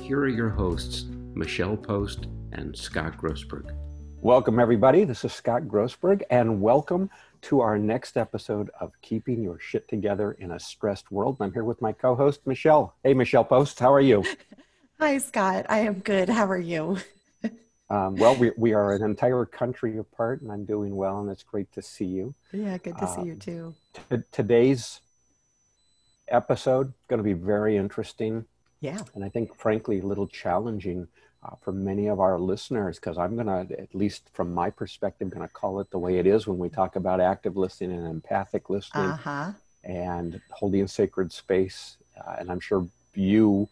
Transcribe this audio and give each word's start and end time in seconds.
here 0.00 0.20
are 0.20 0.28
your 0.28 0.48
hosts, 0.48 1.04
Michelle 1.34 1.76
Post 1.76 2.26
and 2.52 2.76
Scott 2.76 3.18
Grossberg. 3.18 3.70
Welcome, 4.22 4.58
everybody. 4.58 5.04
This 5.04 5.24
is 5.24 5.32
Scott 5.32 5.64
Grossberg, 5.64 6.22
and 6.30 6.60
welcome 6.60 7.10
to 7.42 7.60
our 7.60 7.78
next 7.78 8.16
episode 8.16 8.70
of 8.80 8.92
Keeping 9.02 9.42
Your 9.42 9.58
Shit 9.58 9.86
Together 9.88 10.32
in 10.32 10.52
a 10.52 10.58
Stressed 10.58 11.10
World. 11.12 11.36
I'm 11.40 11.52
here 11.52 11.64
with 11.64 11.80
my 11.80 11.92
co 11.92 12.14
host, 12.14 12.46
Michelle. 12.46 12.94
Hey, 13.04 13.14
Michelle 13.14 13.44
Post, 13.44 13.78
how 13.78 13.92
are 13.92 14.00
you? 14.00 14.24
Hi, 15.00 15.18
Scott. 15.18 15.66
I 15.68 15.80
am 15.80 16.00
good. 16.00 16.28
How 16.28 16.46
are 16.46 16.58
you? 16.58 16.98
Um, 17.90 18.14
well, 18.14 18.36
we, 18.36 18.52
we 18.56 18.72
are 18.72 18.94
an 18.94 19.02
entire 19.02 19.44
country 19.44 19.98
apart, 19.98 20.42
and 20.42 20.52
I'm 20.52 20.64
doing 20.64 20.94
well, 20.94 21.18
and 21.18 21.28
it's 21.28 21.42
great 21.42 21.72
to 21.72 21.82
see 21.82 22.04
you. 22.04 22.36
Yeah, 22.52 22.78
good 22.78 22.96
to 22.98 23.08
see 23.08 23.22
you 23.22 23.32
um, 23.32 23.38
too. 23.40 23.74
T- 24.08 24.22
today's 24.30 25.00
episode 26.28 26.90
is 26.90 27.06
going 27.08 27.18
to 27.18 27.24
be 27.24 27.32
very 27.32 27.76
interesting. 27.76 28.44
Yeah. 28.80 29.02
And 29.14 29.24
I 29.24 29.28
think, 29.28 29.54
frankly, 29.56 30.00
a 30.00 30.06
little 30.06 30.26
challenging 30.26 31.08
uh, 31.42 31.54
for 31.60 31.72
many 31.72 32.06
of 32.08 32.20
our 32.20 32.38
listeners 32.38 32.98
because 32.98 33.18
I'm 33.18 33.34
going 33.34 33.46
to, 33.46 33.80
at 33.80 33.94
least 33.94 34.28
from 34.32 34.52
my 34.52 34.70
perspective, 34.70 35.30
going 35.30 35.46
to 35.46 35.52
call 35.52 35.80
it 35.80 35.90
the 35.90 35.98
way 35.98 36.18
it 36.18 36.26
is 36.26 36.46
when 36.46 36.58
we 36.58 36.68
talk 36.68 36.96
about 36.96 37.20
active 37.20 37.56
listening 37.56 37.92
and 37.92 38.06
empathic 38.06 38.68
listening 38.68 39.10
uh-huh. 39.10 39.52
and 39.84 40.40
holding 40.50 40.82
a 40.82 40.88
sacred 40.88 41.32
space. 41.32 41.96
Uh, 42.18 42.36
and 42.38 42.50
I'm 42.50 42.60
sure 42.60 42.86
you, 43.14 43.68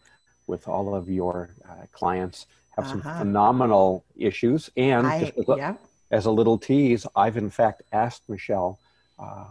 with 0.47 0.67
all 0.67 0.95
of 0.95 1.09
your 1.09 1.49
uh, 1.67 1.85
clients, 1.91 2.47
have 2.75 2.85
uh-huh. 2.85 3.01
some 3.01 3.19
phenomenal 3.19 4.03
issues. 4.15 4.69
And 4.77 5.05
I, 5.05 5.33
as, 5.37 5.47
a, 5.47 5.57
yeah. 5.57 5.75
as 6.11 6.25
a 6.25 6.31
little 6.31 6.57
tease, 6.57 7.05
I've 7.15 7.37
in 7.37 7.49
fact 7.49 7.83
asked 7.91 8.27
Michelle 8.27 8.79
uh, 9.19 9.45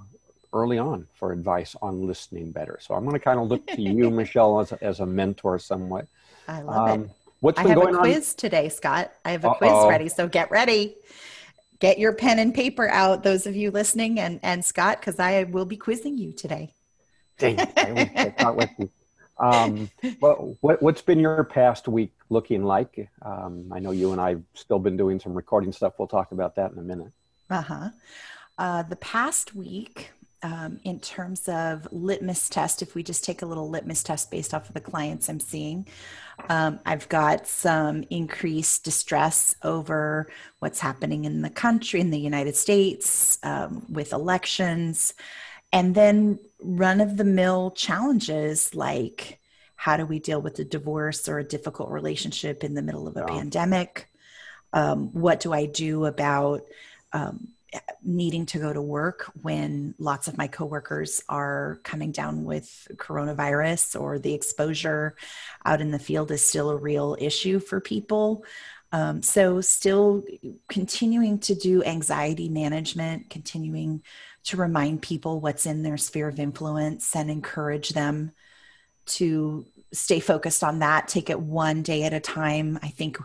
early 0.53 0.79
on 0.79 1.07
for 1.15 1.33
advice 1.33 1.77
on 1.83 2.07
listening 2.07 2.51
better. 2.51 2.79
So 2.81 2.95
I'm 2.95 3.05
going 3.05 3.15
to 3.15 3.21
kind 3.21 3.39
of 3.39 3.49
look 3.49 3.67
to 3.69 3.81
you, 3.81 4.11
Michelle, 4.23 4.61
as 4.61 4.73
a, 4.73 4.83
as 4.83 5.01
a 5.01 5.07
mentor 5.07 5.59
somewhat. 5.59 6.07
I 6.47 6.63
love 6.63 6.91
um, 6.91 7.05
it. 7.05 7.11
What's 7.41 7.59
I 7.59 7.63
been 7.63 7.73
have 7.73 7.81
going 7.83 7.95
a 7.95 7.99
quiz 7.99 8.31
on? 8.31 8.37
today, 8.37 8.69
Scott. 8.69 9.13
I 9.25 9.31
have 9.31 9.45
a 9.45 9.51
Uh-oh. 9.51 9.59
quiz 9.59 9.89
ready, 9.89 10.09
so 10.09 10.29
get 10.29 10.51
ready. 10.51 10.97
Get 11.79 11.99
your 11.99 12.13
pen 12.13 12.41
and 12.41 12.53
paper 12.53 12.89
out, 12.89 13.23
those 13.23 13.47
of 13.47 13.55
you 13.55 13.71
listening, 13.71 14.19
and 14.19 14.41
and 14.43 14.65
Scott, 14.65 14.99
because 14.99 15.21
I 15.21 15.45
will 15.45 15.65
be 15.65 15.77
quizzing 15.77 16.19
you 16.19 16.33
today. 16.33 16.73
Dang, 17.39 17.61
I 17.61 18.35
I 18.39 18.51
with 18.51 18.71
you. 18.79 18.91
Um, 19.39 19.89
well, 20.21 20.57
what, 20.61 20.83
what's 20.83 21.03
been 21.03 21.21
your 21.21 21.45
past 21.45 21.87
week 21.87 22.13
looking 22.29 22.65
like? 22.65 23.09
Um, 23.23 23.71
I 23.73 23.79
know 23.79 23.93
you 23.93 24.13
and 24.13 24.21
I've 24.21 24.43
still 24.55 24.79
been 24.79 24.97
doing 24.97 25.21
some 25.21 25.33
recording 25.33 25.73
stuff. 25.73 25.95
We'll 25.99 26.09
talk 26.09 26.33
about 26.33 26.57
that 26.57 26.73
in 26.73 26.79
a 26.79 26.83
minute. 26.83 27.13
Uh-huh. 27.49 27.91
Uh, 28.59 28.83
the 28.83 28.97
past 28.97 29.55
week, 29.55 30.11
um, 30.43 30.81
in 30.85 31.01
terms 31.01 31.49
of 31.49 31.89
litmus 31.91 32.49
test, 32.49 32.83
if 32.83 32.95
we 32.95 33.03
just 33.03 33.25
take 33.25 33.43
a 33.43 33.47
little 33.47 33.69
litmus 33.69 34.03
test 34.03 34.31
based 34.31 34.55
off 34.55 34.69
of 34.69 34.75
the 34.75 34.81
clients 34.81 35.29
I'm 35.29 35.41
seeing, 35.41 35.87
um, 36.49 36.79
I've 36.87 37.09
got 37.09 37.47
some 37.47 38.05
increased 38.11 38.85
distress 38.85 39.57
over 39.63 40.29
what's 40.61 40.79
happening 40.79 41.25
in 41.25 41.43
the 41.43 41.51
country, 41.51 42.01
in 42.01 42.11
the 42.11 42.21
United 42.21 42.57
States, 42.57 43.39
um, 43.43 43.85
with 43.89 44.13
elections, 44.13 45.15
and 45.73 45.95
then 45.95 46.39
run 46.63 47.01
of 47.01 47.17
the 47.17 47.25
mill 47.25 47.73
challenges 47.73 48.75
like 48.75 49.39
how 49.75 49.97
do 49.97 50.05
we 50.05 50.19
deal 50.19 50.43
with 50.43 50.59
a 50.59 50.65
divorce 50.65 51.29
or 51.29 51.39
a 51.39 51.45
difficult 51.45 51.91
relationship 51.91 52.65
in 52.65 52.75
the 52.75 52.83
middle 52.83 53.07
of 53.07 53.17
a 53.17 53.25
pandemic? 53.25 54.09
Um, 54.73 55.11
what 55.13 55.39
do 55.39 55.53
I 55.53 55.67
do 55.67 56.05
about 56.05 56.63
um, 57.13 57.49
needing 58.03 58.47
to 58.47 58.59
go 58.59 58.73
to 58.73 58.81
work 58.81 59.31
when 59.43 59.95
lots 59.99 60.29
of 60.29 60.39
my 60.39 60.47
coworkers 60.47 61.23
are 61.29 61.81
coming 61.83 62.13
down 62.13 62.45
with 62.45 62.89
coronavirus 62.97 64.01
or 64.01 64.19
the 64.19 64.35
exposure 64.35 65.17
out 65.65 65.81
in 65.81 65.91
the 65.91 65.99
field 65.99 66.31
is 66.31 66.45
still 66.45 66.71
a 66.71 66.77
real 66.77 67.17
issue 67.21 67.59
for 67.59 67.81
people. 67.81 68.45
Um, 68.91 69.21
so, 69.21 69.61
still 69.61 70.25
continuing 70.69 71.41
to 71.41 71.55
do 71.55 71.85
anxiety 71.85 72.49
management, 72.49 73.29
continuing 73.29 74.03
to 74.45 74.57
remind 74.57 75.03
people 75.03 75.41
what's 75.41 75.67
in 75.67 75.83
their 75.83 75.99
sphere 75.99 76.29
of 76.29 76.41
influence 76.41 77.15
and 77.15 77.31
encourage 77.31 77.91
them 77.91 78.33
to 79.05 79.67
stay 79.93 80.21
focused 80.21 80.63
on 80.63 80.79
that, 80.79 81.09
take 81.09 81.31
it 81.31 81.41
one 81.41 81.83
day 81.83 82.05
at 82.05 82.13
a 82.13 82.21
time. 82.21 82.79
I 82.83 82.89
think 82.89 83.19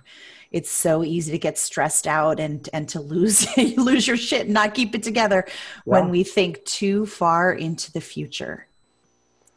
it's 0.53 0.69
so 0.71 1.03
easy 1.03 1.31
to 1.31 1.37
get 1.39 1.57
stressed 1.57 2.07
out 2.07 2.39
and 2.39 2.69
and 2.73 2.87
to 2.89 3.01
lose 3.01 3.47
lose 3.77 4.07
your 4.07 4.17
shit 4.17 4.41
and 4.45 4.53
not 4.53 4.73
keep 4.73 4.95
it 4.95 5.03
together 5.03 5.45
when 5.85 6.09
we 6.09 6.23
think 6.23 6.63
too 6.65 7.05
far 7.05 7.51
into 7.53 7.91
the 7.91 8.01
future 8.01 8.67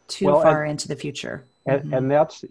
too 0.08 0.26
Well, 0.26 0.42
far 0.42 0.64
into 0.64 0.88
the 0.88 0.96
future 0.96 1.44
And, 1.66 1.82
Mhm. 1.82 1.96
and 1.98 2.10
that's, 2.10 2.44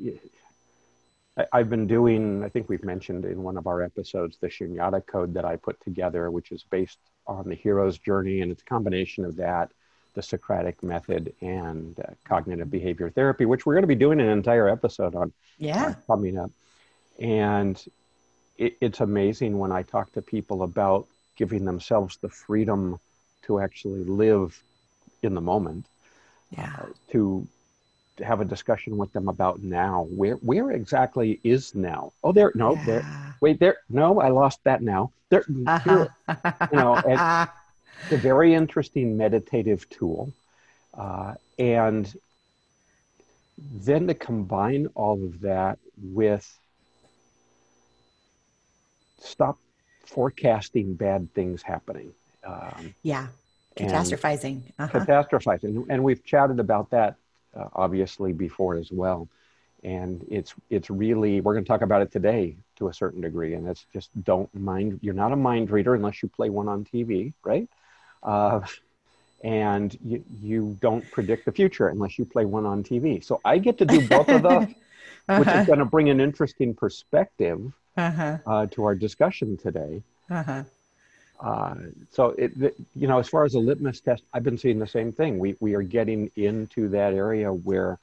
I've 1.52 1.70
been 1.70 1.86
doing, 1.88 2.44
I 2.44 2.50
think 2.50 2.70
we've 2.70 2.84
mentioned 2.84 3.26
in 3.26 3.44
one 3.44 3.58
of 3.58 3.68
our 3.68 3.82
episodes, 3.82 4.38
the 4.40 4.48
Shunyata 4.48 5.06
code 5.06 5.34
that 5.34 5.44
I 5.44 5.58
put 5.58 5.80
together, 5.82 6.32
which 6.32 6.52
is 6.52 6.64
based 6.64 7.00
on 7.28 7.50
the 7.50 7.56
hero's 7.56 7.98
journey. 7.98 8.42
And 8.42 8.52
it's 8.52 8.62
a 8.62 8.66
combination 8.66 9.26
of 9.26 9.36
that, 9.38 9.72
the 10.14 10.22
Socratic 10.22 10.82
method, 10.82 11.34
and 11.42 12.00
uh, 12.00 12.14
cognitive 12.24 12.72
behavior 12.72 13.10
therapy, 13.10 13.46
which 13.46 13.66
we're 13.66 13.74
going 13.74 13.84
to 13.84 13.88
be 13.88 13.96
doing 13.96 14.22
an 14.22 14.30
entire 14.30 14.70
episode 14.70 15.14
on 15.16 15.34
yeah 15.58 15.88
uh, 15.90 15.94
coming 16.08 16.38
up. 16.38 16.52
And 17.20 17.84
it, 18.58 18.78
it's 18.82 19.00
amazing 19.00 19.58
when 19.58 19.72
I 19.72 19.82
talk 19.84 20.12
to 20.14 20.22
people 20.22 20.64
about 20.64 21.08
giving 21.36 21.66
themselves 21.66 22.18
the 22.18 22.30
freedom 22.30 23.00
to 23.44 23.60
actually 23.60 24.04
live 24.04 24.62
in 25.22 25.34
the 25.34 25.42
moment 25.42 25.86
yeah 26.52 26.86
to 27.12 27.48
to 28.18 28.26
have 28.26 28.42
a 28.42 28.46
discussion 28.46 28.98
with 28.98 29.12
them 29.14 29.28
about 29.28 29.62
now. 29.62 30.08
Where 30.10 30.36
where 30.36 30.72
exactly 30.72 31.40
is 31.44 31.76
now? 31.76 32.14
Oh, 32.24 32.32
there. 32.32 32.52
No, 32.56 32.76
there. 32.86 33.06
Wait, 33.42 33.60
there. 33.60 33.78
No, 33.90 34.22
I 34.22 34.30
lost 34.30 34.64
that 34.64 34.82
now. 34.82 35.12
There. 35.30 35.44
Uh-huh. 35.68 36.08
here. 36.28 36.38
you 36.72 36.78
know, 36.78 37.48
It's 38.04 38.12
a 38.12 38.18
very 38.18 38.54
interesting 38.54 39.18
meditative 39.18 39.90
tool, 39.90 40.32
uh, 40.94 41.36
and 41.58 42.14
then 43.58 44.08
to 44.08 44.14
combine 44.14 44.88
all 44.96 45.24
of 45.24 45.40
that 45.42 45.80
with 45.98 46.60
stop 49.20 49.58
forecasting 50.06 50.94
bad 50.94 51.34
things 51.34 51.62
happening. 51.62 52.14
Um, 52.46 52.94
yeah 53.02 53.28
catastrophizing 53.76 54.62
uh-huh. 54.80 55.00
catastrophizing 55.00 55.86
and 55.90 56.04
we've 56.04 56.24
chatted 56.24 56.60
about 56.60 56.90
that 56.92 57.16
uh, 57.56 57.68
obviously 57.74 58.32
before 58.32 58.76
as 58.76 58.92
well 58.92 59.28
and 59.84 60.26
it's 60.30 60.54
it's 60.70 60.90
really 60.90 61.42
we're 61.42 61.54
going 61.54 61.64
to 61.64 61.68
talk 61.68 61.82
about 61.82 62.02
it 62.02 62.12
today 62.12 62.56
to 62.78 62.88
a 62.88 62.94
certain 62.94 63.22
degree 63.22 63.54
and 63.54 63.68
it's 63.68 63.86
just 63.94 64.10
don't 64.24 64.54
mind 64.56 65.00
you're 65.02 65.14
not 65.14 65.32
a 65.32 65.36
mind 65.36 65.70
reader 65.70 65.96
unless 65.96 66.24
you 66.24 66.30
play 66.30 66.50
one 66.50 66.68
on 66.68 66.86
tv 66.86 67.34
right 67.44 67.68
uh, 68.24 68.62
and 69.44 69.98
you, 70.04 70.24
you 70.42 70.78
don't 70.82 71.10
predict 71.12 71.46
the 71.46 71.52
future 71.52 71.90
unless 71.90 72.18
you 72.18 72.26
play 72.26 72.46
one 72.46 72.66
on 72.66 72.82
tv 72.82 73.24
so 73.24 73.42
i 73.44 73.58
get 73.58 73.78
to 73.78 73.86
do 73.86 74.08
both 74.08 74.30
of 74.30 74.42
those 74.42 74.68
which 74.68 75.48
uh-huh. 75.48 75.60
is 75.60 75.68
going 75.68 75.80
to 75.80 75.86
bring 75.86 76.10
an 76.10 76.22
interesting 76.22 76.74
perspective 76.74 77.74
Uh-huh. 77.98 78.38
uh, 78.46 78.66
to 78.68 78.84
our 78.84 78.96
discussion 78.96 79.58
today 79.58 80.04
Uh-huh. 80.30 80.64
uh, 81.44 81.76
so 82.12 82.30
it, 82.38 82.54
you 82.96 83.08
know, 83.08 83.20
as 83.20 83.28
far 83.28 83.44
as 83.44 83.56
a 83.56 83.60
litmus 83.60 84.00
test, 84.00 84.24
I've 84.34 84.44
been 84.44 84.58
seeing 84.58 84.80
the 84.80 84.88
same 84.88 85.12
thing. 85.12 85.38
We 85.38 85.56
we 85.60 85.76
are 85.76 85.82
getting 85.82 86.32
into 86.36 86.88
that 86.90 87.14
area 87.14 87.52
where 87.52 88.00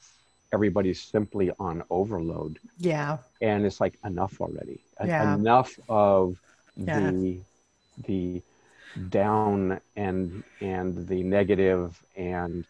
everybody's 0.53 1.03
simply 1.03 1.51
on 1.59 1.83
overload, 1.91 2.59
yeah 2.79 3.19
and 3.43 3.67
it's 3.67 3.81
like 3.81 3.99
enough 4.05 4.41
already. 4.41 4.81
Yeah. 5.03 5.39
Enough 5.39 5.79
of 5.89 6.37
Yeah. 6.87 7.13
the 7.17 7.43
the 8.07 8.43
down 9.11 9.81
and 9.97 10.45
and 10.61 11.09
the 11.09 11.23
negative 11.23 11.97
and 12.17 12.67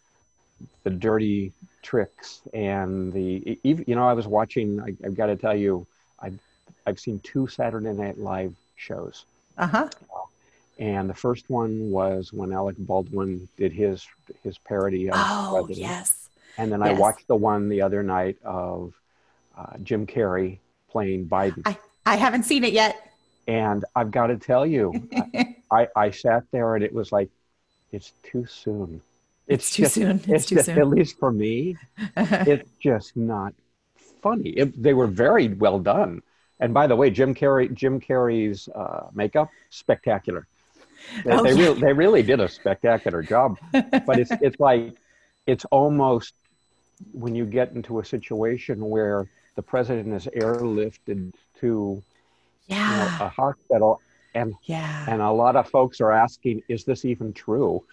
the 0.85 0.91
dirty 0.91 1.53
tricks 1.83 2.43
and 2.55 3.13
the 3.13 3.59
you 3.65 3.95
know 3.95 4.09
I 4.09 4.15
was 4.15 4.27
watching. 4.27 4.81
I, 4.81 4.95
I've 5.07 5.17
got 5.17 5.27
to 5.27 5.37
tell 5.37 5.57
you, 5.57 5.87
I've 6.87 7.01
seen 7.01 7.21
two 7.21 7.47
Saturday 7.47 7.93
Night 7.93 8.19
Live 8.19 8.55
shows. 8.77 9.25
uh-huh 9.59 9.89
And 10.79 11.09
the 11.09 11.15
first 11.15 11.49
one 11.51 11.91
was 11.91 12.33
when 12.33 12.53
Alec 12.53 12.77
Baldwin 12.79 13.49
did 13.57 13.73
his 13.73 14.07
his 14.43 14.59
parody 14.59 15.09
of 15.09 15.15
oh 15.17 15.63
President. 15.67 15.79
yes 15.79 16.29
And 16.59 16.71
then 16.73 16.83
I 16.83 16.93
watched 16.95 17.27
the 17.29 17.37
one 17.37 17.69
the 17.69 17.83
other 17.83 18.03
night 18.03 18.37
of 18.45 18.93
uh, 19.57 19.77
Jim 19.83 20.07
Carrey 20.07 20.59
playing 20.91 21.27
Biden. 21.27 21.63
I, 21.67 21.77
I 22.07 22.17
haven't 22.17 22.45
seen 22.45 22.65
it 22.65 22.73
yet. 22.73 22.95
And 23.47 23.85
I've 23.95 24.11
got 24.11 24.29
to 24.29 24.37
tell 24.37 24.65
you, 24.67 25.09
I, 25.71 25.89
I 25.97 26.11
sat 26.11 26.45
there 26.53 26.75
and 26.77 26.85
it 26.85 26.93
was 26.93 27.13
like, 27.13 27.29
it's 27.91 28.13
too 28.23 28.47
soon. 28.47 29.01
It's, 29.49 29.71
too 29.71 29.83
just- 29.83 29.95
soon. 29.95 30.17
It's, 30.19 30.29
It's 30.29 30.47
too 30.47 30.55
just, 30.57 30.67
soon. 30.67 30.79
at 30.79 30.89
least 30.89 31.19
for 31.19 31.31
me, 31.33 31.77
it's 32.17 32.69
just 32.81 33.17
not 33.17 33.53
funny. 34.23 34.51
It, 34.51 34.81
they 34.83 34.95
were 34.95 35.07
very 35.09 35.49
well 35.49 35.79
done. 35.81 36.23
And 36.63 36.73
by 36.73 36.87
the 36.87 36.97
way, 36.97 37.11
Jim 37.11 37.35
Carrey, 37.35 37.73
Jim 37.75 38.01
Carrey's 38.01 38.69
uh, 38.69 39.09
makeup, 39.13 39.51
spectacular. 39.71 40.47
They, 41.25 41.33
Oh, 41.33 41.43
they, 41.43 41.53
yeah. 41.53 41.63
really, 41.63 41.81
they 41.81 41.93
really 41.93 42.23
did 42.23 42.41
a 42.41 42.49
spectacular 42.49 43.23
job. 43.23 43.59
But 43.73 44.19
it's, 44.19 44.31
it's 44.41 44.61
like, 44.61 44.95
it's 45.47 45.65
almost 45.67 46.35
when 47.13 47.35
you 47.35 47.45
get 47.45 47.73
into 47.73 47.99
a 47.99 48.05
situation 48.05 48.89
where 48.89 49.29
the 49.57 49.63
president 49.63 50.15
is 50.15 50.27
airlifted 50.37 51.33
to 51.61 52.03
you 52.69 52.77
know, 52.77 53.17
a 53.21 53.29
hospital 53.29 54.01
and 54.35 54.55
yeah. 54.65 55.05
and 55.09 55.21
a 55.21 55.31
lot 55.31 55.57
of 55.57 55.69
folks 55.69 56.01
are 56.01 56.13
asking 56.13 56.63
is 56.69 56.85
this 56.85 57.05
even 57.05 57.33
true 57.33 57.85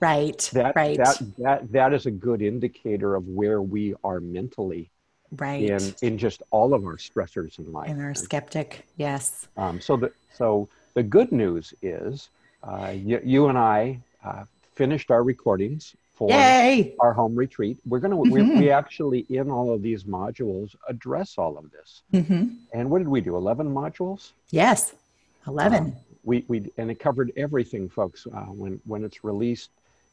right. 0.00 0.50
that 0.52 0.74
right. 0.74 0.96
that 0.96 1.22
that 1.38 1.72
that 1.72 1.92
is 1.92 2.06
a 2.06 2.10
good 2.10 2.42
indicator 2.42 3.14
of 3.14 3.26
where 3.28 3.62
we 3.62 3.94
are 4.02 4.20
mentally 4.20 4.90
right. 5.36 5.62
in 5.62 5.94
in 6.02 6.18
just 6.18 6.42
all 6.50 6.74
of 6.74 6.84
our 6.84 6.96
stressors 6.96 7.58
in 7.58 7.72
life 7.72 7.88
and 7.90 8.00
our 8.00 8.14
skeptic. 8.14 8.86
Yes. 8.96 9.48
um, 9.56 9.80
so 9.80 9.96
the 9.96 10.12
so 10.32 10.68
the 10.94 11.02
good 11.02 11.32
news 11.32 11.74
is 11.82 12.28
uh, 12.62 12.92
you, 12.94 13.20
you 13.24 13.48
and 13.48 13.58
i 13.58 13.98
uh, 14.24 14.44
finished 14.74 15.10
our 15.10 15.22
recordings 15.22 15.94
for 16.14 16.28
Yay. 16.30 16.94
our 17.00 17.12
home 17.12 17.34
retreat 17.34 17.78
we're 17.86 17.98
gonna 17.98 18.16
we, 18.16 18.30
Mhm. 18.30 18.58
we 18.60 18.70
actually 18.70 19.20
in 19.30 19.50
all 19.50 19.72
of 19.72 19.82
these 19.82 20.04
modules 20.04 20.74
address 20.88 21.38
all 21.38 21.56
of 21.58 21.70
this 21.70 22.02
mm-hmm. 22.12 22.54
and 22.74 22.90
what 22.90 22.98
did 22.98 23.08
we 23.08 23.20
do 23.20 23.36
11 23.36 23.66
modules 23.72 24.32
Yes. 24.50 24.94
11. 25.46 25.96
we, 26.24 26.44
we 26.48 26.70
and 26.76 26.90
it 26.90 26.98
covered 27.00 27.32
everything 27.36 27.88
folks 27.88 28.26
uh, 28.32 28.40
when 28.60 28.80
when 28.86 29.02
it's 29.04 29.24
released 29.24 29.70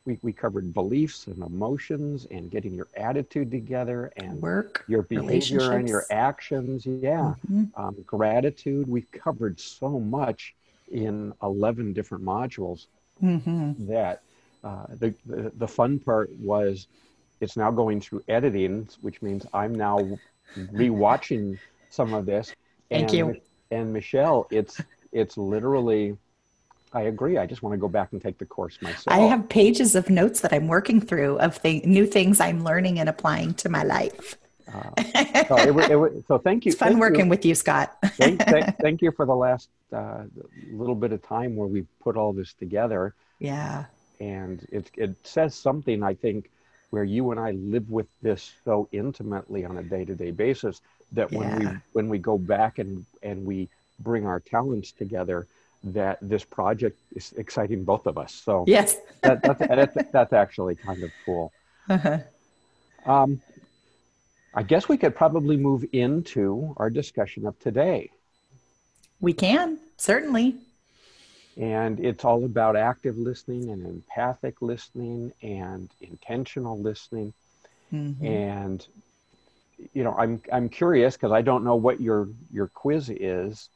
we, 0.10 0.20
we 0.28 0.34
covered 0.34 0.74
beliefs 0.74 1.28
and 1.28 1.44
emotions 1.44 2.28
and 2.32 2.52
getting 2.52 2.76
your 2.76 2.90
attitude 3.10 3.52
together 3.52 4.12
and 4.18 4.42
Work. 4.42 4.86
your 4.88 5.04
behavior 5.04 5.72
and 5.80 5.88
your 5.90 6.06
actions 6.12 6.86
yeah 6.88 7.36
Mhm. 7.50 7.72
um, 7.78 7.96
gratitude 8.06 8.88
we 8.90 9.02
covered 9.14 9.60
so 9.60 10.00
much 10.00 10.56
in 10.92 11.34
11 11.44 11.94
different 11.94 12.24
modules 12.26 12.88
Mhm. 13.22 13.88
that 13.88 14.24
uh, 14.64 14.88
the, 15.00 15.14
the 15.26 15.52
the 15.58 15.68
fun 15.68 16.00
part 16.00 16.30
was 16.40 16.88
it's 17.42 17.58
now 17.58 17.72
going 17.72 18.02
through 18.02 18.24
editing 18.28 18.88
which 19.02 19.22
means 19.22 19.46
i'm 19.54 19.76
now 19.76 20.20
rewatching 20.58 21.58
some 21.90 22.14
of 22.14 22.26
this 22.26 22.56
Thank 22.90 23.14
and, 23.14 23.18
you. 23.18 23.42
and 23.72 23.94
michelle 23.94 24.48
it's 24.52 24.84
it's 25.12 25.38
literally 25.38 26.18
i 26.94 27.02
agree 27.02 27.38
i 27.38 27.46
just 27.46 27.62
want 27.62 27.74
to 27.74 27.78
go 27.78 27.88
back 27.88 28.12
and 28.12 28.22
take 28.22 28.38
the 28.38 28.46
course 28.46 28.82
myself 28.82 29.08
I 29.08 29.20
have 29.20 29.50
pages 29.50 29.96
of 29.96 30.10
notes 30.10 30.42
that 30.42 30.54
I'm 30.54 30.68
working 30.68 31.02
through 31.02 31.40
of 31.40 31.62
th- 31.62 31.86
new 31.86 32.06
things 32.06 32.40
I'm 32.40 32.64
learning 32.64 33.00
and 33.00 33.10
applying 33.10 33.54
to 33.56 33.70
my 33.70 33.84
life. 33.84 34.38
uh, 34.74 35.46
so, 35.48 35.58
it, 35.58 35.92
it, 35.92 36.24
so 36.28 36.38
thank 36.38 36.66
you 36.66 36.72
it's 36.72 36.80
fun 36.80 36.90
thank 36.90 37.00
working 37.02 37.26
you, 37.26 37.30
with 37.30 37.46
you, 37.46 37.56
Scott. 37.56 37.98
thank, 38.14 38.40
thank, 38.42 38.78
thank 38.82 39.02
you 39.02 39.12
for 39.12 39.26
the 39.26 39.36
last 39.36 39.70
uh, 39.94 40.24
little 40.72 40.96
bit 40.96 41.12
of 41.12 41.22
time 41.24 41.56
where 41.56 41.68
we 41.68 41.82
put 42.02 42.16
all 42.16 42.34
this 42.34 42.54
together 42.54 43.14
yeah. 43.40 43.86
and 44.20 44.68
it, 44.72 44.92
it 44.96 45.16
says 45.24 45.56
something 45.56 46.04
i 46.04 46.14
think 46.14 46.50
where 46.92 47.04
you 47.04 47.32
and 47.32 47.40
i 47.40 47.52
live 47.52 47.90
with 47.90 48.08
this 48.22 48.54
so 48.66 48.88
intimately 48.92 49.66
on 49.66 49.78
a 49.78 49.84
day-to-day 49.84 50.32
basis 50.32 50.82
that 51.12 51.32
when 51.32 51.60
we 51.60 51.66
when 51.94 52.10
we 52.10 52.18
go 52.18 52.38
back 52.38 52.80
and 52.80 53.06
and 53.24 53.46
we 53.46 53.68
bring 54.00 54.26
our 54.26 54.40
talents 54.40 54.92
together 54.92 55.48
that 55.84 56.18
this 56.22 56.44
project 56.44 57.00
is 57.16 57.34
exciting 57.38 57.84
both 57.84 58.06
of 58.06 58.18
us 58.18 58.34
so 58.34 58.64
Yes. 58.68 58.98
that, 59.24 59.42
that's, 59.42 59.60
that's, 59.60 59.98
that's 60.12 60.34
actually 60.34 60.76
kind 60.76 61.04
of 61.04 61.12
cool 61.26 61.54
Uh-huh. 61.90 62.20
um, 63.06 63.42
i 64.54 64.64
guess 64.64 64.90
we 64.90 64.98
could 64.98 65.16
probably 65.16 65.58
move 65.58 65.86
into 65.94 66.74
our 66.78 66.90
discussion 66.90 67.46
of 67.46 67.58
today 67.60 68.10
We 69.22 69.34
can, 69.34 69.80
certainly. 69.98 70.56
and 71.58 72.00
it's 72.00 72.24
all 72.26 72.44
about 72.46 72.76
active 72.76 73.18
listening 73.18 73.70
and 73.70 73.86
empathic 73.86 74.62
listening 74.62 75.32
and 75.42 75.90
intentional 76.02 76.78
listening 76.80 77.34
Mhm. 77.94 78.24
and 78.24 78.86
you 79.94 80.04
know 80.04 80.14
i'm 80.18 80.42
i'm 80.52 80.68
curious 80.70 81.16
because 81.16 81.32
i 81.32 81.42
don't 81.42 81.64
know 81.64 81.76
what 81.76 82.00
your 82.02 82.28
your 82.52 82.68
quiz 82.68 83.10
is 83.10 83.70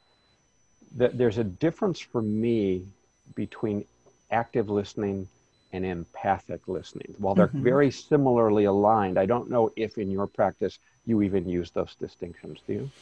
that 0.94 1.18
there's 1.18 1.38
a 1.38 1.44
difference 1.44 2.00
for 2.00 2.22
me 2.22 2.86
between 3.34 3.84
active 4.30 4.70
listening 4.70 5.28
and 5.72 5.84
empathic 5.84 6.68
listening 6.68 7.14
while 7.18 7.34
they're 7.34 7.52
Mhm. 7.52 7.58
very 7.58 7.90
similarly 7.90 8.64
aligned 8.64 9.18
i 9.18 9.26
don't 9.26 9.50
know 9.50 9.70
if 9.76 9.98
in 9.98 10.10
your 10.10 10.26
practice 10.26 10.78
you 11.06 11.22
even 11.22 11.48
use 11.48 11.70
those 11.72 11.94
distinctions 11.96 12.60
do 12.66 12.72
you 12.74 12.92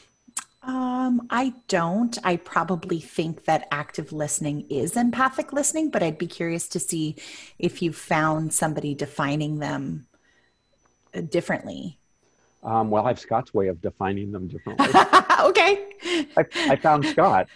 Um, 0.63 1.27
I 1.31 1.55
don't. 1.67 2.17
I 2.25 2.37
probably 2.37 3.01
think 3.01 3.45
that 3.45 3.67
active 3.73 4.13
listening 4.13 4.67
is 4.71 4.97
empathic 4.97 5.53
listening, 5.53 5.91
but 5.91 6.03
I'd 6.03 6.19
be 6.19 6.29
curious 6.29 6.69
to 6.69 6.81
see 6.81 7.17
if 7.59 7.83
you 7.83 7.93
found 7.93 8.53
somebody 8.55 8.95
defining 8.95 9.59
them 9.59 10.07
uh, 11.15 11.21
differently. 11.23 11.99
Um, 12.63 12.91
well 12.91 13.05
i 13.05 13.09
have 13.09 13.19
scott's 13.19 13.53
way 13.55 13.69
of 13.69 13.81
defining 13.83 14.31
them 14.33 14.47
differently 14.49 14.87
okay. 15.41 15.87
I, 16.37 16.45
I 16.73 16.77
found 16.77 17.07
scott 17.07 17.49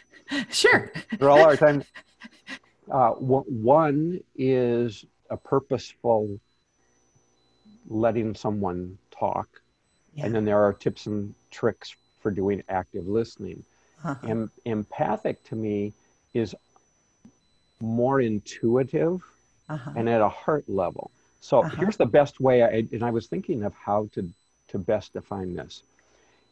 Sure. 0.51 0.91
through 1.19 1.29
all 1.29 1.41
our 1.43 1.57
time. 1.57 1.85
Uh, 2.91 3.11
w- 3.15 3.45
one 3.47 4.21
is 4.35 5.05
a 5.31 5.37
purposeful 5.37 6.41
letting 7.89 8.35
someone 8.35 8.99
talk, 9.13 9.49
Yeah. 10.15 10.27
and 10.27 10.35
then 10.35 10.45
there 10.45 10.61
are 10.65 10.73
tips 10.73 11.07
and 11.07 11.33
tricks 11.53 11.95
for 12.21 12.31
doing 12.33 12.63
active 12.69 13.07
listening. 13.07 13.63
Uh-huh. 14.05 14.27
Em- 14.29 14.51
empathic 14.65 15.43
to 15.45 15.55
me 15.55 15.93
is 16.35 16.55
more 17.81 18.21
intuitive 18.21 19.23
Uh-huh. 19.69 19.93
and 19.97 20.09
at 20.09 20.21
a 20.21 20.29
heart 20.29 20.69
level. 20.69 21.11
So 21.41 21.61
Uh-huh. 21.63 21.77
here's 21.77 21.97
the 21.97 22.07
best 22.07 22.41
way, 22.41 22.63
I, 22.65 22.87
and 22.93 23.05
I 23.05 23.11
was 23.11 23.27
thinking 23.29 23.63
of 23.63 23.75
how 23.75 24.09
to, 24.15 24.29
to 24.69 24.79
best 24.79 25.13
define 25.13 25.55
this. 25.55 25.83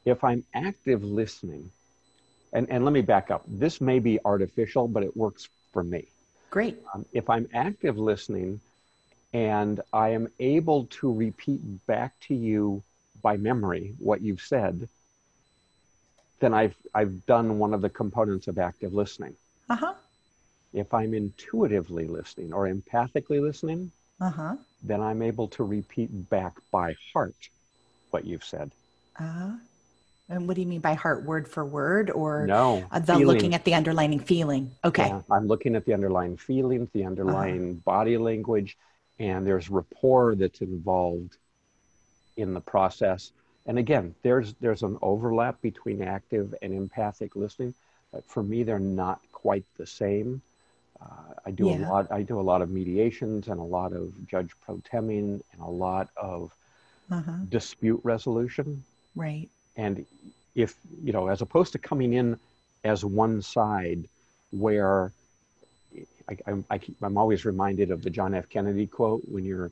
If 0.05 0.23
I'm 0.25 0.45
active 0.55 1.03
listening, 1.03 1.71
and, 2.53 2.71
and 2.71 2.85
let 2.85 2.93
me 2.93 3.01
back 3.01 3.31
up, 3.31 3.43
this 3.47 3.81
may 3.81 3.99
be 3.99 4.19
artificial, 4.25 4.87
but 4.89 5.03
it 5.03 5.17
works 5.17 5.49
for 5.73 5.83
me. 5.83 6.07
Great. 6.51 6.79
Um, 6.95 7.05
if 7.13 7.29
I'm 7.29 7.49
active 7.53 7.99
listening 7.99 8.61
and 9.33 9.81
I 9.93 10.11
am 10.11 10.29
able 10.39 10.85
to 11.01 11.13
repeat 11.13 11.61
back 11.87 12.13
to 12.29 12.35
you 12.35 12.83
by 13.23 13.37
memory 13.37 13.95
what 13.99 14.21
you've 14.21 14.41
said, 14.41 14.89
then 16.41 16.55
I've, 16.55 16.77
I've 16.95 17.27
done 17.27 17.59
one 17.59 17.75
of 17.75 17.81
the 17.81 17.89
components 17.89 18.47
of 18.47 18.59
active 18.59 18.93
listening. 18.93 19.35
Uh-huh. 19.71 19.95
If 20.73 20.93
I'm 20.93 21.15
intuitively 21.15 22.07
listening 22.07 22.53
or 22.53 22.69
empathically 22.69 23.41
listening, 23.41 23.91
Uh-huh. 24.21 24.57
then 24.83 25.01
I'm 25.01 25.23
able 25.23 25.49
to 25.49 25.65
repeat 25.65 26.11
back 26.31 26.53
by 26.71 26.95
heart 27.13 27.35
what 28.15 28.25
you've 28.25 28.45
said. 28.45 28.71
Uh, 29.19 29.53
and 30.29 30.47
what 30.47 30.55
do 30.55 30.61
you 30.63 30.69
mean 30.69 30.81
by 30.81 30.95
heart 30.95 31.25
word 31.25 31.49
for 31.49 31.65
word 31.65 32.11
or 32.11 32.47
No, 32.47 32.85
uh, 32.93 33.01
the 33.01 33.15
feeling. 33.19 33.27
looking 33.27 33.55
at 33.55 33.65
the 33.65 33.75
underlying 33.75 34.21
feeling? 34.21 34.71
Okay. 34.85 35.09
Yeah, 35.09 35.21
I'm 35.31 35.49
looking 35.49 35.75
at 35.75 35.85
the 35.85 35.93
underlying 35.93 36.37
feelings, 36.37 36.89
the 36.93 37.05
underlying 37.05 37.71
Uh-huh. 37.71 37.81
body 37.85 38.17
language, 38.17 38.79
and 39.19 39.45
there's 39.45 39.69
rapport 39.69 40.37
that's 40.37 40.61
involved 40.61 41.37
in 42.37 42.55
the 42.55 42.61
process. 42.61 43.33
And 43.67 43.79
again, 43.79 44.15
there's 44.23 44.55
there's 44.61 44.83
an 44.85 44.97
overlap 45.03 45.61
between 45.61 46.01
active 46.03 46.55
and 46.63 46.73
empathic 46.73 47.35
listening, 47.35 47.75
but 48.13 48.25
for 48.27 48.43
me, 48.43 48.63
they're 48.63 48.79
not 48.79 49.21
quite 49.33 49.65
the 49.77 49.87
same. 49.87 50.41
Uh, 51.01 51.35
I 51.47 51.51
do 51.51 51.69
a 51.69 51.79
lot. 51.87 52.13
I 52.13 52.23
do 52.23 52.39
a 52.41 52.47
lot 52.53 52.63
of 52.63 52.71
mediations 52.71 53.49
and 53.49 53.59
a 53.61 53.71
lot 53.79 53.93
of 53.93 54.13
judge 54.29 54.51
pro 54.61 54.79
temming 54.91 55.43
and 55.53 55.61
a 55.61 55.75
lot 55.87 56.09
of 56.17 56.53
Uh-huh. 57.11 57.33
dispute 57.49 58.01
resolution. 58.03 58.83
Right. 59.15 59.49
And 59.77 60.07
if, 60.55 60.75
you 61.03 61.13
know, 61.13 61.29
as 61.29 61.43
opposed 61.43 61.73
to 61.73 61.79
coming 61.79 62.15
in 62.15 62.39
as 62.85 63.05
one 63.05 63.43
side 63.43 64.09
where 64.51 65.13
I, 66.29 66.37
I, 66.47 66.55
I 66.71 66.79
keep, 66.79 66.97
I'm 67.03 67.19
always 67.19 67.45
reminded 67.45 67.91
of 67.91 68.03
the 68.03 68.11
John 68.11 68.35
F. 68.35 68.49
Kennedy 68.49 68.87
quote 68.87 69.23
when 69.27 69.45
you're 69.45 69.71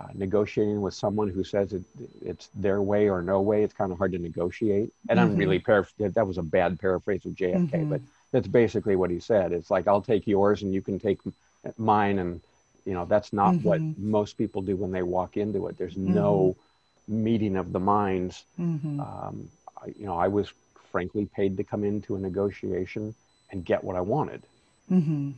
uh, 0.00 0.08
negotiating 0.14 0.80
with 0.80 0.94
someone 0.94 1.28
who 1.28 1.44
says 1.44 1.72
it, 1.72 1.82
it's 2.24 2.48
their 2.54 2.80
way 2.82 3.08
or 3.08 3.22
no 3.22 3.40
way, 3.40 3.62
it's 3.62 3.74
kind 3.74 3.92
of 3.92 3.98
hard 3.98 4.12
to 4.12 4.18
negotiate. 4.18 4.90
And 5.08 5.20
I'm 5.20 5.34
Mhm. 5.34 5.38
really, 5.38 5.58
paraph- 5.60 5.92
that 5.98 6.26
was 6.26 6.38
a 6.38 6.42
bad 6.42 6.78
paraphrase 6.80 7.24
of 7.26 7.34
JFK, 7.34 7.78
Mhm. 7.78 7.90
but 7.90 8.00
that's 8.32 8.48
basically 8.48 8.96
what 8.96 9.10
he 9.10 9.20
said. 9.20 9.52
It's 9.52 9.70
like, 9.70 9.86
I'll 9.86 10.00
take 10.02 10.26
yours 10.26 10.62
and 10.62 10.72
you 10.72 10.80
can 10.82 10.98
take 10.98 11.20
mine. 11.76 12.18
And, 12.18 12.40
you 12.86 12.94
know, 12.94 13.04
that's 13.04 13.32
not 13.32 13.54
what 13.62 13.80
Mhm. 13.80 13.98
most 13.98 14.38
people 14.38 14.62
do 14.62 14.76
when 14.76 14.90
they 14.90 15.02
walk 15.02 15.36
into 15.36 15.66
it. 15.68 15.76
There's 15.76 15.96
no 15.96 16.56
meeting 17.08 17.56
of 17.56 17.72
the 17.72 17.80
minds 17.80 18.44
Mm-hmm. 18.58 19.00
um, 19.00 19.48
I, 19.82 19.88
you 19.98 20.06
know, 20.06 20.16
I 20.16 20.28
was 20.28 20.52
frankly 20.90 21.26
paid 21.34 21.56
to 21.56 21.64
come 21.64 21.84
into 21.84 22.14
a 22.16 22.18
negotiation 22.18 23.14
and 23.50 23.64
get 23.64 23.82
what 23.82 23.96
I 23.96 24.00
wanted. 24.00 24.42
Mm-hmm. 24.90 25.30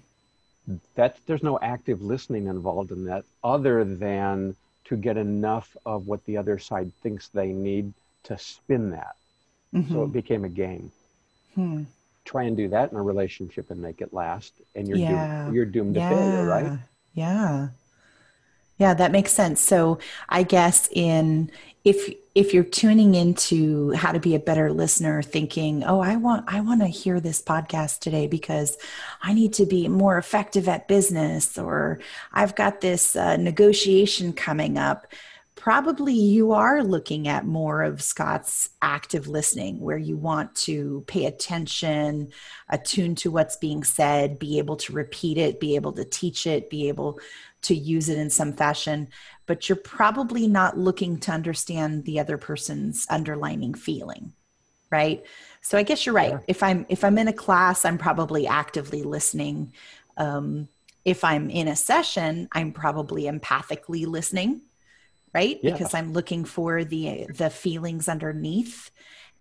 That 0.95 1.19
there's 1.27 1.43
no 1.43 1.59
active 1.61 2.01
listening 2.03 2.47
involved 2.47 2.91
in 2.91 3.05
that, 3.07 3.25
other 3.43 3.85
than 3.85 4.57
to 4.87 4.97
get 4.97 5.17
enough 5.17 5.77
of 5.85 6.07
what 6.07 6.25
the 6.25 6.37
other 6.37 6.59
side 6.59 6.93
thinks 7.03 7.29
they 7.29 7.49
need 7.49 7.93
to 8.25 8.39
spin 8.39 8.91
that. 8.91 9.17
Mm-hmm. 9.75 9.93
So 9.93 10.05
it 10.05 10.13
became 10.13 10.45
a 10.45 10.49
game. 10.49 10.91
Hmm. 11.55 11.83
Try 12.25 12.45
and 12.45 12.57
do 12.57 12.69
that 12.69 12.91
in 12.91 12.97
a 12.97 13.03
relationship 13.03 13.71
and 13.71 13.81
make 13.81 14.01
it 14.01 14.13
last, 14.15 14.55
and 14.75 14.89
you're 14.89 14.97
Yeah. 14.99 15.43
doomed, 15.45 15.55
you're 15.55 15.67
doomed 15.67 15.95
to 15.95 16.01
yeah. 16.01 16.09
failure, 16.09 16.47
right? 16.47 16.79
Yeah. 17.15 17.69
Yeah, 18.79 18.95
that 18.95 19.13
makes 19.13 19.33
sense. 19.33 19.61
So 19.61 19.99
I 20.29 20.43
guess 20.43 20.89
in 20.93 21.51
if 21.85 22.13
if 22.35 22.53
you're 22.53 22.65
tuning 22.65 23.15
into 23.15 23.93
how 23.93 24.11
to 24.11 24.19
be 24.19 24.35
a 24.35 24.41
better 24.41 24.73
listener 24.73 25.23
thinking, 25.23 25.85
"Oh, 25.85 26.01
I 26.01 26.17
want 26.17 26.45
I 26.49 26.61
want 26.61 26.81
to 26.81 26.89
hear 26.89 27.21
this 27.21 27.41
podcast 27.43 28.01
today 28.01 28.27
because 28.27 28.77
I 29.23 29.33
need 29.35 29.53
to 29.55 29.67
be 29.67 29.87
more 29.89 30.19
effective 30.19 30.69
at 30.69 30.89
business 30.89 31.57
or 31.59 32.01
I've 32.33 32.57
got 32.57 32.81
this 32.81 33.15
uh, 33.17 33.37
negotiation 33.37 34.33
coming 34.33 34.77
up." 34.79 35.07
Probably 35.57 36.13
you 36.15 36.53
are 36.53 36.83
looking 36.83 37.27
at 37.29 37.47
more 37.47 37.83
of 37.83 38.03
Scott's 38.03 38.71
active 38.83 39.29
listening 39.29 39.81
where 39.81 39.97
you 39.97 40.17
want 40.17 40.55
to 40.57 41.05
pay 41.07 41.25
attention, 41.27 42.33
attune 42.69 43.15
to 43.17 43.31
what's 43.31 43.57
being 43.57 43.83
said, 43.85 44.39
be 44.39 44.59
able 44.59 44.77
to 44.77 44.93
repeat 44.93 45.39
it, 45.39 45.61
be 45.61 45.77
able 45.77 45.93
to 45.93 46.05
teach 46.05 46.47
it, 46.47 46.69
be 46.69 46.89
able 46.89 47.19
to 47.65 47.75
use 47.75 48.09
it 48.09 48.19
in 48.19 48.31
some 48.31 48.53
fashion, 48.53 49.09
but 49.47 49.69
you're 49.69 49.77
probably 49.77 50.47
not 50.47 50.79
looking 50.79 51.19
to 51.21 51.33
understand 51.33 52.05
the 52.05 52.21
other 52.21 52.39
person's 52.39 53.07
underlining 53.11 53.75
feeling, 53.75 54.33
right? 54.91 55.25
So 55.61 55.79
I 55.79 55.83
guess 55.83 56.05
you're 56.05 56.15
right. 56.15 56.33
Yeah. 56.33 56.39
If 56.47 56.63
I'm 56.63 56.87
if 56.89 57.05
I'm 57.05 57.19
in 57.19 57.29
a 57.29 57.33
class, 57.33 57.85
I'm 57.85 57.99
probably 57.99 58.47
actively 58.47 59.03
listening. 59.03 59.73
Um, 60.17 60.69
if 61.05 61.25
I'm 61.25 61.51
in 61.51 61.69
a 61.69 61.77
session, 61.77 62.49
I'm 62.53 62.73
probably 62.73 63.25
empathically 63.25 64.07
listening, 64.07 64.63
right? 65.35 65.59
Yeah. 65.63 65.73
Because 65.73 65.95
I'm 65.95 66.13
looking 66.13 66.45
for 66.45 66.85
the 66.85 67.27
the 67.31 67.51
feelings 67.51 68.09
underneath. 68.09 68.91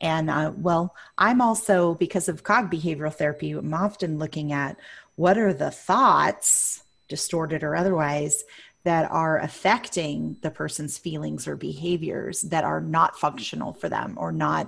And 0.01 0.29
uh, 0.29 0.51
well, 0.55 0.95
I'm 1.17 1.41
also 1.41 1.95
because 1.95 2.27
of 2.27 2.43
cog 2.43 2.71
behavioral 2.71 3.13
therapy, 3.13 3.51
I'm 3.51 3.73
often 3.73 4.17
looking 4.17 4.51
at 4.51 4.77
what 5.15 5.37
are 5.37 5.53
the 5.53 5.71
thoughts 5.71 6.82
distorted 7.15 7.61
or 7.63 7.75
otherwise 7.75 8.43
that 8.85 9.09
are 9.11 9.37
affecting 9.39 10.35
the 10.41 10.51
person's 10.51 10.97
feelings 10.97 11.47
or 11.47 11.55
behaviors 11.55 12.41
that 12.53 12.63
are 12.63 12.81
not 12.81 13.17
functional 13.17 13.71
for 13.73 13.87
them 13.87 14.09
or 14.17 14.31
not 14.31 14.65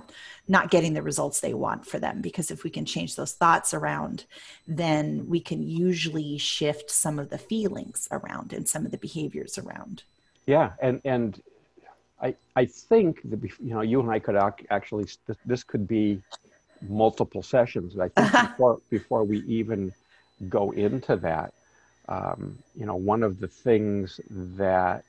not 0.48 0.70
getting 0.70 0.94
the 0.94 1.02
results 1.10 1.40
they 1.40 1.54
want 1.54 1.84
for 1.84 1.98
them 1.98 2.20
because 2.20 2.52
if 2.52 2.62
we 2.62 2.70
can 2.70 2.84
change 2.84 3.16
those 3.16 3.32
thoughts 3.32 3.74
around 3.74 4.24
then 4.68 5.04
we 5.28 5.40
can 5.40 5.60
usually 5.68 6.38
shift 6.38 6.88
some 6.90 7.18
of 7.18 7.30
the 7.30 7.42
feelings 7.52 8.08
around 8.12 8.52
and 8.52 8.68
some 8.68 8.86
of 8.86 8.92
the 8.92 8.98
behaviors 9.08 9.58
around 9.58 9.96
Yeah, 10.46 10.70
and 10.80 11.00
and 11.04 11.30
I 12.20 12.34
I 12.54 12.64
think 12.66 13.20
that 13.30 13.42
you 13.42 13.74
know 13.74 13.82
you 13.82 14.00
and 14.00 14.10
I 14.10 14.18
could 14.18 14.36
ac- 14.36 14.66
actually 14.70 15.06
this, 15.26 15.36
this 15.44 15.62
could 15.64 15.86
be 15.86 16.22
multiple 16.88 17.42
sessions. 17.42 17.98
I 17.98 18.08
think 18.08 18.32
before 18.50 18.78
before 18.90 19.24
we 19.24 19.38
even 19.60 19.92
go 20.48 20.70
into 20.72 21.16
that, 21.16 21.52
um, 22.08 22.58
you 22.74 22.86
know, 22.86 22.96
one 22.96 23.22
of 23.22 23.40
the 23.40 23.48
things 23.48 24.20
that 24.30 25.04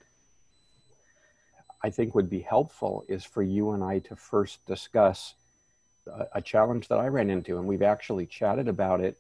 I 1.84 1.90
think 1.90 2.16
would 2.16 2.30
be 2.30 2.40
helpful 2.40 3.04
is 3.08 3.24
for 3.24 3.44
you 3.44 3.72
and 3.72 3.84
I 3.84 4.00
to 4.00 4.16
first 4.16 4.66
discuss 4.66 5.36
a, 6.08 6.26
a 6.36 6.42
challenge 6.42 6.88
that 6.88 6.98
I 7.00 7.08
ran 7.08 7.30
into, 7.30 7.58
and 7.58 7.68
we've 7.68 7.84
actually 7.84 8.26
chatted 8.26 8.68
about 8.68 9.02
it 9.02 9.20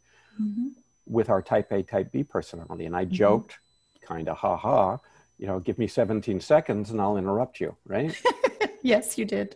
with 1.05 1.29
our 1.29 1.41
type 1.41 1.71
A, 1.71 1.83
type 1.83 2.11
B 2.11 2.23
personality. 2.23 2.85
And 2.85 2.95
I 2.95 3.05
Mhm. 3.05 3.11
joked, 3.11 3.59
kind 4.01 4.27
of, 4.27 4.37
ha 4.37 4.57
ha, 4.57 4.99
you 5.37 5.45
know, 5.47 5.59
give 5.59 5.77
me 5.77 5.87
17 5.87 6.39
seconds 6.41 6.89
and 6.89 6.99
I'll 6.99 7.17
interrupt 7.17 7.59
you, 7.59 7.75
right? 7.85 8.15
yes 8.81 9.17
you 9.17 9.25
did 9.25 9.55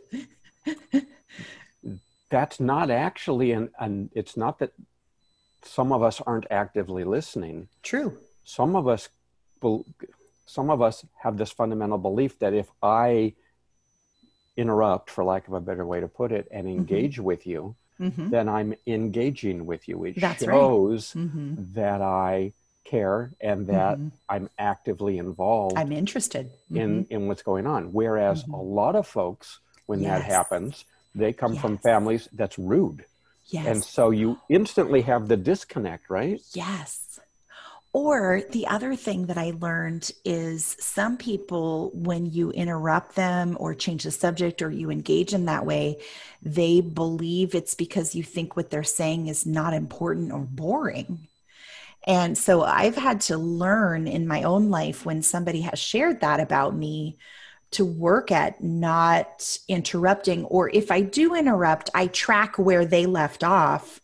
That's 2.30 2.60
not 2.62 2.90
actually, 2.90 3.52
an, 3.52 3.72
an, 3.80 4.10
it's 4.14 4.38
not 4.38 4.60
that 4.60 4.72
some 5.64 5.92
of 5.92 6.02
us 6.04 6.22
aren't 6.22 6.48
actively 6.52 7.04
listening. 7.04 7.68
true 7.84 8.18
Some 8.44 8.76
of 8.76 8.88
us, 8.88 9.10
some 10.46 10.70
of 10.70 10.82
us 10.82 11.06
have 11.24 11.38
this 11.38 11.52
fundamental 11.52 11.98
belief 11.98 12.40
that 12.40 12.54
if 12.54 12.68
I 12.82 13.36
interrupt, 14.58 15.10
for 15.10 15.24
lack 15.24 15.48
of 15.48 15.54
a 15.54 15.62
better 15.62 15.86
way 15.86 16.00
to 16.02 16.08
put 16.08 16.32
it, 16.32 16.48
and 16.52 16.68
engage 16.68 17.20
with 17.20 17.46
you, 17.48 17.76
hmm 17.98 18.30
then 18.30 18.48
I'm 18.48 18.74
engaging 18.88 19.66
with 19.66 19.88
you. 19.88 20.04
It 20.06 20.16
That's 20.20 20.46
right. 20.48 20.56
shows 20.56 21.14
hmm 21.14 21.56
that 21.58 22.02
I 22.02 22.54
care 22.84 23.34
and 23.40 23.68
that 23.68 24.00
Mhm. 24.00 24.12
I'm 24.28 24.50
actively 24.58 25.18
involved 25.20 25.78
i'm 25.78 25.92
interested 25.92 26.50
in 26.74 27.06
in 27.10 27.28
what's 27.28 27.44
going 27.44 27.68
on. 27.68 27.94
Whereas 27.94 28.44
a 28.54 28.58
lot 28.58 28.96
of 28.96 29.06
folks, 29.08 29.60
when 29.86 30.02
that 30.04 30.24
happens, 30.24 30.86
they 31.14 31.34
come 31.34 31.56
from 31.56 31.78
families 31.78 32.28
that's 32.34 32.58
rude, 32.58 33.06
yes 33.52 33.68
and 33.68 33.84
so 33.84 34.10
you 34.10 34.40
instantly 34.50 35.02
have 35.02 35.28
the 35.28 35.38
disconnect, 35.38 36.10
right? 36.10 36.42
Yes. 36.54 37.20
Or 37.94 38.42
the 38.52 38.68
other 38.68 38.96
thing 38.96 39.26
that 39.26 39.38
I 39.38 39.52
learned 39.60 40.12
is 40.24 40.78
some 40.80 41.18
people, 41.18 41.92
when 41.94 42.26
you 42.26 42.52
interrupt 42.52 43.16
them 43.16 43.58
or 43.60 43.74
change 43.74 44.04
the 44.04 44.12
subject 44.12 44.62
or 44.62 44.72
you 44.72 44.90
engage 44.90 45.34
in 45.34 45.46
that 45.46 45.66
way, 45.66 46.00
they 46.42 46.80
believe 46.80 47.54
it's 47.54 47.76
because 47.76 48.16
you 48.16 48.24
think 48.24 48.56
what 48.56 48.70
they're 48.70 48.84
saying 48.84 49.28
is 49.28 49.46
not 49.46 49.74
important 49.74 50.32
or 50.32 50.40
boring. 50.40 51.28
And 52.08 52.38
so 52.38 52.64
I've 52.64 52.96
had 52.96 53.22
to 53.22 53.38
learn 53.38 54.08
in 54.08 54.26
my 54.26 54.44
own 54.44 54.70
life 54.70 55.06
when 55.06 55.22
somebody 55.22 55.62
has 55.62 55.78
shared 55.78 56.22
that 56.22 56.40
about 56.40 56.74
me 56.74 57.18
to 57.72 57.86
work 57.86 58.32
at 58.32 58.62
not 58.64 59.58
interrupting, 59.68 60.46
or 60.46 60.70
if 60.70 60.92
I 60.92 61.02
do 61.02 61.36
interrupt, 61.36 61.90
I 61.94 62.08
track 62.08 62.58
where 62.58 62.86
they 62.86 63.06
left 63.06 63.44
off 63.44 64.02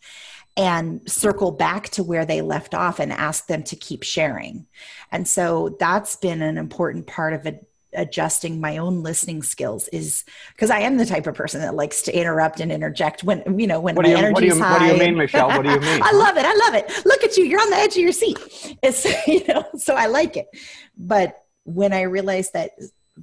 and 0.56 1.08
circle 1.08 1.52
back 1.52 1.88
to 1.90 2.02
where 2.02 2.26
they 2.26 2.40
left 2.40 2.74
off 2.74 2.98
and 2.98 3.12
ask 3.12 3.46
them 3.46 3.62
to 3.64 3.76
keep 3.76 4.02
sharing. 4.02 4.66
And 5.12 5.28
so 5.28 5.76
that's 5.78 6.16
been 6.16 6.42
an 6.42 6.58
important 6.58 7.06
part 7.06 7.32
of 7.32 7.46
it 7.46 7.64
adjusting 7.94 8.60
my 8.60 8.76
own 8.76 9.02
listening 9.02 9.42
skills 9.42 9.88
is 9.88 10.24
because 10.54 10.70
I 10.70 10.80
am 10.80 10.98
the 10.98 11.06
type 11.06 11.26
of 11.26 11.34
person 11.34 11.60
that 11.62 11.74
likes 11.74 12.02
to 12.02 12.16
interrupt 12.16 12.60
and 12.60 12.70
interject 12.70 13.24
when 13.24 13.58
you 13.58 13.66
know 13.66 13.80
when 13.80 13.94
What 13.94 14.02
my 14.04 14.10
do 14.12 14.18
you 14.18 14.24
energy's 14.26 14.58
high. 14.58 14.72
what 14.72 14.78
do 14.80 14.86
you 14.86 14.98
mean, 14.98 15.16
Michelle? 15.16 15.48
What 15.48 15.62
do 15.62 15.70
you 15.70 15.80
mean? 15.80 16.02
I 16.02 16.12
love 16.12 16.36
it. 16.36 16.44
I 16.44 16.54
love 16.54 16.74
it. 16.74 17.06
Look 17.06 17.22
at 17.24 17.36
you. 17.36 17.44
You're 17.44 17.60
on 17.60 17.70
the 17.70 17.76
edge 17.76 17.92
of 17.92 18.02
your 18.02 18.12
seat. 18.12 18.38
It's 18.82 19.04
you 19.26 19.44
know, 19.48 19.66
so 19.76 19.94
I 19.94 20.06
like 20.06 20.36
it. 20.36 20.46
But 20.96 21.36
when 21.64 21.92
I 21.92 22.02
realized 22.02 22.52
that 22.52 22.72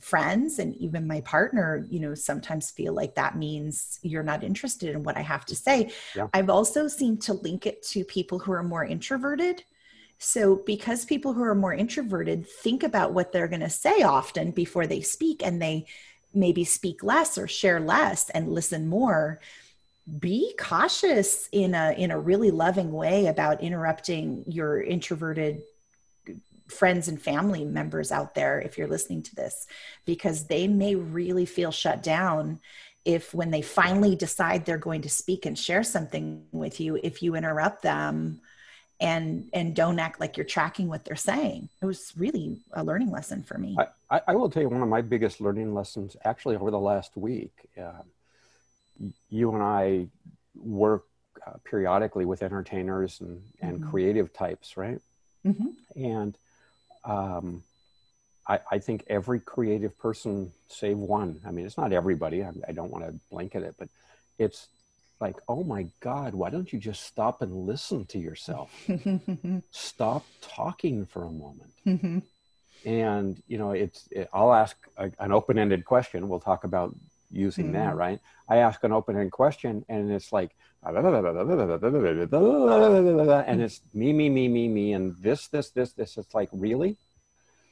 friends 0.02 0.60
and 0.60 0.75
even 0.75 1.08
my 1.08 1.22
partner, 1.22 1.86
you 1.90 2.00
know, 2.00 2.16
sometimes 2.16 2.72
feel 2.72 2.94
like 2.94 3.16
that 3.16 3.38
means 3.38 4.00
you're 4.02 4.24
not 4.24 4.44
interested 4.44 4.96
in 4.96 5.04
what 5.04 5.18
I 5.18 5.22
have 5.22 5.46
to 5.46 5.56
say. 5.56 5.92
Yeah. 6.16 6.28
I've 6.34 6.50
also 6.50 6.88
seemed 6.88 7.22
to 7.24 7.34
link 7.34 7.66
it 7.66 7.84
to 7.88 8.04
people 8.04 8.40
who 8.40 8.52
are 8.52 8.64
more 8.64 8.86
introverted. 8.86 9.64
So, 10.18 10.56
because 10.66 11.04
people 11.04 11.34
who 11.34 11.44
are 11.44 11.56
more 11.56 11.74
introverted 11.74 12.48
think 12.48 12.84
about 12.84 13.14
what 13.14 13.32
they're 13.32 13.50
going 13.50 13.60
to 13.60 13.70
say 13.70 14.02
often 14.02 14.52
before 14.52 14.88
they 14.88 15.02
speak, 15.02 15.42
and 15.46 15.62
they 15.62 15.88
maybe 16.34 16.64
speak 16.64 17.04
less 17.04 17.38
or 17.38 17.48
share 17.48 17.80
less 17.80 18.30
and 18.30 18.50
listen 18.50 18.88
more, 18.88 19.42
be 20.20 20.54
cautious 20.58 21.50
in 21.52 21.74
a 21.74 21.94
in 21.98 22.12
a 22.12 22.20
really 22.20 22.52
loving 22.52 22.92
way 22.92 23.25
about 23.25 23.62
interrupting 23.62 24.44
your 24.48 24.82
introverted 24.82 25.64
friends 26.67 27.07
and 27.07 27.22
family 27.22 27.63
members 27.63 28.12
out 28.12 28.34
there 28.36 28.60
if 28.60 28.77
you're 28.77 28.88
listening 28.88 29.22
to 29.22 29.36
this 29.36 29.67
because 30.05 30.48
they 30.48 30.67
may 30.67 30.95
really 30.95 31.45
feel 31.45 31.72
shut 31.72 32.01
down 32.01 32.60
if 33.03 33.34
when 33.34 33.51
they 33.51 33.62
finally 33.62 34.15
decide 34.15 34.65
they're 34.65 34.77
going 34.77 35.01
to 35.01 35.10
speak 35.10 35.45
and 35.45 35.60
share 35.60 35.84
something 35.84 36.43
with 36.51 36.79
you 36.79 37.00
if 37.03 37.22
you 37.22 37.36
interrupt 37.36 37.84
them 37.84 38.41
and 39.00 39.50
and 39.53 39.75
don't 39.75 40.00
act 40.00 40.19
like 40.19 40.38
you're 40.38 40.45
tracking 40.45 40.88
what 40.88 41.05
they're 41.05 41.15
saying 41.15 41.69
it 41.81 41.86
was 41.86 42.13
really 42.17 42.57
a 42.74 42.84
learning 42.84 43.12
lesson 43.12 43.43
for 43.43 43.57
me 43.57 43.77
I, 44.10 44.22
I, 44.27 44.36
will 44.36 44.50
tell 44.50 44.62
you 44.62 44.69
one 44.69 44.81
of 44.81 44.89
my 44.89 45.01
biggest 45.01 45.41
learning 45.41 45.74
lessons 45.74 46.15
actually 46.24 46.55
over 46.55 46.72
the 46.72 46.79
last 46.79 47.17
week. 47.17 47.51
Uh, 47.79 48.03
you 49.29 49.51
and 49.53 49.63
I 49.63 50.07
work 50.55 51.05
uh, 51.45 51.53
periodically 51.63 52.25
with 52.25 52.43
entertainers 52.43 53.22
and, 53.22 53.41
and 53.62 53.81
Mhm. 53.81 53.89
creative 53.89 54.31
types, 54.31 54.77
right? 54.77 55.01
Mhm. 55.45 55.75
And 55.95 56.38
um, 57.05 57.63
I, 58.47 58.59
I 58.71 58.79
think 58.79 59.03
every 59.07 59.39
creative 59.39 59.97
person, 59.97 60.51
save 60.67 60.97
one, 60.97 61.39
I 61.45 61.51
mean, 61.51 61.65
it's 61.65 61.77
not 61.77 61.93
everybody, 61.93 62.43
I, 62.43 62.51
I 62.67 62.71
don't 62.71 62.91
want 62.91 63.05
to 63.05 63.13
blanket 63.31 63.63
it, 63.63 63.75
but 63.77 63.89
it's 64.38 64.67
like, 65.19 65.38
oh 65.47 65.63
my 65.63 65.88
God, 66.01 66.33
why 66.35 66.50
don't 66.50 66.71
you 66.71 66.79
just 66.79 67.03
stop 67.03 67.41
and 67.41 67.53
listen 67.53 68.05
to 68.07 68.19
yourself? 68.19 68.71
Stop 69.71 70.25
talking 70.41 71.05
for 71.05 71.24
a 71.24 71.31
moment. 71.31 71.71
And 72.85 73.41
you 73.47 73.57
know 73.57 73.71
it's 73.71 74.07
it, 74.12 74.29
i'll 74.31 74.53
ask 74.53 74.77
a, 74.97 75.12
an 75.19 75.31
open-ended 75.31 75.85
question. 75.85 76.29
We'll 76.29 76.39
talk 76.39 76.65
about 76.65 76.95
using 77.36 77.65
mm-hmm. 77.65 77.74
that, 77.74 77.96
right? 77.96 78.20
I 78.48 78.58
ask 78.58 78.84
an 78.84 78.92
open-ended 78.92 79.32
question 79.32 79.86
and 79.89 80.12
it's 80.12 80.32
like, 80.32 80.56
and 83.48 83.62
it's 83.62 83.82
me, 83.94 84.13
me, 84.13 84.30
me, 84.30 84.48
me, 84.48 84.68
me, 84.68 84.94
and 84.94 85.15
this, 85.18 85.48
this, 85.48 85.72
this, 85.72 85.94
this. 85.94 86.18
It's 86.18 86.34
like, 86.34 86.50
really? 86.51 86.98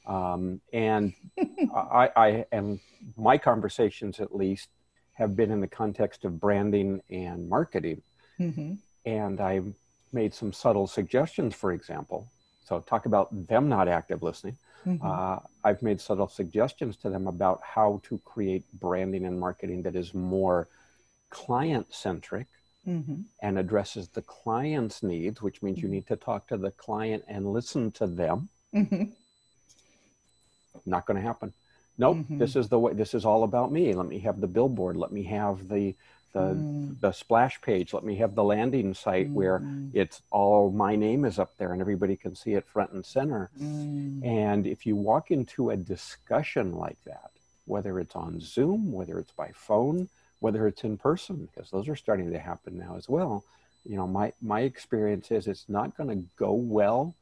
Um, 0.07 0.61
and 0.73 1.13
I, 1.75 2.09
I 2.15 2.45
am, 2.51 2.79
my 3.15 3.37
conversations 3.37 4.19
at 4.19 4.35
least 4.35 4.69
have 5.13 5.35
been 5.35 5.51
in 5.51 5.61
the 5.61 5.67
context 5.67 6.25
of 6.25 6.39
branding 6.39 7.01
and 7.09 7.47
marketing. 7.47 8.01
Mm-hmm. 8.39 8.73
And 9.05 9.41
I've 9.41 9.73
made 10.11 10.33
some 10.33 10.51
subtle 10.51 10.87
suggestions, 10.87 11.53
for 11.53 11.71
example. 11.71 12.27
So, 12.65 12.79
talk 12.79 13.05
about 13.05 13.47
them 13.47 13.69
not 13.69 13.87
active 13.87 14.23
listening. 14.23 14.57
Mm-hmm. 14.85 15.05
Uh, 15.05 15.39
I've 15.63 15.81
made 15.81 16.01
subtle 16.01 16.27
suggestions 16.27 16.97
to 16.97 17.09
them 17.09 17.27
about 17.27 17.61
how 17.63 18.01
to 18.03 18.19
create 18.25 18.63
branding 18.73 19.25
and 19.25 19.39
marketing 19.39 19.83
that 19.83 19.95
is 19.95 20.13
more 20.13 20.67
client 21.29 21.87
centric 21.93 22.47
mm-hmm. 22.87 23.21
and 23.41 23.57
addresses 23.57 24.07
the 24.09 24.21
client's 24.21 25.03
needs, 25.03 25.41
which 25.41 25.61
means 25.61 25.77
you 25.77 25.85
mm-hmm. 25.85 25.93
need 25.93 26.07
to 26.07 26.15
talk 26.15 26.47
to 26.47 26.57
the 26.57 26.71
client 26.71 27.23
and 27.27 27.51
listen 27.51 27.91
to 27.91 28.07
them. 28.07 28.49
Mm-hmm. 28.73 29.03
Not 30.85 31.05
going 31.05 31.17
to 31.17 31.25
happen. 31.25 31.53
Nope, 31.97 32.17
mm-hmm. 32.17 32.37
this 32.39 32.55
is 32.55 32.67
the 32.69 32.79
way. 32.79 32.93
This 32.93 33.13
is 33.13 33.23
all 33.23 33.43
about 33.43 33.71
me. 33.71 33.93
Let 33.93 34.07
me 34.07 34.19
have 34.19 34.41
the 34.41 34.47
billboard. 34.47 34.97
Let 34.97 35.11
me 35.11 35.23
have 35.23 35.69
the 35.69 35.95
the 36.33 36.39
mm. 36.39 36.99
the 36.99 37.11
splash 37.11 37.61
page. 37.61 37.93
Let 37.93 38.03
me 38.03 38.15
have 38.17 38.35
the 38.35 38.43
landing 38.43 38.93
site 38.93 39.29
mm. 39.29 39.33
where 39.33 39.63
it's 39.93 40.21
all 40.31 40.71
my 40.71 40.95
name 40.95 41.25
is 41.25 41.39
up 41.39 41.55
there 41.57 41.71
and 41.71 41.81
everybody 41.81 42.15
can 42.15 42.35
see 42.35 42.53
it 42.53 42.67
front 42.67 42.91
and 42.91 43.05
center. 43.05 43.49
Mm. 43.59 44.25
And 44.25 44.67
if 44.67 44.85
you 44.85 44.95
walk 44.95 45.31
into 45.31 45.69
a 45.69 45.77
discussion 45.77 46.73
like 46.73 46.97
that, 47.05 47.31
whether 47.65 47.99
it's 47.99 48.15
on 48.15 48.39
Zoom, 48.39 48.91
whether 48.91 49.17
it's 49.19 49.31
by 49.31 49.51
phone, 49.53 50.09
whether 50.39 50.67
it's 50.67 50.83
in 50.83 50.97
person, 50.97 51.47
because 51.53 51.71
those 51.71 51.87
are 51.87 51.95
starting 51.95 52.31
to 52.31 52.39
happen 52.39 52.77
now 52.77 52.95
as 52.97 53.07
well. 53.07 53.43
You 53.85 53.95
know, 53.95 54.07
my 54.07 54.33
my 54.41 54.61
experience 54.61 55.31
is 55.31 55.47
it's 55.47 55.69
not 55.69 55.95
going 55.95 56.09
to 56.09 56.25
go 56.37 56.53
well 56.53 57.15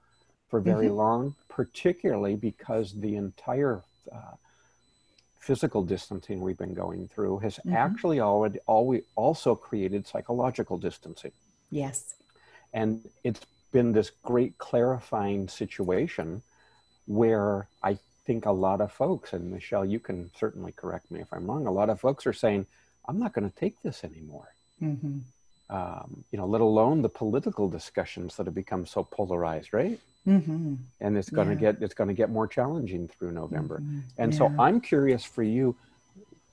for 0.49 0.59
very 0.59 0.87
mm-hmm. 0.87 0.95
long, 0.95 1.35
particularly 1.49 2.35
because 2.35 2.93
the 2.93 3.15
entire 3.15 3.81
uh, 4.11 4.35
physical 5.41 5.83
distancing 5.83 6.39
we've 6.39 6.57
been 6.57 6.73
going 6.73 7.07
through 7.07 7.39
has 7.39 7.57
mm-hmm. 7.57 7.75
actually 7.75 8.19
already 8.19 8.59
always 8.67 9.01
also 9.15 9.55
created 9.55 10.07
psychological 10.07 10.77
distancing. 10.77 11.31
Yes. 11.71 12.15
And 12.73 13.09
it's 13.23 13.41
been 13.71 13.91
this 13.91 14.11
great 14.23 14.57
clarifying 14.59 15.47
situation 15.47 16.43
where 17.07 17.67
I 17.81 17.97
think 18.25 18.45
a 18.45 18.51
lot 18.51 18.81
of 18.81 18.91
folks, 18.91 19.33
and 19.33 19.51
Michelle, 19.51 19.83
you 19.83 19.99
can 19.99 20.29
certainly 20.37 20.71
correct 20.71 21.09
me 21.09 21.21
if 21.21 21.33
I'm 21.33 21.47
wrong, 21.47 21.65
a 21.65 21.71
lot 21.71 21.89
of 21.89 21.99
folks 21.99 22.27
are 22.27 22.33
saying, 22.33 22.67
I'm 23.07 23.19
not 23.19 23.33
going 23.33 23.49
to 23.49 23.55
take 23.55 23.81
this 23.81 24.03
anymore. 24.03 24.53
Mm-hmm. 24.81 25.19
Um, 25.71 26.25
you 26.31 26.37
know, 26.37 26.45
let 26.45 26.59
alone 26.59 27.01
the 27.01 27.07
political 27.09 27.69
discussions 27.69 28.35
that 28.35 28.45
have 28.45 28.53
become 28.53 28.85
so 28.85 29.03
polarized, 29.05 29.73
right? 29.73 29.97
Mm-hmm. 30.27 30.75
And 30.99 31.17
it's 31.17 31.29
going 31.29 31.47
to 31.47 31.53
yeah. 31.53 31.71
get 31.71 31.81
it's 31.81 31.93
going 31.93 32.09
to 32.09 32.13
get 32.13 32.29
more 32.29 32.45
challenging 32.45 33.07
through 33.07 33.31
November. 33.31 33.79
Mm-hmm. 33.79 33.99
And 34.17 34.33
yeah. 34.33 34.37
so 34.37 34.53
I'm 34.59 34.81
curious 34.81 35.23
for 35.23 35.43
you, 35.43 35.75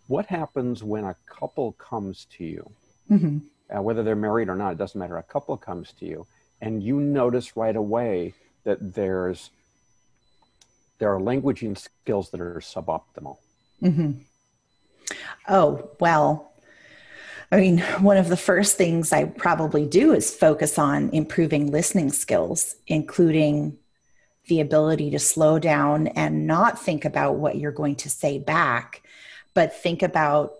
what 0.06 0.26
happens 0.26 0.84
when 0.84 1.04
a 1.04 1.16
couple 1.26 1.72
comes 1.72 2.26
to 2.36 2.44
you, 2.44 2.70
mm-hmm. 3.10 3.38
uh, 3.76 3.82
whether 3.82 4.04
they're 4.04 4.16
married 4.16 4.48
or 4.48 4.54
not, 4.54 4.72
it 4.72 4.78
doesn't 4.78 4.98
matter. 4.98 5.18
A 5.18 5.22
couple 5.24 5.56
comes 5.56 5.92
to 5.98 6.06
you, 6.06 6.26
and 6.60 6.82
you 6.82 7.00
notice 7.00 7.56
right 7.56 7.76
away 7.76 8.34
that 8.64 8.94
there's 8.94 9.50
there 10.98 11.14
are 11.14 11.20
languaging 11.20 11.76
skills 11.76 12.30
that 12.30 12.40
are 12.40 12.60
suboptimal. 12.60 13.36
Mm-hmm. 13.82 14.12
Oh 15.48 15.90
well, 16.00 16.47
I 17.50 17.60
mean, 17.60 17.78
one 18.00 18.18
of 18.18 18.28
the 18.28 18.36
first 18.36 18.76
things 18.76 19.10
I 19.10 19.24
probably 19.24 19.86
do 19.86 20.12
is 20.12 20.34
focus 20.34 20.78
on 20.78 21.08
improving 21.10 21.70
listening 21.70 22.10
skills, 22.10 22.76
including 22.86 23.78
the 24.48 24.60
ability 24.60 25.10
to 25.10 25.18
slow 25.18 25.58
down 25.58 26.08
and 26.08 26.46
not 26.46 26.78
think 26.78 27.06
about 27.06 27.36
what 27.36 27.56
you're 27.56 27.72
going 27.72 27.96
to 27.96 28.10
say 28.10 28.38
back, 28.38 29.02
but 29.54 29.74
think 29.74 30.02
about 30.02 30.52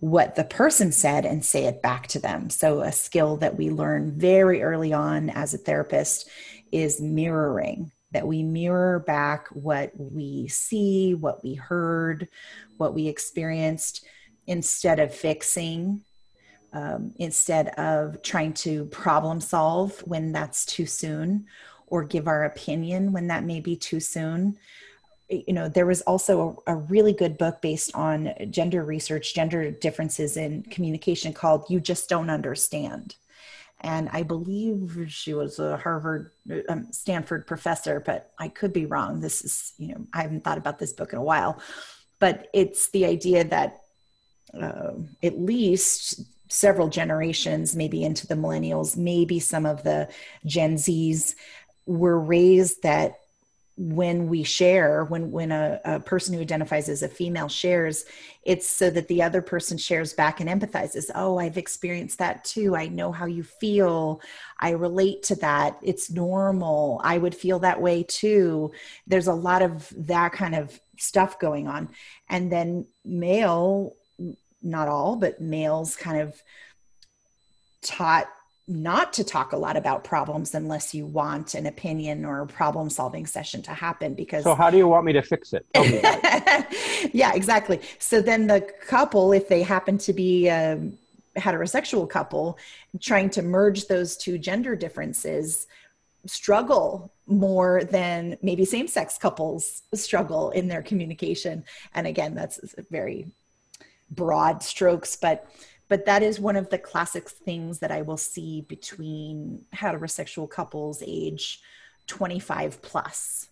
what 0.00 0.34
the 0.34 0.44
person 0.44 0.92
said 0.92 1.26
and 1.26 1.44
say 1.44 1.66
it 1.66 1.82
back 1.82 2.06
to 2.06 2.18
them. 2.18 2.48
So, 2.48 2.80
a 2.80 2.92
skill 2.92 3.36
that 3.38 3.58
we 3.58 3.68
learn 3.68 4.18
very 4.18 4.62
early 4.62 4.94
on 4.94 5.28
as 5.28 5.52
a 5.52 5.58
therapist 5.58 6.26
is 6.72 7.02
mirroring, 7.02 7.92
that 8.12 8.26
we 8.26 8.42
mirror 8.42 8.98
back 8.98 9.48
what 9.48 9.92
we 9.94 10.48
see, 10.48 11.14
what 11.14 11.44
we 11.44 11.54
heard, 11.54 12.28
what 12.78 12.94
we 12.94 13.08
experienced, 13.08 14.06
instead 14.46 15.00
of 15.00 15.14
fixing 15.14 16.02
um, 16.72 17.12
instead 17.18 17.68
of 17.78 18.22
trying 18.22 18.52
to 18.52 18.84
problem 18.86 19.40
solve 19.40 19.98
when 20.00 20.32
that's 20.32 20.64
too 20.64 20.86
soon 20.86 21.46
or 21.86 22.04
give 22.04 22.28
our 22.28 22.44
opinion 22.44 23.12
when 23.12 23.26
that 23.26 23.44
may 23.44 23.60
be 23.60 23.76
too 23.76 24.00
soon. 24.00 24.56
You 25.28 25.52
know 25.52 25.68
there 25.68 25.86
was 25.86 26.00
also 26.02 26.62
a, 26.66 26.72
a, 26.72 26.76
really 26.76 27.12
good 27.12 27.38
book 27.38 27.60
based 27.62 27.94
on 27.94 28.34
gender 28.50 28.84
research 28.84 29.32
gender 29.32 29.70
differences 29.70 30.36
in 30.36 30.62
communication 30.64 31.32
called 31.32 31.66
you 31.68 31.80
just 31.80 32.08
don't 32.08 32.30
understand. 32.30 33.14
And 33.82 34.08
i 34.12 34.24
believe 34.24 35.06
she 35.08 35.32
was 35.32 35.60
a 35.60 35.76
harvard 35.76 36.32
um, 36.68 36.92
stanford 36.92 37.46
professor 37.46 38.00
but 38.00 38.32
i 38.40 38.48
could 38.48 38.72
be 38.72 38.86
wrong. 38.86 39.20
This 39.20 39.44
is 39.44 39.72
you 39.78 39.94
know 39.94 40.06
i 40.12 40.22
haven't 40.22 40.42
thought 40.42 40.58
about 40.58 40.80
this 40.80 40.92
book 40.92 41.12
in 41.12 41.18
a 41.18 41.24
while. 41.24 41.60
But 42.18 42.48
it's 42.52 42.88
the 42.90 43.06
idea 43.06 43.44
that 43.44 43.80
uh, 44.52 44.92
at 45.22 45.40
least 45.40 46.22
several 46.50 46.88
generations, 46.88 47.76
maybe 47.76 48.04
into 48.04 48.26
the 48.26 48.34
millennials, 48.34 48.96
maybe 48.96 49.38
some 49.38 49.64
of 49.64 49.82
the 49.84 50.08
Gen 50.44 50.74
Zs, 50.74 51.34
were 51.86 52.20
raised 52.20 52.82
that 52.82 53.14
when 53.76 54.28
we 54.28 54.42
share, 54.42 55.04
when 55.04 55.30
when 55.30 55.50
a, 55.52 55.80
a 55.86 56.00
person 56.00 56.34
who 56.34 56.40
identifies 56.40 56.90
as 56.90 57.02
a 57.02 57.08
female 57.08 57.48
shares, 57.48 58.04
it's 58.44 58.68
so 58.68 58.90
that 58.90 59.08
the 59.08 59.22
other 59.22 59.40
person 59.40 59.78
shares 59.78 60.12
back 60.12 60.38
and 60.40 60.50
empathizes. 60.50 61.10
Oh, 61.14 61.38
I've 61.38 61.56
experienced 61.56 62.18
that 62.18 62.44
too. 62.44 62.76
I 62.76 62.88
know 62.88 63.10
how 63.10 63.24
you 63.24 63.42
feel. 63.42 64.20
I 64.58 64.72
relate 64.72 65.22
to 65.24 65.34
that. 65.36 65.78
It's 65.82 66.10
normal. 66.10 67.00
I 67.02 67.16
would 67.16 67.34
feel 67.34 67.60
that 67.60 67.80
way 67.80 68.02
too. 68.02 68.70
There's 69.06 69.28
a 69.28 69.34
lot 69.34 69.62
of 69.62 69.90
that 69.96 70.32
kind 70.32 70.54
of 70.54 70.78
stuff 70.98 71.38
going 71.38 71.66
on. 71.66 71.88
And 72.28 72.52
then 72.52 72.86
male 73.02 73.96
not 74.62 74.88
all, 74.88 75.16
but 75.16 75.40
males 75.40 75.96
kind 75.96 76.20
of 76.20 76.40
taught 77.82 78.28
not 78.70 79.12
to 79.14 79.24
talk 79.24 79.52
a 79.52 79.56
lot 79.56 79.76
about 79.76 80.04
problems 80.04 80.54
unless 80.54 80.94
you 80.94 81.04
want 81.04 81.54
an 81.54 81.66
opinion 81.66 82.24
or 82.24 82.42
a 82.42 82.46
problem 82.46 82.88
solving 82.88 83.26
session 83.26 83.60
to 83.62 83.72
happen 83.72 84.14
because 84.14 84.44
so 84.44 84.54
how 84.54 84.70
do 84.70 84.76
you 84.76 84.86
want 84.86 85.04
me 85.04 85.12
to 85.12 85.22
fix 85.22 85.52
it? 85.52 85.66
Yeah 87.12 87.32
exactly. 87.34 87.80
So 87.98 88.20
then 88.20 88.46
the 88.46 88.60
couple 88.86 89.32
if 89.32 89.48
they 89.48 89.62
happen 89.62 89.98
to 89.98 90.12
be 90.12 90.46
a 90.46 90.80
heterosexual 91.36 92.08
couple 92.08 92.58
trying 93.00 93.30
to 93.30 93.42
merge 93.42 93.88
those 93.88 94.16
two 94.16 94.38
gender 94.38 94.76
differences 94.76 95.66
struggle 96.26 97.12
more 97.26 97.82
than 97.84 98.36
maybe 98.42 98.64
same-sex 98.64 99.18
couples 99.18 99.82
struggle 99.94 100.50
in 100.50 100.68
their 100.68 100.82
communication. 100.82 101.64
And 101.94 102.06
again 102.06 102.36
that's 102.36 102.60
very 102.90 103.32
broad 104.10 104.62
strokes, 104.62 105.16
but 105.16 105.46
but 105.88 106.06
that 106.06 106.22
is 106.22 106.38
one 106.38 106.54
of 106.54 106.70
the 106.70 106.78
classic 106.78 107.28
things 107.28 107.80
that 107.80 107.90
I 107.90 108.02
will 108.02 108.16
see 108.16 108.60
between 108.62 109.64
heterosexual 109.74 110.48
couples 110.48 111.02
age 111.04 111.60
25 112.06 112.80
plus 112.80 113.48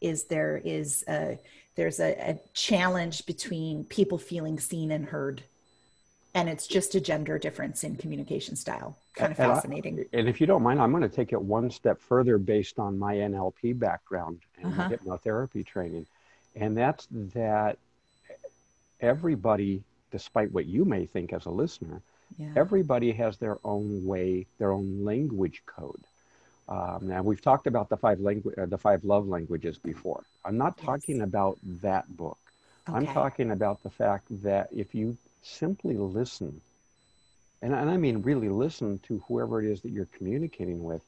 is 0.00 0.24
there 0.24 0.60
is 0.64 1.04
a 1.08 1.38
there's 1.74 1.98
a, 1.98 2.12
a 2.12 2.38
challenge 2.52 3.26
between 3.26 3.84
people 3.84 4.18
feeling 4.18 4.60
seen 4.60 4.92
and 4.92 5.06
heard. 5.06 5.42
And 6.32 6.48
it's 6.48 6.68
just 6.68 6.94
a 6.94 7.00
gender 7.00 7.38
difference 7.38 7.82
in 7.82 7.96
communication 7.96 8.54
style. 8.54 8.96
Kind 9.16 9.32
of 9.32 9.40
and 9.40 9.54
fascinating. 9.54 10.00
I, 10.00 10.18
and 10.18 10.28
if 10.28 10.40
you 10.40 10.46
don't 10.46 10.62
mind 10.62 10.80
i'm 10.80 10.90
going 10.90 11.02
to 11.02 11.08
take 11.08 11.32
it 11.32 11.40
one 11.40 11.70
step 11.70 12.00
further 12.00 12.38
based 12.38 12.78
on 12.78 12.98
my 12.98 13.14
nlp 13.16 13.78
background 13.78 14.40
and 14.62 14.72
uh-huh. 14.72 14.90
hypnotherapy 14.90 15.66
training. 15.66 16.06
And 16.56 16.76
that's 16.76 17.08
that 17.10 17.78
everybody, 19.00 19.82
despite 20.10 20.52
what 20.52 20.66
you 20.66 20.84
may 20.84 21.06
think 21.06 21.32
as 21.32 21.46
a 21.46 21.50
listener, 21.50 22.02
yeah. 22.38 22.52
everybody 22.56 23.12
has 23.12 23.36
their 23.36 23.58
own 23.64 24.04
way, 24.04 24.46
their 24.58 24.72
own 24.72 25.04
language 25.04 25.62
code. 25.66 26.02
Um, 26.68 27.00
now 27.02 27.22
we've 27.22 27.42
talked 27.42 27.66
about 27.66 27.88
the 27.88 27.96
five 27.96 28.20
language, 28.20 28.56
uh, 28.56 28.66
the 28.66 28.78
five 28.78 29.04
love 29.04 29.28
languages 29.28 29.78
before. 29.78 30.24
I'm 30.44 30.56
not 30.56 30.78
talking 30.78 31.18
yes. 31.18 31.24
about 31.24 31.58
that 31.82 32.16
book. 32.16 32.38
Okay. 32.88 32.96
I'm 32.96 33.06
talking 33.06 33.50
about 33.50 33.82
the 33.82 33.90
fact 33.90 34.26
that 34.42 34.68
if 34.72 34.94
you 34.94 35.16
simply 35.42 35.96
listen, 35.96 36.60
and, 37.62 37.74
and 37.74 37.90
I 37.90 37.96
mean 37.96 38.22
really 38.22 38.48
listen 38.48 38.98
to 39.00 39.22
whoever 39.28 39.62
it 39.62 39.70
is 39.70 39.82
that 39.82 39.90
you're 39.90 40.08
communicating 40.16 40.82
with, 40.82 41.02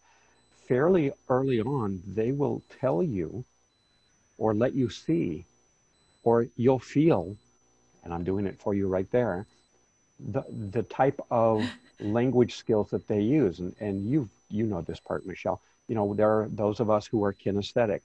fairly 0.69 1.13
early 1.29 1.61
on, 1.61 2.03
they 2.07 2.33
will 2.33 2.63
tell 2.81 3.03
you, 3.03 3.45
or 4.39 4.55
let 4.55 4.75
you 4.75 4.91
see, 4.91 5.45
or 6.23 6.47
you'll 6.57 6.79
feel 6.79 7.37
and 8.07 8.15
I'm 8.15 8.23
doing 8.23 8.47
it 8.47 8.57
for 8.59 8.73
you 8.73 8.87
right 8.87 9.11
there, 9.11 9.47
the 10.21 10.43
the 10.71 10.85
type 10.85 11.21
of 11.31 11.65
language 12.01 12.55
skills 12.55 12.89
that 12.91 13.07
they 13.09 13.21
use, 13.21 13.59
and 13.59 13.75
and 13.81 14.09
you 14.09 14.29
you 14.49 14.65
know 14.65 14.81
this 14.81 15.01
part, 15.01 15.27
Michelle. 15.27 15.61
You 15.89 15.97
know 15.97 16.15
there 16.15 16.31
are 16.31 16.49
those 16.49 16.79
of 16.81 16.89
us 16.89 17.07
who 17.07 17.25
are 17.25 17.35
kinesthetic. 17.35 18.01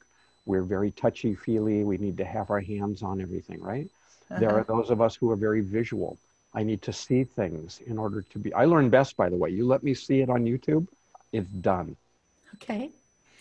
We're 0.47 0.63
very 0.63 0.89
touchy 0.91 1.35
feely. 1.35 1.83
We 1.83 1.97
need 1.97 2.17
to 2.17 2.25
have 2.25 2.49
our 2.49 2.59
hands 2.59 3.03
on 3.03 3.21
everything, 3.21 3.61
right? 3.61 3.87
Uh-huh. 4.31 4.39
There 4.39 4.51
are 4.57 4.63
those 4.63 4.89
of 4.89 4.99
us 5.01 5.15
who 5.15 5.29
are 5.29 5.35
very 5.35 5.61
visual. 5.61 6.17
I 6.53 6.63
need 6.63 6.81
to 6.81 6.93
see 6.93 7.23
things 7.23 7.79
in 7.85 7.97
order 7.99 8.23
to 8.23 8.39
be. 8.39 8.53
I 8.53 8.65
learn 8.65 8.89
best, 8.89 9.15
by 9.15 9.29
the 9.29 9.37
way. 9.37 9.51
You 9.51 9.67
let 9.67 9.83
me 9.83 9.93
see 9.93 10.21
it 10.21 10.29
on 10.29 10.45
YouTube, 10.45 10.87
it's 11.31 11.47
done. 11.47 11.95
Okay. 12.55 12.89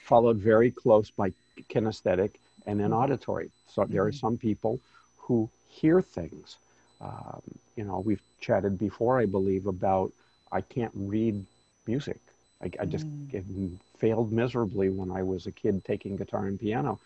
Followed 0.04 0.36
very 0.36 0.70
close 0.70 1.10
by 1.10 1.32
kinesthetic 1.70 2.32
and 2.66 2.78
then 2.78 2.90
mm-hmm. 2.90 3.02
auditory. 3.02 3.50
So 3.66 3.82
mm-hmm. 3.82 3.92
there 3.92 4.04
are 4.04 4.10
mm-hmm. 4.10 4.26
some 4.26 4.36
people 4.36 4.78
who 5.16 5.48
hear 5.70 6.02
things. 6.02 6.56
Um, 7.00 7.40
you 7.76 7.85
know, 7.85 8.00
we've 8.00 8.22
chatted 8.40 8.78
before, 8.78 9.18
I 9.18 9.26
believe, 9.26 9.66
about 9.66 10.12
I 10.52 10.61
can't 10.61 10.92
read 10.94 11.44
music. 11.87 12.18
I, 12.62 12.70
I 12.78 12.85
just 12.85 13.06
mm. 13.06 13.78
failed 13.98 14.33
miserably 14.33 14.90
when 14.90 15.11
I 15.11 15.22
was 15.22 15.46
a 15.46 15.52
kid 15.52 15.85
taking 15.85 16.16
guitar 16.16 16.46
and 16.46 16.61
piano, 16.61 17.00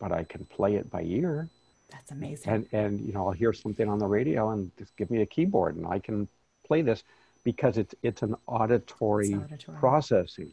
but 0.00 0.10
I 0.12 0.24
can 0.24 0.44
play 0.46 0.74
it 0.74 0.90
by 0.90 1.02
ear. 1.02 1.48
That's 1.90 2.10
amazing. 2.10 2.52
And 2.52 2.66
and 2.72 3.00
you 3.06 3.12
know, 3.12 3.26
I'll 3.26 3.32
hear 3.32 3.52
something 3.52 3.88
on 3.88 3.98
the 3.98 4.06
radio 4.06 4.50
and 4.50 4.70
just 4.78 4.96
give 4.96 5.10
me 5.10 5.20
a 5.22 5.26
keyboard 5.26 5.76
and 5.76 5.86
I 5.86 5.98
can 5.98 6.26
play 6.66 6.82
this 6.82 7.04
because 7.44 7.76
it's 7.76 7.94
it's 8.02 8.22
an 8.22 8.34
auditory, 8.46 9.32
it's 9.32 9.44
auditory. 9.44 9.78
processing. 9.78 10.52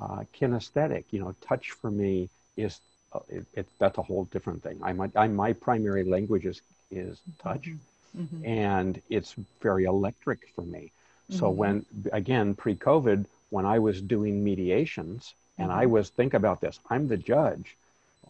Uh, 0.00 0.22
kinesthetic, 0.32 1.04
you 1.10 1.20
know, 1.20 1.34
touch 1.40 1.72
for 1.72 1.90
me 1.90 2.28
is 2.56 2.80
uh, 3.12 3.18
it, 3.28 3.44
it, 3.54 3.66
that's 3.78 3.98
a 3.98 4.02
whole 4.02 4.24
different 4.24 4.62
thing. 4.62 4.78
I 4.82 4.92
my 4.92 5.10
I, 5.14 5.28
my 5.28 5.52
primary 5.52 6.04
language 6.04 6.46
is 6.46 6.62
is 6.90 7.20
touch, 7.42 7.68
mm-hmm. 7.68 8.22
mm-hmm. 8.22 8.46
and 8.46 9.02
it's 9.08 9.34
very 9.60 9.84
electric 9.84 10.48
for 10.54 10.62
me. 10.62 10.92
So 11.30 11.46
mm-hmm. 11.46 11.56
when 11.56 11.86
again 12.12 12.54
pre-COVID, 12.54 13.26
when 13.50 13.66
I 13.66 13.78
was 13.78 14.00
doing 14.00 14.42
mediations, 14.42 15.34
and 15.58 15.70
I 15.70 15.84
mm-hmm. 15.84 15.92
was 15.92 16.10
think 16.10 16.34
about 16.34 16.60
this, 16.60 16.80
I'm 16.88 17.08
the 17.08 17.16
judge, 17.16 17.76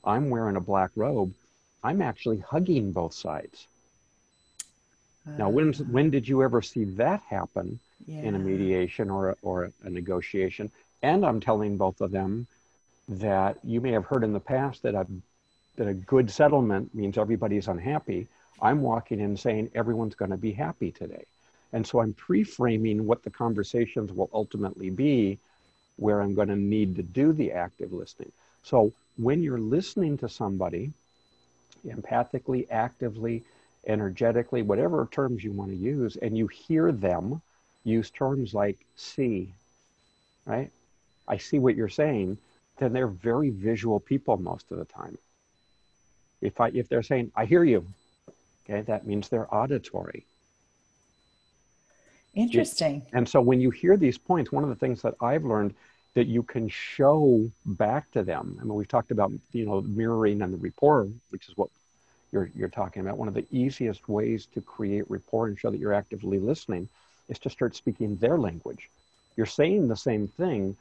I'm 0.05 0.31
wearing 0.31 0.57
a 0.57 0.61
black 0.61 0.91
robe, 0.97 1.33
I'm 1.83 2.03
actually 2.03 2.39
hugging 2.39 2.93
both 2.93 3.15
sides. 3.15 3.67
Uh, 5.27 5.33
now, 5.39 5.49
when 5.49 5.73
when 5.73 6.11
did 6.11 6.27
you 6.27 6.43
ever 6.43 6.63
see 6.63 6.85
that 6.85 7.21
happen 7.23 7.79
yeah. 8.07 8.23
in 8.23 8.35
a 8.35 8.39
mediation 8.39 9.11
or 9.11 9.31
a, 9.31 9.37
or 9.43 9.71
a 9.85 9.91
negotiation? 9.91 10.71
And 11.03 11.25
I'm 11.25 11.41
telling 11.41 11.77
both 11.77 12.01
of 12.01 12.11
them 12.11 12.47
that 13.09 13.59
you 13.63 13.81
may 13.81 13.93
have 13.93 14.05
heard 14.05 14.25
in 14.25 14.33
the 14.33 14.41
past 14.41 14.83
that 14.83 14.95
a 14.95 15.07
that 15.77 15.87
a 15.87 15.95
good 15.95 16.31
settlement 16.31 16.95
means 16.95 17.17
everybody's 17.17 17.69
unhappy. 17.69 18.27
I'm 18.61 18.83
walking 18.83 19.21
in 19.21 19.37
saying 19.37 19.71
everyone's 19.75 20.15
going 20.15 20.31
to 20.31 20.37
be 20.37 20.53
happy 20.53 20.91
today. 20.91 21.25
And 21.73 21.87
so 21.87 22.01
I'm 22.01 22.15
pre-framing 22.15 23.07
what 23.07 23.23
the 23.23 23.31
conversations 23.31 24.13
will 24.13 24.31
ultimately 24.33 24.91
be 24.91 25.39
where 25.97 26.23
I'm 26.23 26.35
going 26.35 26.49
to 26.49 26.57
need 26.57 26.97
to 26.97 27.03
do 27.03 27.33
the 27.33 27.53
active 27.53 27.93
listening. 27.93 28.33
So 28.63 28.93
when 29.17 29.43
you're 29.43 29.59
listening 29.59 30.17
to 30.19 30.29
somebody 30.29 30.93
empathically, 31.87 32.67
actively, 32.71 33.43
energetically, 33.87 34.63
whatever 34.63 35.09
terms 35.11 35.43
you 35.43 35.53
want 35.53 35.71
to 35.71 35.77
use, 35.77 36.17
and 36.17 36.37
you 36.37 36.47
hear 36.47 36.93
them 36.93 37.43
use 37.85 38.11
terms 38.11 38.55
like 38.55 38.79
see, 38.97 39.53
right? 40.47 40.71
I 41.27 41.37
see 41.37 41.59
what 41.59 41.75
you're 41.75 41.89
saying, 41.89 42.39
then 42.79 42.93
they're 42.93 43.07
very 43.07 43.51
visual 43.51 44.01
people 44.01 44.37
most 44.37 44.71
of 44.71 44.79
the 44.79 44.85
time. 44.85 45.19
If 46.41 46.61
I 46.61 46.69
if 46.69 46.89
they're 46.89 47.03
saying, 47.03 47.33
I 47.35 47.45
hear 47.45 47.65
you, 47.65 47.85
okay, 48.69 48.83
that 48.83 49.07
means 49.07 49.29
they're 49.29 49.53
auditory. 49.55 50.27
Interesting. 52.35 53.03
And 53.13 53.29
so 53.29 53.41
when 53.41 53.61
you 53.61 53.71
hear 53.71 53.97
these 53.97 54.19
points, 54.19 54.53
one 54.53 54.63
of 54.63 54.69
the 54.69 54.77
things 54.77 55.03
that 55.03 55.15
I've 55.21 55.45
learned 55.45 55.75
that 56.15 56.27
you 56.27 56.43
can 56.43 56.69
show 56.69 57.49
back 57.65 58.11
to 58.13 58.23
them. 58.23 58.59
I 58.61 58.65
mean, 58.65 58.75
we've 58.75 58.89
talked 58.89 59.11
about, 59.11 59.33
you 59.53 59.67
know, 59.67 59.81
mirroring 59.83 60.43
and 60.43 60.53
the 60.53 60.59
rapport, 60.59 61.09
which 61.31 61.49
is 61.49 61.57
what 61.57 61.69
you're, 62.33 62.51
you're 62.55 62.69
talking 62.69 63.03
about. 63.03 63.19
One 63.19 63.29
of 63.29 63.35
the 63.35 63.47
easiest 63.51 64.09
ways 64.09 64.47
to 64.55 64.61
create 64.61 65.05
rapport 65.09 65.47
and 65.47 65.59
show 65.59 65.71
that 65.71 65.79
you're 65.79 65.93
actively 65.93 66.39
listening 66.39 66.89
is 67.29 67.39
to 67.41 67.51
start 67.51 67.77
speaking 67.77 68.17
their 68.17 68.39
language. 68.39 68.91
You're 69.37 69.47
saying 69.47 69.89
the 69.89 69.97
same 69.97 70.29
thing, 70.29 70.77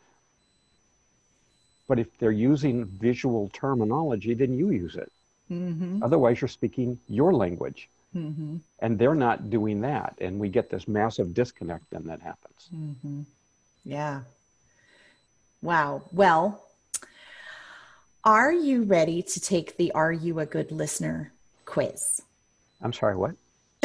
but 1.88 2.00
if 2.00 2.18
they're 2.18 2.32
using 2.32 2.86
visual 2.86 3.50
terminology, 3.54 4.34
then 4.34 4.58
you 4.58 4.72
use 4.72 4.96
it. 4.96 5.12
Mm-hmm. 5.52 6.04
Otherwise, 6.04 6.42
you're 6.42 6.48
speaking 6.48 7.00
your 7.08 7.34
language. 7.34 7.90
Mm-hmm. 8.16 8.58
And 8.80 9.00
they're 9.00 9.16
not 9.16 9.50
doing 9.50 9.82
that. 9.82 10.16
And 10.20 10.40
we 10.40 10.50
get 10.50 10.70
this 10.70 10.88
massive 10.88 11.34
disconnect 11.34 11.90
then 11.92 12.06
that 12.06 12.22
happens. 12.22 12.70
Mm-hmm. 12.74 13.22
Yeah. 13.84 14.22
Wow. 15.62 16.04
Well, 16.12 16.64
are 18.24 18.52
you 18.52 18.84
ready 18.84 19.22
to 19.22 19.40
take 19.40 19.78
the 19.78 19.92
Are 19.92 20.12
You 20.12 20.40
a 20.40 20.46
Good 20.46 20.72
Listener 20.72 21.32
quiz? 21.66 22.22
I'm 22.82 22.94
sorry, 22.94 23.16
what? 23.16 23.36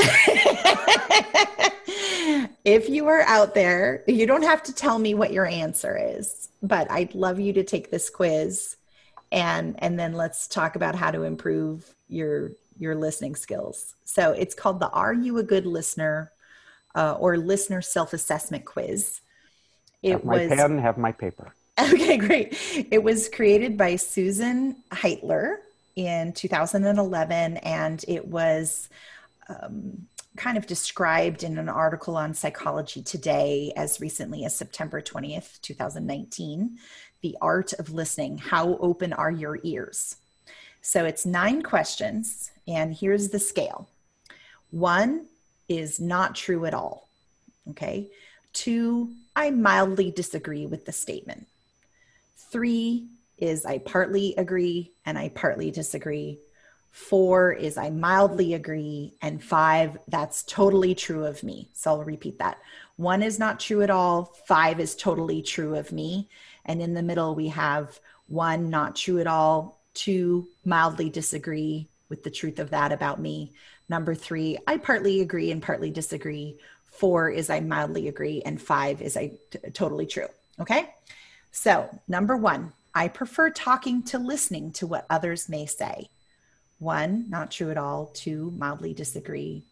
if 2.65 2.89
you 2.89 3.07
are 3.09 3.23
out 3.23 3.55
there, 3.55 4.03
you 4.07 4.27
don't 4.27 4.43
have 4.43 4.63
to 4.65 4.75
tell 4.75 4.99
me 4.99 5.15
what 5.15 5.33
your 5.33 5.47
answer 5.47 5.97
is, 5.97 6.49
but 6.63 6.91
I'd 6.91 7.15
love 7.15 7.39
you 7.41 7.53
to 7.55 7.63
take 7.65 7.91
this 7.91 8.11
quiz 8.11 8.77
and 9.33 9.75
and 9.79 9.99
then 9.99 10.13
let's 10.13 10.47
talk 10.47 10.77
about 10.77 10.95
how 10.95 11.11
to 11.11 11.23
improve 11.23 11.93
your 12.09 12.53
your 12.79 12.95
listening 12.95 13.35
skills. 13.35 13.95
So 14.05 14.33
it's 14.33 14.55
called 14.55 14.79
the 14.79 14.91
Are 14.91 15.15
You 15.15 15.39
a 15.39 15.43
Good 15.43 15.67
Listener 15.67 16.31
uh, 16.95 17.15
or 17.19 17.37
Listener 17.39 17.83
Self 17.83 18.13
Assessment 18.13 18.65
Quiz. 18.65 19.21
It 20.03 20.13
have 20.13 20.25
my 20.25 20.47
was, 20.47 20.49
pen, 20.49 20.79
have 20.79 20.99
my 20.99 21.13
paper. 21.13 21.55
Okay, 21.81 22.19
great. 22.19 22.55
It 22.91 23.03
was 23.03 23.31
created 23.31 23.79
by 23.79 23.97
Susan 23.97 24.77
Heitler 24.93 25.57
in 25.97 26.35
2011, 26.35 27.57
and 27.57 28.05
it 28.07 28.29
was 28.29 28.91
um, 29.49 30.07
kind 30.37 30.59
of 30.59 30.67
described 30.67 31.43
in 31.43 31.57
an 31.57 31.71
article 31.71 32.15
on 32.15 32.35
Psychology 32.35 33.03
Today 33.03 33.73
as 33.75 34.03
recently 34.03 34.45
as 34.45 34.55
September 34.55 35.01
20th, 35.01 35.61
2019. 35.63 36.79
The 37.23 37.37
Art 37.41 37.73
of 37.75 37.93
Listening 37.93 38.39
How 38.39 38.77
Open 38.77 39.13
Are 39.13 39.31
Your 39.31 39.59
Ears? 39.63 40.17
So 40.81 41.05
it's 41.05 41.25
nine 41.25 41.63
questions, 41.63 42.51
and 42.67 42.95
here's 42.95 43.29
the 43.29 43.39
scale 43.39 43.89
one 44.71 45.27
is 45.69 46.01
not 46.01 46.35
true 46.35 46.65
at 46.65 46.75
all. 46.75 47.09
Okay. 47.71 48.09
Two, 48.53 49.13
I 49.37 49.51
mildly 49.51 50.11
disagree 50.11 50.67
with 50.67 50.85
the 50.85 50.93
statement. 50.93 51.47
Three 52.37 53.07
is 53.39 53.65
I 53.65 53.79
partly 53.79 54.35
agree 54.37 54.93
and 55.07 55.19
I 55.19 55.31
partly 55.31 55.71
disagree. 55.71 56.39
Four 56.91 57.53
is 57.53 57.79
I 57.79 57.91
mildly 57.91 58.55
agree. 58.55 59.15
And 59.23 59.43
five, 59.43 59.99
that's 60.09 60.43
totally 60.43 60.95
true 60.95 61.25
of 61.25 61.43
me. 61.43 61.69
So 61.73 61.93
I'll 61.93 62.05
repeat 62.05 62.39
that. 62.39 62.59
One 62.97 63.23
is 63.23 63.39
not 63.39 63.61
true 63.61 63.83
at 63.83 63.91
all. 63.91 64.25
Five 64.47 64.81
is 64.81 64.95
totally 64.95 65.41
true 65.41 65.75
of 65.75 65.93
me. 65.93 66.29
And 66.65 66.81
in 66.81 66.95
the 66.95 67.03
middle, 67.03 67.35
we 67.35 67.49
have 67.49 67.99
one, 68.29 68.71
not 68.71 68.97
true 68.97 69.21
at 69.21 69.27
all. 69.27 69.81
Two, 69.95 70.49
mildly 70.65 71.11
disagree 71.11 71.89
with 72.09 72.23
the 72.23 72.31
truth 72.31 72.59
of 72.59 72.71
that 72.71 72.93
about 72.93 73.21
me. 73.21 73.53
Number 73.89 74.15
three, 74.15 74.59
I 74.67 74.79
partly 74.79 75.21
agree 75.21 75.51
and 75.51 75.63
partly 75.63 75.91
disagree. 75.91 76.59
Four 76.85 77.31
is 77.31 77.51
I 77.51 77.61
mildly 77.61 78.09
agree. 78.09 78.43
And 78.45 78.61
five 78.61 79.03
is 79.03 79.17
I 79.17 79.33
t- 79.51 79.59
totally 79.73 80.07
true. 80.07 80.29
Okay. 80.61 80.95
So, 81.51 81.89
number 82.09 82.37
one, 82.37 82.73
I 82.95 83.09
prefer 83.09 83.51
talking 83.51 84.03
to 84.05 84.19
listening 84.19 84.73
to 84.73 84.87
what 84.87 85.07
others 85.09 85.49
may 85.49 85.67
say. 85.67 86.09
One, 86.79 87.29
not 87.29 87.51
true 87.51 87.71
at 87.71 87.79
all. 87.79 88.07
Two, 88.07 88.53
mildly 88.57 88.93
disagree, 88.93 89.65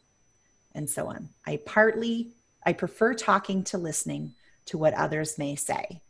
and 0.75 0.89
so 0.89 1.09
on. 1.09 1.29
I 1.47 1.59
partly, 1.67 2.29
I 2.65 2.73
prefer 2.73 3.15
talking 3.15 3.65
to 3.65 3.79
listening 3.79 4.35
to 4.67 4.79
what 4.79 4.95
others 4.95 5.37
may 5.37 5.57
say. 5.57 6.01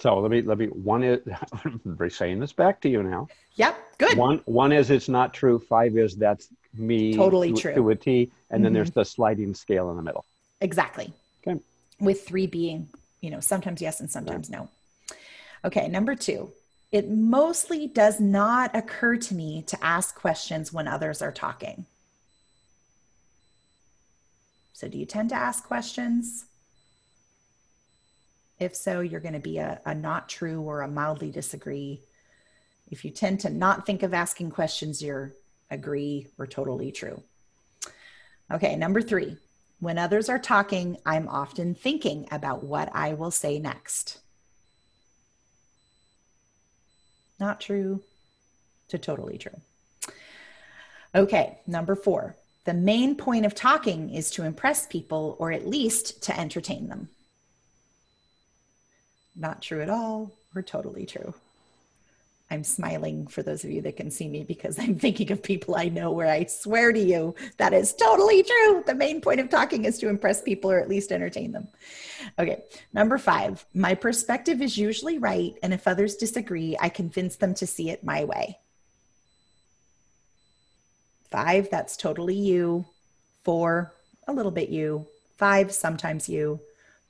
So 0.00 0.18
let 0.18 0.30
me 0.30 0.40
let 0.40 0.56
me 0.56 0.66
one 0.66 1.02
is 1.02 1.20
I'm 1.64 2.10
saying 2.10 2.40
this 2.40 2.52
back 2.52 2.80
to 2.82 2.88
you 2.88 3.02
now. 3.02 3.28
Yep, 3.54 3.98
good. 3.98 4.16
One 4.16 4.40
one 4.46 4.72
is 4.72 4.90
it's 4.90 5.08
not 5.08 5.34
true. 5.34 5.58
Five 5.58 5.96
is 5.96 6.16
that's 6.16 6.48
me 6.74 7.14
totally 7.14 7.52
to, 7.52 7.60
true 7.60 7.74
to 7.74 7.90
a 7.90 7.94
T, 7.94 8.20
and 8.22 8.30
mm-hmm. 8.30 8.64
then 8.64 8.72
there's 8.72 8.90
the 8.90 9.04
sliding 9.04 9.54
scale 9.54 9.90
in 9.90 9.96
the 9.96 10.02
middle. 10.02 10.24
Exactly. 10.62 11.12
Okay. 11.46 11.60
With 12.00 12.26
three 12.26 12.46
being, 12.46 12.88
you 13.20 13.30
know, 13.30 13.40
sometimes 13.40 13.82
yes 13.82 14.00
and 14.00 14.10
sometimes 14.10 14.48
no. 14.48 14.70
Okay, 15.66 15.88
number 15.88 16.14
two, 16.14 16.50
it 16.90 17.10
mostly 17.10 17.86
does 17.86 18.18
not 18.18 18.74
occur 18.74 19.16
to 19.16 19.34
me 19.34 19.62
to 19.66 19.84
ask 19.84 20.14
questions 20.14 20.72
when 20.72 20.88
others 20.88 21.20
are 21.20 21.32
talking. 21.32 21.84
So, 24.72 24.88
do 24.88 24.96
you 24.96 25.04
tend 25.04 25.28
to 25.28 25.34
ask 25.34 25.62
questions? 25.64 26.46
If 28.60 28.76
so, 28.76 29.00
you're 29.00 29.20
going 29.20 29.32
to 29.32 29.40
be 29.40 29.58
a, 29.58 29.80
a 29.86 29.94
not 29.94 30.28
true 30.28 30.60
or 30.60 30.82
a 30.82 30.88
mildly 30.88 31.30
disagree. 31.30 32.02
If 32.90 33.04
you 33.04 33.10
tend 33.10 33.40
to 33.40 33.50
not 33.50 33.86
think 33.86 34.02
of 34.02 34.12
asking 34.12 34.50
questions, 34.50 35.02
you're 35.02 35.32
agree 35.70 36.26
or 36.38 36.46
totally 36.46 36.92
true. 36.92 37.22
Okay, 38.52 38.76
number 38.76 39.00
three, 39.00 39.36
When 39.80 39.96
others 39.96 40.28
are 40.28 40.38
talking, 40.38 40.98
I'm 41.06 41.26
often 41.26 41.74
thinking 41.74 42.28
about 42.30 42.62
what 42.62 42.90
I 42.94 43.14
will 43.14 43.30
say 43.30 43.58
next. 43.58 44.18
Not 47.38 47.62
true 47.62 48.02
to 48.88 48.98
totally 48.98 49.38
true. 49.38 49.58
Okay, 51.14 51.58
number 51.66 51.96
four. 51.96 52.36
The 52.66 52.74
main 52.74 53.16
point 53.16 53.46
of 53.46 53.54
talking 53.54 54.10
is 54.10 54.30
to 54.32 54.44
impress 54.44 54.86
people 54.86 55.36
or 55.38 55.50
at 55.50 55.66
least 55.66 56.22
to 56.24 56.38
entertain 56.38 56.88
them. 56.88 57.08
Not 59.36 59.62
true 59.62 59.80
at 59.80 59.90
all 59.90 60.32
or 60.54 60.62
totally 60.62 61.06
true. 61.06 61.34
I'm 62.52 62.64
smiling 62.64 63.28
for 63.28 63.44
those 63.44 63.62
of 63.62 63.70
you 63.70 63.80
that 63.82 63.96
can 63.96 64.10
see 64.10 64.28
me 64.28 64.42
because 64.42 64.78
I'm 64.78 64.98
thinking 64.98 65.30
of 65.30 65.42
people 65.42 65.76
I 65.76 65.88
know 65.88 66.10
where 66.10 66.26
I 66.26 66.46
swear 66.46 66.92
to 66.92 66.98
you 66.98 67.34
that 67.58 67.72
is 67.72 67.94
totally 67.94 68.42
true. 68.42 68.82
The 68.84 68.94
main 68.94 69.20
point 69.20 69.38
of 69.38 69.48
talking 69.48 69.84
is 69.84 69.98
to 70.00 70.08
impress 70.08 70.42
people 70.42 70.70
or 70.70 70.80
at 70.80 70.88
least 70.88 71.12
entertain 71.12 71.52
them. 71.52 71.68
Okay, 72.38 72.64
number 72.92 73.18
five, 73.18 73.64
my 73.72 73.94
perspective 73.94 74.60
is 74.60 74.76
usually 74.76 75.18
right. 75.18 75.54
And 75.62 75.72
if 75.72 75.86
others 75.86 76.16
disagree, 76.16 76.76
I 76.80 76.88
convince 76.88 77.36
them 77.36 77.54
to 77.54 77.66
see 77.66 77.88
it 77.88 78.02
my 78.02 78.24
way. 78.24 78.58
Five, 81.30 81.70
that's 81.70 81.96
totally 81.96 82.34
you. 82.34 82.84
Four, 83.44 83.94
a 84.26 84.32
little 84.32 84.50
bit 84.50 84.70
you. 84.70 85.06
Five, 85.36 85.72
sometimes 85.72 86.28
you. 86.28 86.60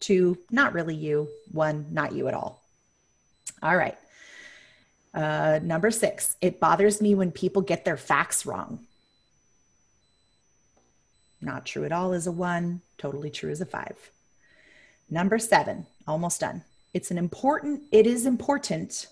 Two, 0.01 0.39
not 0.51 0.73
really 0.73 0.95
you. 0.95 1.29
One, 1.53 1.87
not 1.91 2.13
you 2.13 2.27
at 2.29 2.35
all. 2.35 2.63
All 3.63 3.77
right. 3.77 3.99
Uh, 5.13 5.61
number 5.63 5.91
six, 5.91 6.37
it 6.41 6.61
bothers 6.61 7.01
me 7.01 7.15
when 7.15 7.31
people 7.33 7.63
get 7.63 7.85
their 7.85 7.97
facts 7.97 8.47
wrong. 8.47 8.87
Not 11.41 11.67
true 11.67 11.85
at 11.85 11.93
all 11.93 12.13
is 12.13 12.27
a 12.27 12.33
one, 12.33 12.81
totally 12.99 13.31
true 13.31 13.51
is 13.51 13.61
a 13.61 13.67
five. 13.67 14.11
Number 15.09 15.39
seven, 15.39 15.87
almost 16.07 16.41
done. 16.41 16.63
It's 16.95 17.11
an 17.11 17.19
important, 17.19 17.83
it 17.91 18.07
is 18.07 18.27
important 18.27 19.07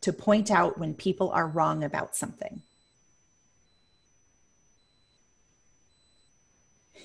to 0.00 0.12
point 0.12 0.50
out 0.50 0.78
when 0.78 0.94
people 0.94 1.30
are 1.30 1.46
wrong 1.46 1.84
about 1.84 2.16
something. 2.16 2.62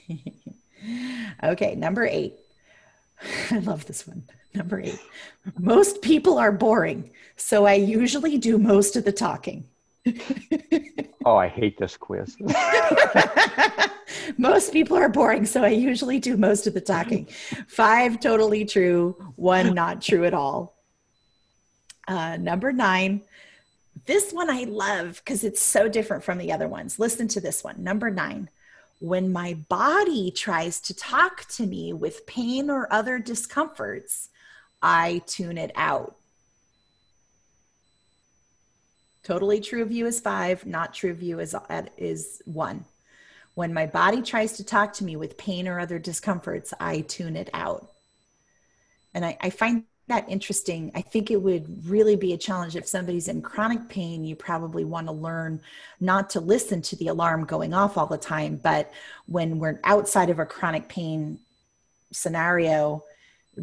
okay, 1.43 1.75
number 1.75 2.05
eight. 2.05 2.35
I 3.51 3.59
love 3.59 3.85
this 3.85 4.07
one. 4.07 4.23
Number 4.53 4.79
eight. 4.79 4.99
Most 5.57 6.01
people 6.01 6.37
are 6.37 6.51
boring, 6.51 7.09
so 7.35 7.65
I 7.65 7.73
usually 7.73 8.37
do 8.37 8.57
most 8.57 8.95
of 8.95 9.03
the 9.03 9.11
talking. 9.11 9.65
oh, 11.25 11.35
I 11.37 11.47
hate 11.47 11.77
this 11.77 11.97
quiz. 11.97 12.35
most 14.37 14.73
people 14.73 14.97
are 14.97 15.09
boring, 15.09 15.45
so 15.45 15.63
I 15.63 15.69
usually 15.69 16.19
do 16.19 16.37
most 16.37 16.67
of 16.67 16.73
the 16.73 16.81
talking. 16.81 17.25
Five 17.67 18.19
totally 18.19 18.65
true, 18.65 19.15
one 19.35 19.73
not 19.73 20.01
true 20.01 20.25
at 20.25 20.33
all. 20.33 20.75
Uh, 22.07 22.37
number 22.37 22.71
nine. 22.71 23.21
This 24.05 24.33
one 24.33 24.49
I 24.49 24.65
love 24.65 25.21
because 25.23 25.43
it's 25.43 25.61
so 25.61 25.87
different 25.87 26.23
from 26.23 26.37
the 26.37 26.51
other 26.51 26.67
ones. 26.67 26.99
Listen 26.99 27.27
to 27.29 27.39
this 27.39 27.63
one. 27.63 27.81
Number 27.83 28.11
nine 28.11 28.49
when 29.03 29.33
my 29.33 29.53
body 29.67 30.31
tries 30.31 30.79
to 30.79 30.93
talk 30.93 31.45
to 31.49 31.67
me 31.67 31.91
with 31.91 32.25
pain 32.25 32.69
or 32.69 32.87
other 32.89 33.19
discomforts, 33.19 34.29
I 34.81 35.21
tune 35.27 35.57
it 35.57 35.71
out. 35.75 36.15
Totally 39.21 39.59
true 39.59 39.81
of 39.81 39.91
you 39.91 40.05
is 40.05 40.21
five, 40.21 40.65
not 40.65 40.93
true 40.93 41.11
of 41.11 41.21
you 41.21 41.41
is, 41.41 41.53
is 41.97 42.41
one. 42.45 42.85
When 43.55 43.73
my 43.73 43.87
body 43.87 44.21
tries 44.21 44.53
to 44.53 44.63
talk 44.63 44.93
to 44.93 45.03
me 45.03 45.17
with 45.17 45.37
pain 45.37 45.67
or 45.67 45.81
other 45.81 45.99
discomforts, 45.99 46.73
I 46.79 47.01
tune 47.01 47.35
it 47.35 47.49
out. 47.53 47.91
And 49.13 49.25
I, 49.25 49.37
I 49.41 49.49
find 49.49 49.83
that 50.07 50.27
interesting. 50.27 50.91
I 50.95 51.01
think 51.01 51.31
it 51.31 51.41
would 51.41 51.87
really 51.87 52.15
be 52.15 52.33
a 52.33 52.37
challenge 52.37 52.75
if 52.75 52.87
somebody's 52.87 53.29
in 53.29 53.41
chronic 53.41 53.87
pain. 53.87 54.25
You 54.25 54.35
probably 54.35 54.83
want 54.83 55.07
to 55.07 55.13
learn 55.13 55.61
not 56.01 56.29
to 56.31 56.39
listen 56.41 56.81
to 56.83 56.95
the 56.97 57.07
alarm 57.07 57.45
going 57.45 57.73
off 57.73 57.97
all 57.97 58.07
the 58.07 58.17
time. 58.17 58.59
But 58.61 58.91
when 59.27 59.59
we're 59.59 59.79
outside 59.83 60.29
of 60.29 60.39
a 60.39 60.45
chronic 60.45 60.89
pain 60.89 61.39
scenario, 62.11 63.03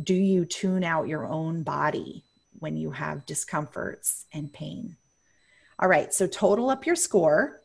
do 0.02 0.14
you 0.14 0.44
tune 0.44 0.82
out 0.82 1.08
your 1.08 1.26
own 1.26 1.62
body 1.62 2.24
when 2.58 2.76
you 2.76 2.90
have 2.92 3.26
discomforts 3.26 4.24
and 4.32 4.52
pain? 4.52 4.96
All 5.78 5.88
right, 5.88 6.12
so 6.12 6.26
total 6.26 6.70
up 6.70 6.86
your 6.86 6.96
score. 6.96 7.60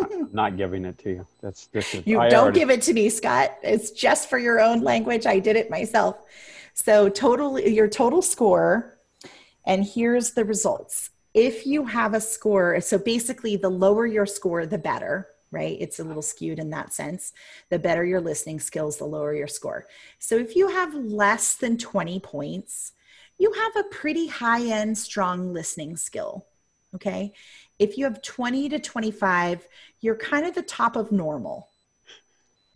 I'm 0.00 0.28
not 0.32 0.56
giving 0.56 0.84
it 0.84 0.98
to 0.98 1.10
you. 1.10 1.26
That's 1.40 1.66
this 1.68 1.94
is 1.94 2.06
you 2.06 2.20
I 2.20 2.28
don't 2.28 2.42
already... 2.44 2.60
give 2.60 2.70
it 2.70 2.82
to 2.82 2.92
me, 2.92 3.08
Scott. 3.08 3.56
It's 3.62 3.90
just 3.90 4.28
for 4.28 4.38
your 4.38 4.60
own 4.60 4.82
language. 4.82 5.26
I 5.26 5.38
did 5.38 5.56
it 5.56 5.70
myself. 5.70 6.18
So 6.82 7.10
total 7.10 7.60
your 7.60 7.88
total 7.88 8.22
score, 8.22 8.96
and 9.66 9.84
here's 9.84 10.30
the 10.30 10.46
results. 10.46 11.10
If 11.34 11.66
you 11.66 11.84
have 11.84 12.14
a 12.14 12.20
score, 12.22 12.80
so 12.80 12.96
basically 12.96 13.56
the 13.56 13.68
lower 13.68 14.06
your 14.06 14.24
score, 14.24 14.64
the 14.64 14.78
better, 14.78 15.28
right? 15.50 15.76
It's 15.78 16.00
a 16.00 16.04
little 16.04 16.22
skewed 16.22 16.58
in 16.58 16.70
that 16.70 16.94
sense. 16.94 17.34
The 17.68 17.78
better 17.78 18.02
your 18.02 18.22
listening 18.22 18.60
skills, 18.60 18.96
the 18.96 19.04
lower 19.04 19.34
your 19.34 19.46
score. 19.46 19.88
So 20.18 20.38
if 20.38 20.56
you 20.56 20.68
have 20.68 20.94
less 20.94 21.54
than 21.54 21.76
20 21.76 22.18
points, 22.20 22.92
you 23.38 23.52
have 23.52 23.76
a 23.76 23.88
pretty 23.90 24.28
high 24.28 24.64
end, 24.64 24.96
strong 24.96 25.52
listening 25.52 25.98
skill. 25.98 26.46
Okay. 26.94 27.34
If 27.78 27.98
you 27.98 28.04
have 28.04 28.22
20 28.22 28.70
to 28.70 28.78
25, 28.78 29.68
you're 30.00 30.16
kind 30.16 30.46
of 30.46 30.54
the 30.54 30.62
top 30.62 30.96
of 30.96 31.12
normal. 31.12 31.69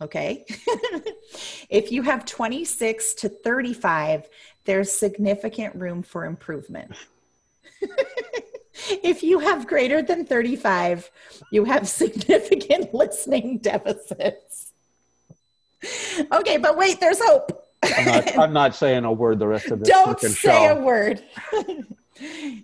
Okay. 0.01 0.45
if 1.69 1.91
you 1.91 2.01
have 2.01 2.25
26 2.25 3.13
to 3.15 3.29
35, 3.29 4.27
there's 4.65 4.91
significant 4.91 5.75
room 5.75 6.03
for 6.03 6.25
improvement. 6.25 6.91
if 8.89 9.23
you 9.23 9.39
have 9.39 9.67
greater 9.67 10.01
than 10.01 10.25
35, 10.25 11.09
you 11.51 11.63
have 11.65 11.87
significant 11.87 12.93
listening 12.93 13.59
deficits. 13.59 14.73
Okay, 16.31 16.57
but 16.57 16.77
wait, 16.77 16.99
there's 16.99 17.19
hope. 17.23 17.63
I'm 17.83 18.05
not, 18.05 18.39
I'm 18.39 18.53
not 18.53 18.75
saying 18.75 19.05
a 19.05 19.11
word 19.13 19.39
the 19.39 19.47
rest 19.47 19.69
of 19.69 19.79
this. 19.79 19.87
Don't 19.87 20.19
say 20.19 20.33
show. 20.33 20.77
a 20.77 20.81
word. 20.81 21.21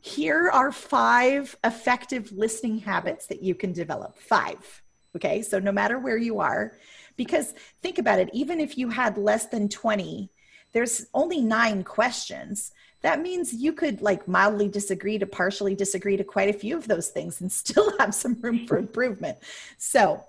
Here 0.02 0.50
are 0.50 0.72
five 0.72 1.56
effective 1.64 2.32
listening 2.32 2.80
habits 2.80 3.28
that 3.28 3.44
you 3.44 3.54
can 3.54 3.74
develop. 3.74 4.18
Five. 4.18 4.82
Okay, 5.16 5.42
so 5.44 5.60
no 5.60 5.72
matter 5.72 6.00
where 6.00 6.18
you 6.18 6.40
are, 6.40 6.74
because 7.18 7.54
think 7.82 7.98
about 7.98 8.20
it, 8.20 8.30
even 8.34 8.60
if 8.60 8.78
you 8.78 8.90
had 8.90 9.18
less 9.18 9.46
than 9.46 9.70
20, 9.70 10.30
there's 10.74 11.08
only 11.14 11.42
nine 11.42 11.84
questions. 11.84 12.72
That 13.02 13.22
means 13.22 13.54
you 13.54 13.74
could 13.74 14.02
like 14.02 14.28
mildly 14.28 14.68
disagree 14.68 15.18
to 15.18 15.26
partially 15.26 15.76
disagree 15.76 16.18
to 16.18 16.24
quite 16.24 16.50
a 16.50 16.58
few 16.58 16.78
of 16.78 16.88
those 16.88 17.10
things 17.10 17.42
and 17.42 17.52
still 17.64 17.98
have 17.98 18.14
some 18.14 18.40
room 18.42 18.68
for 18.68 18.78
improvement. 18.78 19.38
So, 19.78 20.24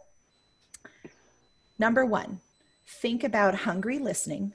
number 1.79 2.05
one, 2.05 2.41
think 2.87 3.25
about 3.25 3.55
hungry 3.55 3.99
listening. 3.99 4.55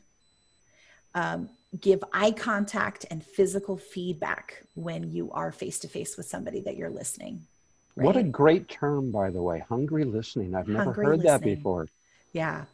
Um, 1.15 1.49
give 1.81 2.03
eye 2.13 2.31
contact 2.31 3.05
and 3.11 3.23
physical 3.23 3.77
feedback 3.77 4.63
when 4.75 5.11
you 5.11 5.31
are 5.31 5.51
face 5.51 5.79
to 5.79 5.87
face 5.87 6.17
with 6.17 6.25
somebody 6.25 6.61
that 6.61 6.77
you're 6.77 6.89
listening. 6.89 7.41
Right? 7.95 8.05
What 8.05 8.17
a 8.17 8.23
great 8.23 8.69
term, 8.69 9.11
by 9.11 9.31
the 9.31 9.41
way, 9.41 9.63
hungry 9.67 10.03
listening. 10.03 10.55
I've 10.55 10.67
never 10.67 10.85
hungry 10.85 11.05
heard 11.05 11.17
listening. 11.19 11.33
that 11.33 11.41
before. 11.41 11.87
Yeah. 12.33 12.65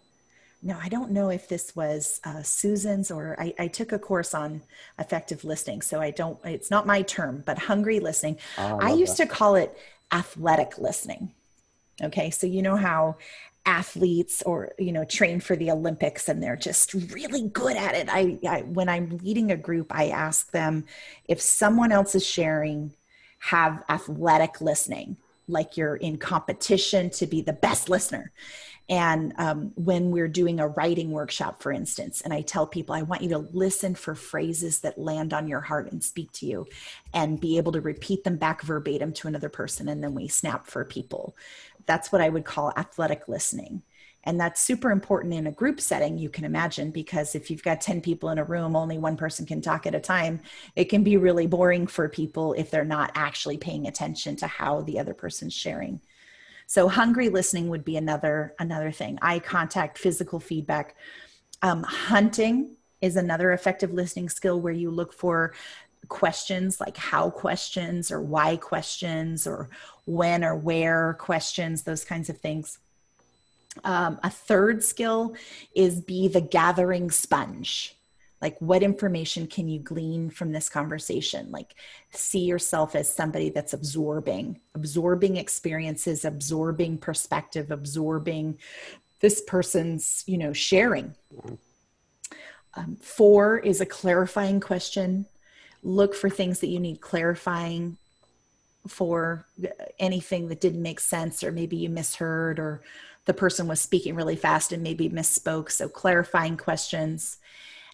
No, 0.65 0.77
I 0.81 0.87
don't 0.87 1.11
know 1.11 1.29
if 1.29 1.49
this 1.49 1.75
was 1.75 2.21
uh, 2.23 2.41
Susan's 2.41 3.11
or 3.11 3.35
I, 3.37 3.53
I, 3.59 3.67
took 3.67 3.91
a 3.91 3.99
course 3.99 4.33
on 4.33 4.61
effective 4.97 5.43
listening. 5.43 5.81
So 5.81 5.99
I 5.99 6.11
don't, 6.11 6.39
it's 6.45 6.71
not 6.71 6.87
my 6.87 7.01
term, 7.01 7.43
but 7.45 7.57
hungry 7.59 7.99
listening. 7.99 8.37
Oh, 8.57 8.79
I, 8.79 8.91
I 8.91 8.93
used 8.93 9.17
that. 9.17 9.27
to 9.27 9.35
call 9.35 9.55
it 9.55 9.77
athletic 10.13 10.77
listening. 10.77 11.31
Okay. 12.01 12.29
So 12.29 12.47
you 12.47 12.61
know 12.61 12.77
how 12.77 13.17
athletes 13.65 14.41
or, 14.43 14.71
you 14.79 14.93
know, 14.93 15.03
train 15.03 15.41
for 15.41 15.57
the 15.57 15.69
Olympics 15.69 16.29
and 16.29 16.41
they're 16.41 16.55
just 16.55 16.93
really 16.93 17.49
good 17.49 17.75
at 17.75 17.95
it. 17.95 18.07
I, 18.09 18.39
I 18.47 18.61
when 18.61 18.87
I'm 18.87 19.17
leading 19.17 19.51
a 19.51 19.57
group, 19.57 19.87
I 19.91 20.09
ask 20.09 20.51
them 20.51 20.85
if 21.25 21.41
someone 21.41 21.91
else 21.91 22.15
is 22.15 22.25
sharing, 22.25 22.93
have 23.39 23.83
athletic 23.89 24.61
listening, 24.61 25.17
like 25.47 25.75
you're 25.75 25.97
in 25.97 26.17
competition 26.17 27.09
to 27.11 27.27
be 27.27 27.41
the 27.41 27.53
best 27.53 27.89
listener 27.89 28.31
and 28.89 29.33
um, 29.37 29.71
when 29.75 30.11
we're 30.11 30.27
doing 30.27 30.59
a 30.59 30.67
writing 30.67 31.11
workshop, 31.11 31.61
for 31.61 31.71
instance, 31.71 32.21
and 32.21 32.33
I 32.33 32.41
tell 32.41 32.67
people, 32.67 32.93
I 32.93 33.03
want 33.03 33.21
you 33.21 33.29
to 33.29 33.37
listen 33.37 33.95
for 33.95 34.13
phrases 34.13 34.79
that 34.79 34.97
land 34.97 35.33
on 35.33 35.47
your 35.47 35.61
heart 35.61 35.91
and 35.91 36.03
speak 36.03 36.31
to 36.33 36.45
you 36.45 36.67
and 37.13 37.39
be 37.39 37.57
able 37.57 37.71
to 37.71 37.81
repeat 37.81 38.23
them 38.23 38.35
back 38.35 38.61
verbatim 38.61 39.13
to 39.13 39.27
another 39.27 39.49
person. 39.49 39.87
And 39.87 40.03
then 40.03 40.13
we 40.13 40.27
snap 40.27 40.67
for 40.67 40.83
people. 40.83 41.35
That's 41.85 42.11
what 42.11 42.21
I 42.21 42.29
would 42.29 42.45
call 42.45 42.73
athletic 42.75 43.27
listening. 43.27 43.83
And 44.25 44.39
that's 44.39 44.61
super 44.61 44.91
important 44.91 45.33
in 45.33 45.47
a 45.47 45.51
group 45.51 45.81
setting, 45.81 46.17
you 46.17 46.29
can 46.29 46.45
imagine, 46.45 46.91
because 46.91 47.35
if 47.35 47.51
you've 47.51 47.63
got 47.63 47.81
10 47.81 47.99
people 48.01 48.29
in 48.29 48.37
a 48.37 48.43
room, 48.43 48.75
only 48.75 48.97
one 48.97 49.17
person 49.17 49.45
can 49.45 49.61
talk 49.61 49.85
at 49.85 49.95
a 49.95 49.99
time. 49.99 50.39
It 50.75 50.85
can 50.85 51.03
be 51.03 51.17
really 51.17 51.45
boring 51.45 51.87
for 51.87 52.07
people 52.07 52.53
if 52.53 52.71
they're 52.71 52.85
not 52.85 53.11
actually 53.15 53.57
paying 53.57 53.87
attention 53.87 54.37
to 54.37 54.47
how 54.47 54.81
the 54.81 54.99
other 54.99 55.13
person's 55.13 55.53
sharing. 55.53 55.99
So 56.67 56.87
hungry 56.87 57.29
listening 57.29 57.69
would 57.69 57.85
be 57.85 57.97
another 57.97 58.55
another 58.59 58.91
thing. 58.91 59.19
Eye 59.21 59.39
contact, 59.39 59.97
physical 59.97 60.39
feedback. 60.39 60.95
Um, 61.61 61.83
hunting 61.83 62.75
is 63.01 63.15
another 63.15 63.51
effective 63.51 63.93
listening 63.93 64.29
skill 64.29 64.59
where 64.59 64.73
you 64.73 64.89
look 64.89 65.13
for 65.13 65.53
questions 66.09 66.79
like 66.79 66.97
how 66.97 67.29
questions 67.29 68.11
or 68.11 68.21
why 68.21 68.57
questions 68.57 69.47
or 69.47 69.69
when 70.05 70.43
or 70.43 70.55
where 70.55 71.15
questions, 71.19 71.83
those 71.83 72.03
kinds 72.03 72.29
of 72.29 72.37
things. 72.37 72.79
Um, 73.83 74.19
a 74.23 74.29
third 74.29 74.83
skill 74.83 75.35
is 75.75 76.01
be 76.01 76.27
the 76.27 76.41
gathering 76.41 77.09
sponge. 77.09 77.95
Like, 78.43 78.59
what 78.59 78.83
information 78.83 79.47
can 79.47 79.69
you 79.69 79.79
glean 79.79 80.29
from 80.29 80.51
this 80.51 80.67
conversation? 80.67 81.49
Like, 81.49 81.75
see 82.11 82.41
yourself 82.41 82.93
as 82.93 83.11
somebody 83.11 83.49
that's 83.49 83.71
absorbing, 83.71 84.59
absorbing 84.75 85.37
experiences, 85.37 86.25
absorbing 86.25 86.97
perspective, 86.97 87.71
absorbing 87.71 88.59
this 89.21 89.41
person's, 89.47 90.25
you 90.27 90.37
know, 90.37 90.51
sharing. 90.51 91.15
Um, 92.73 92.97
four 92.97 93.59
is 93.59 93.79
a 93.79 93.85
clarifying 93.85 94.59
question. 94.59 95.25
Look 95.81 96.13
for 96.13 96.29
things 96.29 96.59
that 96.59 96.67
you 96.67 96.81
need 96.81 96.99
clarifying 96.99 97.95
for 98.89 99.45
anything 99.99 100.49
that 100.49 100.59
didn't 100.59 100.81
make 100.81 100.99
sense, 100.99 101.45
or 101.45 101.53
maybe 101.53 101.77
you 101.77 101.87
misheard, 101.87 102.59
or 102.59 102.81
the 103.23 103.33
person 103.33 103.69
was 103.69 103.79
speaking 103.79 104.15
really 104.15 104.35
fast 104.35 104.73
and 104.73 104.83
maybe 104.83 105.09
misspoke. 105.09 105.71
So, 105.71 105.87
clarifying 105.87 106.57
questions. 106.57 107.37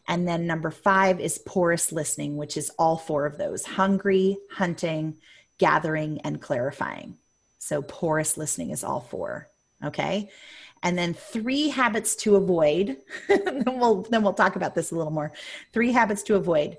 And 0.09 0.27
then 0.27 0.47
number 0.47 0.71
five 0.71 1.19
is 1.19 1.37
porous 1.37 1.91
listening, 1.91 2.35
which 2.35 2.57
is 2.57 2.71
all 2.79 2.97
four 2.97 3.27
of 3.27 3.37
those 3.37 3.63
hungry, 3.63 4.37
hunting, 4.49 5.17
gathering, 5.59 6.19
and 6.23 6.41
clarifying. 6.41 7.19
So, 7.59 7.83
porous 7.83 8.35
listening 8.35 8.71
is 8.71 8.83
all 8.83 9.01
four. 9.01 9.49
Okay. 9.85 10.31
And 10.81 10.97
then 10.97 11.13
three 11.13 11.69
habits 11.69 12.15
to 12.17 12.37
avoid. 12.37 12.97
then 13.27 13.63
we'll 13.65 14.01
then 14.03 14.23
we'll 14.23 14.33
talk 14.33 14.55
about 14.55 14.73
this 14.73 14.91
a 14.91 14.95
little 14.95 15.11
more. 15.11 15.31
Three 15.73 15.91
habits 15.91 16.23
to 16.23 16.35
avoid. 16.35 16.77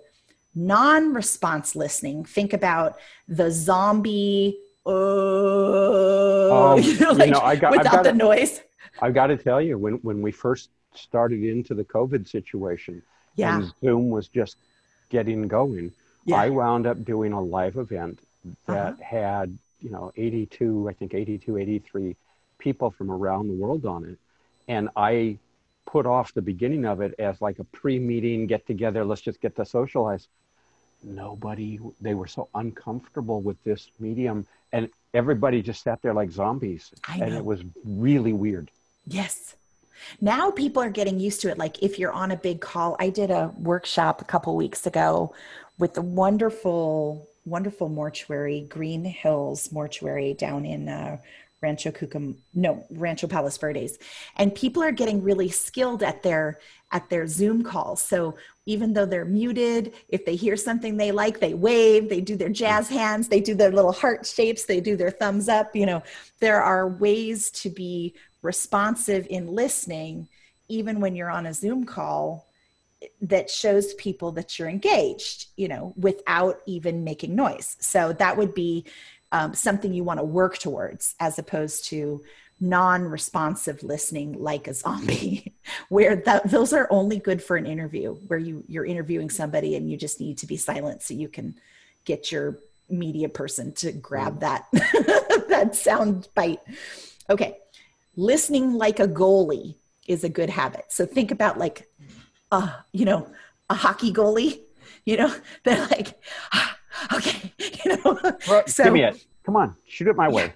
Non-response 0.57 1.77
listening. 1.77 2.25
Think 2.25 2.53
about 2.53 2.97
the 3.29 3.53
zombie. 3.53 4.59
Oh, 4.85 6.73
um, 6.73 6.83
you 6.83 6.99
know, 6.99 7.13
like, 7.13 7.27
you 7.27 7.33
know, 7.35 7.41
I 7.41 7.55
got, 7.55 7.71
without 7.71 7.93
got 7.93 8.05
the 8.05 8.13
noise. 8.13 8.61
I've 9.01 9.15
got 9.15 9.29
to 9.29 9.37
tell 9.37 9.63
you, 9.63 9.79
when 9.79 9.95
when 10.03 10.21
we 10.21 10.33
first 10.33 10.71
started 10.95 11.45
into 11.45 11.75
the 11.75 11.85
COVID 11.85 12.27
situation, 12.27 13.01
yeah. 13.35 13.57
and 13.59 13.73
Zoom 13.81 14.11
was 14.11 14.29
just 14.29 14.57
getting 15.09 15.49
going, 15.49 15.93
yeah. 16.25 16.37
I 16.37 16.51
wound 16.51 16.87
up 16.87 17.05
doing 17.05 17.33
a 17.33 17.41
live 17.41 17.77
event 17.77 18.21
that 18.67 18.95
uh-huh. 18.95 19.03
had 19.03 19.59
you 19.81 19.91
know 19.91 20.13
82, 20.17 20.89
I 20.89 20.93
think 20.93 21.15
82, 21.15 21.59
83 21.59 22.17
people 22.59 22.91
from 22.91 23.11
around 23.11 23.49
the 23.49 23.55
world 23.55 23.87
on 23.87 24.05
it. 24.05 24.19
And 24.69 24.89
I 24.95 25.39
put 25.87 26.07
off 26.07 26.33
the 26.33 26.43
beginning 26.43 26.85
of 26.85 27.01
it 27.01 27.15
as 27.19 27.41
like 27.41 27.59
a 27.59 27.65
pre-meeting 27.65 28.47
get 28.47 28.67
together, 28.67 29.05
let's 29.05 29.23
just 29.23 29.41
get 29.41 29.57
to 29.57 29.65
socialize. 29.65 30.29
Nobody, 31.03 31.81
they 32.01 32.15
were 32.15 32.27
so 32.27 32.49
uncomfortable 32.55 33.41
with 33.41 33.63
this 33.65 33.91
medium 33.99 34.47
and 34.73 34.89
everybody 35.15 35.63
just 35.63 35.83
sat 35.83 36.01
there 36.03 36.15
like 36.15 36.31
zombies. 36.31 36.93
And 37.09 37.35
it 37.35 37.45
was 37.45 37.63
really 37.85 38.33
weird. 38.33 38.71
Yes. 39.07 39.57
Now 40.21 40.51
people 40.51 40.83
are 40.83 40.91
getting 40.91 41.19
used 41.19 41.41
to 41.43 41.51
it. 41.51 41.59
Like 41.59 41.83
if 41.83 41.99
you're 41.99 42.13
on 42.13 42.31
a 42.31 42.37
big 42.37 42.61
call, 42.61 42.97
I 42.99 43.11
did 43.11 43.31
a 43.31 43.53
workshop 43.59 44.21
a 44.21 44.25
couple 44.25 44.57
weeks 44.57 44.87
ago 44.87 45.35
with 45.79 45.95
the 45.95 46.03
wonderful, 46.03 47.29
wonderful 47.45 47.89
mortuary, 47.89 48.67
Green 48.69 49.05
Hills 49.05 49.73
Mortuary 49.73 50.35
down 50.35 50.67
in 50.67 50.89
uh, 50.89 51.19
Rancho 51.63 51.91
Cucam, 51.91 52.37
no, 52.55 52.85
Rancho 52.91 53.27
Palos 53.27 53.59
Verdes. 53.59 53.99
And 54.37 54.55
people 54.55 54.83
are 54.83 54.93
getting 54.93 55.23
really 55.23 55.49
skilled 55.49 56.03
at 56.03 56.23
their 56.23 56.59
at 56.93 57.09
their 57.09 57.27
Zoom 57.27 57.63
calls. 57.63 58.03
So 58.03 58.37
even 58.67 58.93
though 58.93 59.07
they're 59.07 59.25
muted, 59.25 59.93
if 60.09 60.25
they 60.25 60.35
hear 60.35 60.57
something 60.57 60.97
they 60.97 61.13
like, 61.13 61.39
they 61.39 61.55
wave, 61.55 62.09
they 62.09 62.21
do 62.21 62.37
their 62.37 62.49
jazz 62.49 62.89
hands, 62.89 63.29
they 63.29 63.41
do 63.41 63.55
their 63.55 63.71
little 63.71 63.93
heart 63.93 64.27
shapes, 64.27 64.65
they 64.65 64.81
do 64.81 64.97
their 64.97 65.11
thumbs 65.11 65.49
up, 65.49 65.75
you 65.75 65.87
know, 65.87 66.03
there 66.41 66.61
are 66.63 66.89
ways 66.89 67.51
to 67.53 67.71
be 67.71 68.15
responsive 68.43 69.27
in 69.29 69.49
listening 69.49 70.29
even 70.69 71.01
when 71.01 71.17
you're 71.17 71.31
on 71.31 71.47
a 71.47 71.53
Zoom 71.53 71.85
call 71.85 72.47
that 73.21 73.51
shows 73.51 73.95
people 73.95 74.33
that 74.33 74.59
you're 74.59 74.69
engaged, 74.69 75.47
you 75.57 75.69
know, 75.69 75.93
without 75.97 76.61
even 76.67 77.03
making 77.03 77.35
noise. 77.35 77.77
So 77.81 78.13
that 78.15 78.37
would 78.37 78.55
be 78.55 78.85
um, 79.33 79.55
something 79.55 79.93
you 79.93 80.05
want 80.05 80.21
to 80.21 80.25
work 80.25 80.59
towards 80.59 81.15
as 81.19 81.39
opposed 81.39 81.87
to 81.87 82.23
non-responsive 82.63 83.83
listening 83.83 84.35
like 84.39 84.69
a 84.69 84.75
zombie 84.75 85.55
where 85.89 86.17
that, 86.17 86.51
those 86.51 86.75
are 86.75 86.87
only 86.91 87.19
good 87.19 87.43
for 87.43 87.57
an 87.57 87.65
interview 87.65 88.13
where 88.27 88.39
you 88.39 88.63
you're 88.69 88.85
interviewing 88.85 89.31
somebody 89.31 89.77
and 89.77 89.91
you 89.91 89.97
just 89.97 90.21
need 90.21 90.37
to 90.37 90.47
be 90.47 90.59
silent 90.59 91.01
so 91.01 91.15
you 91.15 91.29
can 91.29 91.55
get 92.05 92.31
your 92.31 92.59
media 92.91 93.31
person 93.31 93.73
to 93.73 93.93
grab 93.93 94.41
that 94.41 94.67
that 95.49 95.75
sound 95.75 96.29
bite. 96.35 96.61
Okay 97.31 97.57
listening 98.17 98.75
like 98.75 99.01
a 99.01 99.09
goalie 99.09 99.77
is 100.07 100.25
a 100.25 100.29
good 100.29 100.51
habit. 100.51 100.87
So 100.89 101.07
think 101.07 101.31
about 101.31 101.59
like 101.59 101.89
uh 102.53 102.71
you 102.93 103.05
know 103.05 103.31
a 103.69 103.75
hockey 103.75 104.13
goalie 104.13 104.61
you 105.05 105.17
know 105.17 105.35
they're 105.65 105.87
like 105.87 106.21
ah, 106.53 106.79
okay 107.15 107.53
you 107.85 107.97
know. 107.97 108.19
So, 108.67 108.85
give 108.85 108.93
me 108.93 109.05
it 109.05 109.25
come 109.45 109.57
on 109.57 109.77
shoot 109.87 110.09
it 110.09 110.17
my 110.17 110.29
yeah. 110.29 110.35
way 110.35 110.53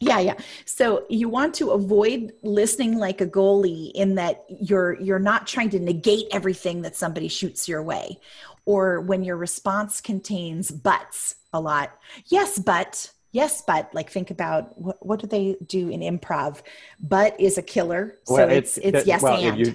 yeah 0.00 0.18
yeah. 0.18 0.34
So 0.64 1.04
you 1.10 1.28
want 1.28 1.54
to 1.56 1.72
avoid 1.72 2.32
listening 2.42 2.96
like 2.98 3.20
a 3.20 3.26
goalie 3.26 3.92
in 3.92 4.14
that 4.14 4.44
you're 4.48 4.98
you're 4.98 5.18
not 5.18 5.46
trying 5.46 5.68
to 5.70 5.78
negate 5.78 6.26
everything 6.32 6.82
that 6.82 6.96
somebody 6.96 7.28
shoots 7.28 7.68
your 7.68 7.82
way. 7.82 8.18
Or 8.64 9.00
when 9.00 9.24
your 9.24 9.36
response 9.36 10.00
contains 10.00 10.70
buts 10.70 11.36
a 11.52 11.60
lot. 11.60 11.98
Yes 12.26 12.58
but 12.58 13.12
yes 13.32 13.62
but 13.66 13.92
like 13.94 14.10
think 14.10 14.30
about 14.30 14.78
what, 14.80 15.04
what 15.04 15.20
do 15.20 15.26
they 15.26 15.56
do 15.66 15.88
in 15.88 16.00
improv? 16.00 16.62
But 17.00 17.38
is 17.40 17.58
a 17.58 17.62
killer 17.62 18.16
so 18.24 18.34
well, 18.34 18.50
it's 18.50 18.78
it's, 18.78 18.98
it's 18.98 19.06
yes 19.06 19.22
well, 19.22 19.42
and. 19.42 19.58
you, 19.58 19.74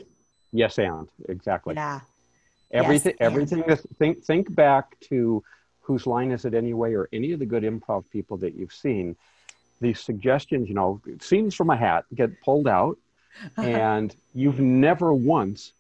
yes 0.52 0.78
and 0.80 1.08
exactly. 1.30 1.76
Yeah. 1.76 2.02
Everything 2.72 3.16
yes, 3.20 3.28
everything 3.28 3.64
and. 3.68 3.80
think 3.98 4.24
think 4.24 4.54
back 4.54 5.00
to 5.02 5.44
whose 5.82 6.08
line 6.08 6.32
is 6.32 6.46
it 6.46 6.54
anyway 6.54 6.94
or 6.94 7.08
any 7.14 7.32
of 7.32 7.40
the 7.40 7.46
good 7.46 7.64
improv 7.64 8.04
people 8.10 8.38
that 8.38 8.56
you've 8.56 8.74
seen 8.74 9.16
these 9.82 10.00
suggestions, 10.00 10.68
you 10.68 10.76
know, 10.76 11.02
scenes 11.20 11.54
from 11.54 11.70
a 11.70 11.76
hat 11.76 12.06
get 12.14 12.42
pulled 12.42 12.68
out, 12.68 12.98
uh-huh. 13.58 13.62
and 13.62 14.16
you've 14.34 14.60
never 14.60 15.14
once 15.14 15.74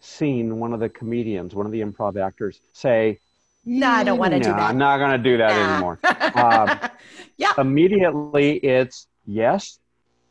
seen 0.00 0.58
one 0.58 0.72
of 0.72 0.80
the 0.80 0.88
comedians, 0.88 1.54
one 1.54 1.66
of 1.66 1.72
the 1.72 1.80
improv 1.80 2.20
actors 2.20 2.60
say, 2.72 3.18
no, 3.68 3.88
I 3.88 4.02
don't 4.02 4.18
want 4.18 4.32
to 4.32 4.38
no, 4.38 4.44
do 4.44 4.50
that. 4.50 4.60
I'm 4.60 4.78
not 4.78 4.98
going 4.98 5.10
to 5.10 5.18
do 5.18 5.36
that 5.38 5.50
nah. 5.50 5.74
anymore. 5.74 5.98
um, 6.34 6.90
yeah. 7.36 7.52
Immediately, 7.58 8.56
it's 8.56 9.06
yes, 9.26 9.78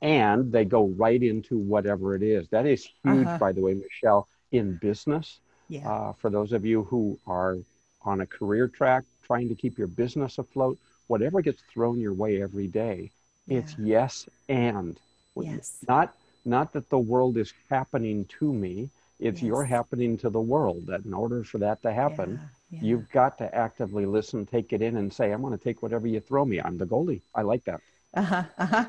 and 0.01 0.51
they 0.51 0.65
go 0.65 0.87
right 0.87 1.21
into 1.21 1.57
whatever 1.57 2.15
it 2.15 2.23
is. 2.23 2.47
That 2.49 2.65
is 2.65 2.89
huge, 3.03 3.27
uh-huh. 3.27 3.37
by 3.37 3.51
the 3.51 3.61
way, 3.61 3.75
Michelle, 3.75 4.27
in 4.51 4.77
business. 4.77 5.39
Yeah. 5.69 5.89
Uh, 5.89 6.13
for 6.13 6.29
those 6.29 6.51
of 6.51 6.65
you 6.65 6.83
who 6.83 7.19
are 7.27 7.57
on 8.03 8.21
a 8.21 8.25
career 8.25 8.67
track 8.67 9.03
trying 9.23 9.49
to 9.49 9.55
keep 9.55 9.77
your 9.77 9.87
business 9.87 10.37
afloat, 10.37 10.77
whatever 11.07 11.41
gets 11.41 11.61
thrown 11.73 11.99
your 11.99 12.13
way 12.13 12.41
every 12.41 12.67
day, 12.67 13.11
yeah. 13.45 13.59
it's 13.59 13.75
yes 13.77 14.27
and. 14.49 14.99
Yes. 15.35 15.77
Not 15.87 16.15
not 16.45 16.73
that 16.73 16.89
the 16.89 16.97
world 16.97 17.37
is 17.37 17.53
happening 17.69 18.25
to 18.39 18.51
me, 18.51 18.89
it's 19.19 19.41
yes. 19.41 19.47
you're 19.47 19.65
happening 19.65 20.17
to 20.19 20.29
the 20.31 20.41
world. 20.41 20.87
That 20.87 21.05
in 21.05 21.13
order 21.13 21.43
for 21.43 21.59
that 21.59 21.81
to 21.83 21.93
happen, 21.93 22.39
yeah. 22.41 22.47
Yeah. 22.69 22.79
you've 22.81 23.09
got 23.11 23.37
to 23.37 23.55
actively 23.55 24.05
listen, 24.05 24.45
take 24.45 24.73
it 24.73 24.81
in, 24.81 24.97
and 24.97 25.11
say, 25.11 25.31
I'm 25.31 25.41
going 25.41 25.57
to 25.57 25.63
take 25.63 25.81
whatever 25.81 26.05
you 26.05 26.19
throw 26.19 26.43
me. 26.43 26.59
I'm 26.59 26.77
the 26.77 26.85
goalie. 26.85 27.21
I 27.33 27.41
like 27.43 27.63
that. 27.65 27.79
Uh 28.13 28.21
huh. 28.21 28.43
Uh 28.57 28.65
huh. 28.65 28.85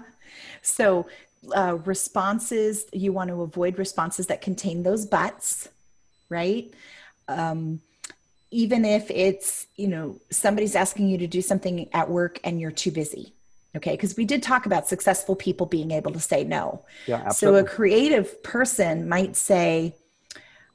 So, 0.63 1.09
uh, 1.55 1.79
responses, 1.85 2.87
you 2.93 3.13
want 3.13 3.31
to 3.31 3.43
avoid 3.43 3.79
responses 3.79 4.27
that 4.27 4.41
contain 4.41 4.83
those 4.83 5.07
buts, 5.07 5.69
right? 6.29 6.73
Um, 7.29 7.81
even 8.51 8.85
if 8.85 9.11
it's 9.11 9.67
you 9.77 9.89
know 9.89 10.21
somebody's 10.31 10.75
asking 10.75 11.09
you 11.09 11.19
to 11.19 11.27
do 11.27 11.43
something 11.43 11.89
at 11.93 12.09
work 12.09 12.41
and 12.45 12.61
you're 12.61 12.71
too 12.71 12.91
busy 12.91 13.33
okay 13.77 13.93
because 13.93 14.17
we 14.17 14.25
did 14.25 14.43
talk 14.43 14.67
about 14.67 14.89
successful 14.89 15.37
people 15.37 15.67
being 15.67 15.91
able 15.91 16.13
to 16.13 16.21
say 16.21 16.45
no 16.45 16.85
yeah, 17.07 17.23
absolutely. 17.27 17.61
so 17.61 17.65
a 17.65 17.69
creative 17.69 18.43
person 18.43 19.09
might 19.09 19.37
say 19.37 19.95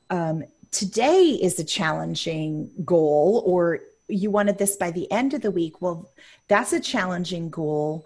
um, 0.09 0.43
today 0.73 1.39
is 1.41 1.59
a 1.59 1.63
challenging 1.63 2.69
goal 2.83 3.43
or 3.45 3.79
you 4.07 4.29
wanted 4.29 4.57
this 4.57 4.75
by 4.75 4.91
the 4.91 5.09
end 5.11 5.33
of 5.33 5.41
the 5.41 5.51
week 5.51 5.81
well 5.81 6.09
that's 6.47 6.73
a 6.73 6.79
challenging 6.79 7.49
goal 7.49 8.05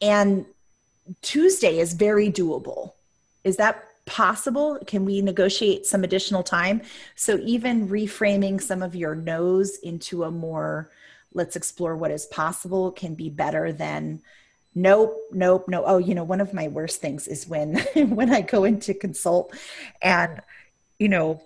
and 0.00 0.44
tuesday 1.22 1.78
is 1.78 1.94
very 1.94 2.30
doable 2.30 2.92
is 3.44 3.56
that 3.56 3.84
possible? 4.04 4.78
Can 4.86 5.04
we 5.04 5.22
negotiate 5.22 5.86
some 5.86 6.04
additional 6.04 6.42
time? 6.42 6.82
So, 7.14 7.38
even 7.42 7.88
reframing 7.88 8.60
some 8.60 8.82
of 8.82 8.94
your 8.94 9.14
no's 9.14 9.78
into 9.78 10.24
a 10.24 10.30
more 10.30 10.90
let's 11.34 11.56
explore 11.56 11.96
what 11.96 12.10
is 12.10 12.26
possible 12.26 12.92
can 12.92 13.14
be 13.14 13.30
better 13.30 13.72
than 13.72 14.20
nope 14.74 15.16
nope 15.32 15.66
no 15.66 15.82
oh 15.84 15.96
you 15.98 16.14
know 16.14 16.24
one 16.24 16.42
of 16.42 16.52
my 16.52 16.68
worst 16.68 17.00
things 17.00 17.26
is 17.26 17.48
when 17.48 17.78
when 17.94 18.30
i 18.30 18.42
go 18.42 18.64
into 18.64 18.92
consult 18.92 19.54
and 20.02 20.40
you 20.98 21.08
know 21.08 21.40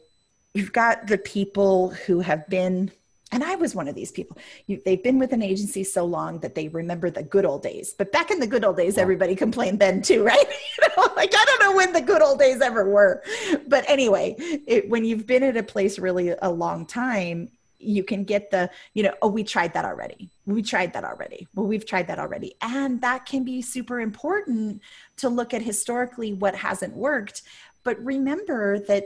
you've 0.57 0.73
got 0.73 1.07
the 1.07 1.19
people 1.19 1.91
who 1.91 2.21
have 2.21 2.49
been 2.49 2.91
and 3.33 3.43
I 3.43 3.57
was 3.57 3.75
one 3.75 3.89
of 3.89 3.97
these 3.97 4.13
people. 4.13 4.39
You, 4.69 4.81
they've 4.85 5.03
been 5.03 5.19
with 5.19 5.33
an 5.33 5.43
agency 5.43 5.83
so 5.83 6.05
long 6.05 6.39
that 6.41 6.55
they 6.55 6.69
remember 6.69 7.11
the 7.11 7.25
good 7.25 7.45
old 7.45 7.61
days. 7.61 7.93
But 7.93 8.13
back 8.13 8.31
in 8.31 8.39
the 8.39 8.47
good 8.47 8.65
old 8.65 8.77
days, 8.77 8.97
everybody 8.97 9.35
complained 9.35 9.81
then 9.81 10.01
too, 10.01 10.23
right? 10.23 10.39
you 10.79 10.89
know, 10.97 11.13
like 11.17 11.35
I 11.35 11.45
don't 11.45 11.61
know 11.61 11.77
when 11.77 11.93
the 11.93 12.01
good 12.01 12.23
old 12.23 12.39
days 12.39 12.61
ever 12.61 12.89
were. 12.89 13.25
But 13.67 13.85
anyway, 13.89 14.37
it, 14.39 14.89
when 14.89 15.05
you've 15.05 15.27
been 15.27 15.43
at 15.43 15.57
a 15.57 15.65
place 15.65 15.99
really 15.99 16.35
a 16.41 16.49
long 16.49 16.87
time, 16.87 17.51
you 17.81 18.05
can 18.05 18.23
get 18.23 18.53
the, 18.53 18.71
you 18.95 19.03
know, 19.03 19.13
oh, 19.21 19.29
we 19.29 19.43
tried 19.43 19.75
that 19.75 19.85
already. 19.85 20.31
We 20.47 20.63
tried 20.63 20.93
that 20.93 21.03
already. 21.03 21.49
Well, 21.53 21.67
we've 21.67 21.85
tried 21.85 22.07
that 22.07 22.21
already. 22.21 22.55
And 22.63 23.01
that 23.01 23.27
can 23.27 23.43
be 23.43 23.61
super 23.61 23.99
important 24.01 24.83
to 25.17 25.29
look 25.29 25.53
at 25.53 25.63
historically 25.63 26.33
what 26.33 26.55
hasn't 26.55 26.95
worked. 26.95 27.43
But 27.83 28.03
remember 28.05 28.79
that 28.79 29.05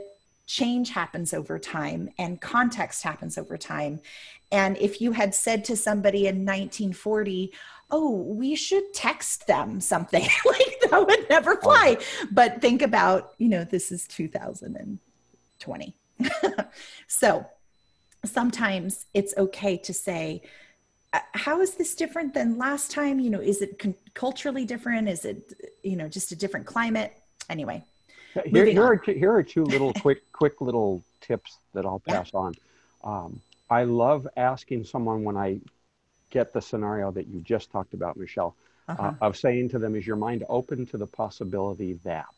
change 0.51 0.89
happens 0.89 1.33
over 1.33 1.57
time 1.57 2.09
and 2.19 2.41
context 2.41 3.03
happens 3.03 3.37
over 3.37 3.57
time. 3.57 4.01
And 4.51 4.75
if 4.77 4.99
you 4.99 5.13
had 5.13 5.33
said 5.33 5.63
to 5.65 5.77
somebody 5.77 6.27
in 6.27 6.45
1940, 6.45 7.53
oh, 7.89 8.11
we 8.11 8.55
should 8.55 8.93
text 8.93 9.47
them 9.47 9.79
something, 9.79 10.23
like 10.45 10.81
that 10.89 11.07
would 11.07 11.29
never 11.29 11.53
oh. 11.53 11.61
fly. 11.61 11.97
But 12.31 12.59
think 12.59 12.81
about, 12.81 13.33
you 13.37 13.47
know, 13.47 13.63
this 13.63 13.93
is 13.93 14.05
2020. 14.07 15.95
so 17.07 17.45
sometimes 18.25 19.05
it's 19.13 19.33
okay 19.37 19.77
to 19.77 19.93
say, 19.93 20.41
uh, 21.13 21.19
how 21.33 21.61
is 21.61 21.75
this 21.75 21.95
different 21.95 22.33
than 22.33 22.57
last 22.57 22.91
time? 22.91 23.21
You 23.21 23.29
know, 23.29 23.39
is 23.39 23.61
it 23.61 23.79
con- 23.79 23.95
culturally 24.15 24.65
different? 24.65 25.07
Is 25.07 25.23
it, 25.23 25.53
you 25.81 25.95
know, 25.95 26.09
just 26.09 26.33
a 26.33 26.35
different 26.35 26.65
climate? 26.65 27.13
Anyway, 27.49 27.85
here, 28.45 28.65
here 28.65 28.83
are 28.83 28.97
two, 28.97 29.13
here 29.13 29.33
are 29.33 29.43
two 29.43 29.63
little 29.63 29.93
quick 29.93 30.19
quick 30.31 30.61
little 30.61 31.03
tips 31.21 31.57
that 31.73 31.85
I'll 31.85 31.99
pass 31.99 32.31
yeah. 32.33 32.39
on. 32.39 32.53
Um, 33.03 33.41
I 33.69 33.83
love 33.83 34.27
asking 34.37 34.85
someone 34.85 35.23
when 35.23 35.37
I 35.37 35.59
get 36.29 36.53
the 36.53 36.61
scenario 36.61 37.11
that 37.11 37.27
you 37.27 37.41
just 37.41 37.71
talked 37.71 37.93
about, 37.93 38.17
Michelle, 38.17 38.55
uh, 38.87 38.93
uh-huh. 38.93 39.13
uh, 39.21 39.25
of 39.25 39.37
saying 39.37 39.69
to 39.69 39.79
them, 39.79 39.95
"Is 39.95 40.05
your 40.05 40.15
mind 40.15 40.43
open 40.49 40.85
to 40.87 40.97
the 40.97 41.07
possibility 41.07 41.93
that?" 42.03 42.33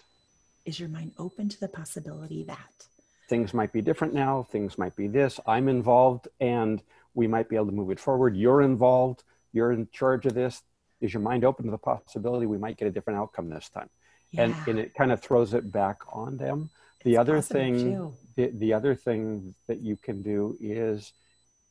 Is 0.66 0.80
your 0.80 0.90
mind 0.90 1.12
open 1.18 1.50
to 1.50 1.60
the 1.60 1.68
possibility 1.68 2.44
that 2.44 2.88
things 3.28 3.54
might 3.54 3.74
be 3.74 3.82
different 3.82 4.14
now? 4.14 4.44
Things 4.44 4.78
might 4.78 4.96
be 4.96 5.08
this. 5.08 5.40
I'm 5.46 5.68
involved, 5.68 6.28
and 6.40 6.82
we 7.14 7.28
might 7.28 7.50
be 7.50 7.56
able 7.56 7.68
to 7.68 7.72
move 7.72 7.92
it 7.92 8.00
forward. 8.00 8.36
You're 8.36 8.62
involved. 8.62 9.24
You're 9.52 9.72
in 9.72 9.88
charge 9.92 10.26
of 10.26 10.34
this. 10.34 10.62
Is 11.02 11.14
your 11.14 11.22
mind 11.22 11.44
open 11.44 11.66
to 11.66 11.72
the 11.72 11.78
possibility 11.78 12.46
we 12.46 12.58
might 12.58 12.78
get 12.78 12.88
a 12.88 12.92
different 12.92 13.20
outcome 13.20 13.50
this 13.50 13.70
time? 13.70 13.90
Yeah. 14.34 14.44
and, 14.44 14.56
and 14.68 14.80
it 14.80 14.94
kind 14.94 15.12
of 15.12 15.22
throws 15.22 15.54
it 15.54 15.72
back 15.72 16.00
on 16.12 16.38
them. 16.38 16.70
The 17.04 17.12
it's 17.12 17.20
other 17.20 17.42
thing, 17.42 18.14
the, 18.36 18.48
the 18.54 18.74
other 18.74 18.96
thing 18.96 19.56
that 19.68 19.80
you 19.80 19.96
can 19.96 20.22
do 20.22 20.58
is, 20.60 21.14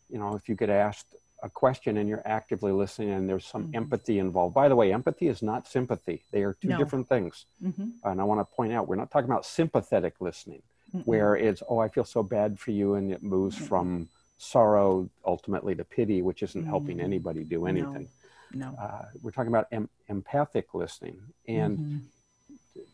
you 0.08 0.18
know, 0.18 0.34
if 0.34 0.48
you 0.48 0.54
get 0.54 0.70
asked 0.70 1.16
a 1.42 1.50
question 1.50 1.96
and 1.96 2.08
you're 2.08 2.22
actively 2.24 2.70
listening 2.70 3.10
and 3.10 3.28
there's 3.28 3.46
some 3.46 3.64
mm-hmm. 3.64 3.76
empathy 3.76 4.18
involved. 4.20 4.54
By 4.54 4.68
the 4.68 4.76
way, 4.76 4.92
empathy 4.92 5.26
is 5.26 5.42
not 5.42 5.66
sympathy. 5.66 6.22
They 6.30 6.44
are 6.44 6.54
two 6.54 6.68
no. 6.68 6.78
different 6.78 7.08
things. 7.08 7.46
Mm-hmm. 7.62 7.88
And 8.04 8.20
I 8.20 8.24
want 8.24 8.40
to 8.40 8.56
point 8.56 8.72
out, 8.72 8.86
we're 8.86 8.96
not 8.96 9.10
talking 9.10 9.28
about 9.28 9.44
sympathetic 9.44 10.20
listening, 10.20 10.62
mm 10.94 11.02
where 11.06 11.34
it's, 11.36 11.62
oh, 11.70 11.78
I 11.78 11.88
feel 11.88 12.04
so 12.04 12.22
bad 12.22 12.60
for 12.60 12.70
you. 12.70 12.94
And 12.94 13.10
it 13.10 13.22
moves 13.22 13.58
mm 13.58 13.66
from 13.66 14.08
sorrow 14.36 15.08
ultimately 15.24 15.74
to 15.74 15.84
pity, 15.84 16.20
which 16.20 16.42
isn't 16.42 16.64
helping 16.64 16.96
mm-hmm. 16.96 17.06
anybody 17.06 17.44
do 17.44 17.66
anything. 17.66 18.08
No. 18.52 18.70
no. 18.70 18.76
Uh, 18.76 19.06
we're 19.22 19.30
talking 19.30 19.48
about 19.48 19.68
em- 19.72 19.88
empathic 20.08 20.74
listening. 20.74 21.18
And 21.48 21.78
mm-hmm 21.78 21.98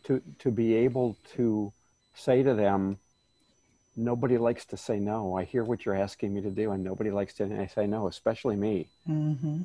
to 0.05 0.22
to 0.39 0.51
be 0.51 0.74
able 0.74 1.16
to 1.37 1.72
say 2.14 2.43
to 2.43 2.55
them 2.55 2.99
nobody 3.97 4.39
likes 4.39 4.64
to 4.64 4.76
say 4.76 4.99
no 4.99 5.37
i 5.37 5.45
hear 5.45 5.64
what 5.64 5.85
you're 5.85 5.95
asking 5.95 6.35
me 6.35 6.41
to 6.41 6.51
do 6.51 6.70
and 6.72 6.83
nobody 6.83 7.11
likes 7.11 7.35
to 7.35 7.68
say 7.68 7.87
no 7.87 8.07
especially 8.07 8.57
me 8.57 8.87
mm-hmm. 9.09 9.62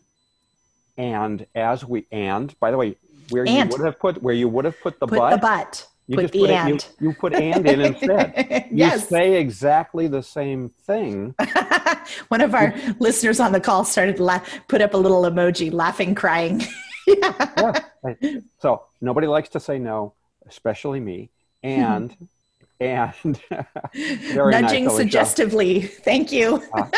and 0.97 1.45
as 1.55 1.85
we 1.85 2.05
and 2.11 2.57
by 2.59 2.71
the 2.71 2.77
way 2.77 2.95
where 3.29 3.47
and. 3.47 3.71
you 3.71 3.77
would 3.77 3.85
have 3.85 3.99
put 3.99 4.21
where 4.21 4.35
you 4.35 4.47
would 4.47 4.65
have 4.65 4.79
put 4.81 4.99
the 4.99 5.07
put 5.07 5.17
butt 5.17 5.31
the 5.31 5.37
butt 5.37 5.87
you 6.07 6.17
put 6.17 6.21
just 6.23 6.33
put 6.33 6.49
and. 6.49 6.75
It, 6.75 6.95
you, 6.99 7.07
you 7.07 7.13
put 7.13 7.33
and 7.33 7.67
in 7.67 7.81
instead. 7.81 8.67
yes. 8.71 9.01
You 9.01 9.07
say 9.07 9.39
exactly 9.39 10.07
the 10.07 10.21
same 10.21 10.69
thing. 10.85 11.33
One 12.27 12.41
of 12.41 12.53
our 12.53 12.73
listeners 12.99 13.39
on 13.39 13.53
the 13.53 13.61
call 13.61 13.85
started 13.85 14.17
to 14.17 14.23
laugh, 14.23 14.59
put 14.67 14.81
up 14.81 14.93
a 14.93 14.97
little 14.97 15.23
emoji, 15.23 15.71
laughing, 15.71 16.13
crying. 16.13 16.61
yeah. 17.07 17.79
yeah. 18.21 18.39
So 18.59 18.83
nobody 19.01 19.27
likes 19.27 19.49
to 19.49 19.59
say 19.59 19.79
no 19.79 20.13
especially 20.47 20.99
me, 20.99 21.29
and 21.61 22.15
and 22.79 23.39
nudging 24.35 24.85
nice, 24.85 24.95
suggestively. 24.95 25.81
Thank 25.81 26.31
you. 26.31 26.63
uh, 26.73 26.89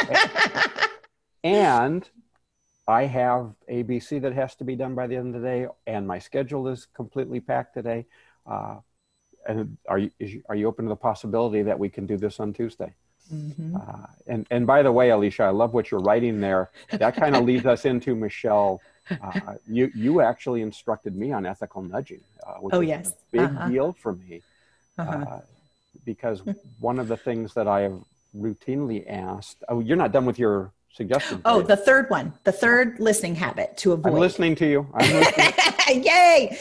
and 1.43 2.10
I 2.88 3.03
have 3.06 3.53
ABC 3.70 4.22
that 4.22 4.34
has 4.34 4.56
to 4.56 4.64
be 4.64 4.76
done 4.76 4.95
by 4.95 5.08
the 5.08 5.16
end 5.16 5.36
of 5.36 5.41
the 5.41 5.47
day, 5.47 5.68
and 5.88 6.08
my 6.08 6.20
schedule 6.20 6.68
is 6.68 6.88
completely 6.93 7.39
packed 7.39 7.74
today. 7.74 8.06
Uh, 8.45 8.78
and 9.47 9.78
are 9.88 9.99
you 9.99 10.12
you, 10.20 10.43
are 10.49 10.56
you 10.56 10.68
open 10.68 10.86
to 10.86 10.89
the 10.89 10.95
possibility 10.95 11.62
that 11.62 11.78
we 11.78 11.89
can 11.89 12.06
do 12.06 12.18
this 12.18 12.39
on 12.39 12.53
Tuesday? 12.53 12.93
Mm-hmm. 13.34 13.76
Uh, 13.76 14.08
and 14.28 14.45
and 14.51 14.68
by 14.68 14.84
the 14.84 14.91
way, 14.91 15.10
Alicia, 15.10 15.43
I 15.43 15.49
love 15.49 15.74
what 15.74 15.91
you're 15.91 15.99
writing 15.99 16.39
there. 16.39 16.72
That 16.91 17.16
kind 17.16 17.36
of 17.36 17.43
leads 17.43 17.66
us 17.66 17.86
into 17.86 18.16
Michelle 18.16 18.82
uh, 19.10 19.56
you 19.68 19.91
you 19.95 20.22
actually 20.22 20.62
instructed 20.62 21.16
me 21.16 21.32
on 21.32 21.45
ethical 21.45 21.82
nudging, 21.82 22.22
uh, 22.45 22.53
which 22.56 22.74
oh, 22.74 22.82
is 22.82 22.88
yes. 22.88 23.10
a 23.10 23.14
big 23.32 23.41
uh-huh. 23.41 23.70
deal 23.70 23.93
for 23.93 24.14
me, 24.14 24.41
uh-huh. 24.97 25.12
Uh, 25.12 25.41
because 26.06 26.41
one 26.80 26.99
of 26.99 27.08
the 27.08 27.18
things 27.18 27.53
that 27.53 27.68
I 27.68 27.82
have 27.82 27.99
routinely 28.38 29.10
asked. 29.10 29.64
Oh, 29.70 29.80
you're 29.80 29.97
not 29.97 30.12
done 30.12 30.26
with 30.26 30.38
your 30.38 30.72
suggestion. 30.91 31.41
Oh, 31.45 31.62
the 31.62 31.78
third 31.78 32.10
one, 32.10 32.34
the 32.43 32.51
third 32.51 32.99
listening 32.99 33.36
habit 33.36 33.78
to 33.78 33.93
avoid. 33.93 34.14
I'm 34.14 34.20
listening 34.20 34.56
to 34.56 34.66
you. 34.66 34.88
Listening. 34.93 35.53
Yay! 35.94 36.58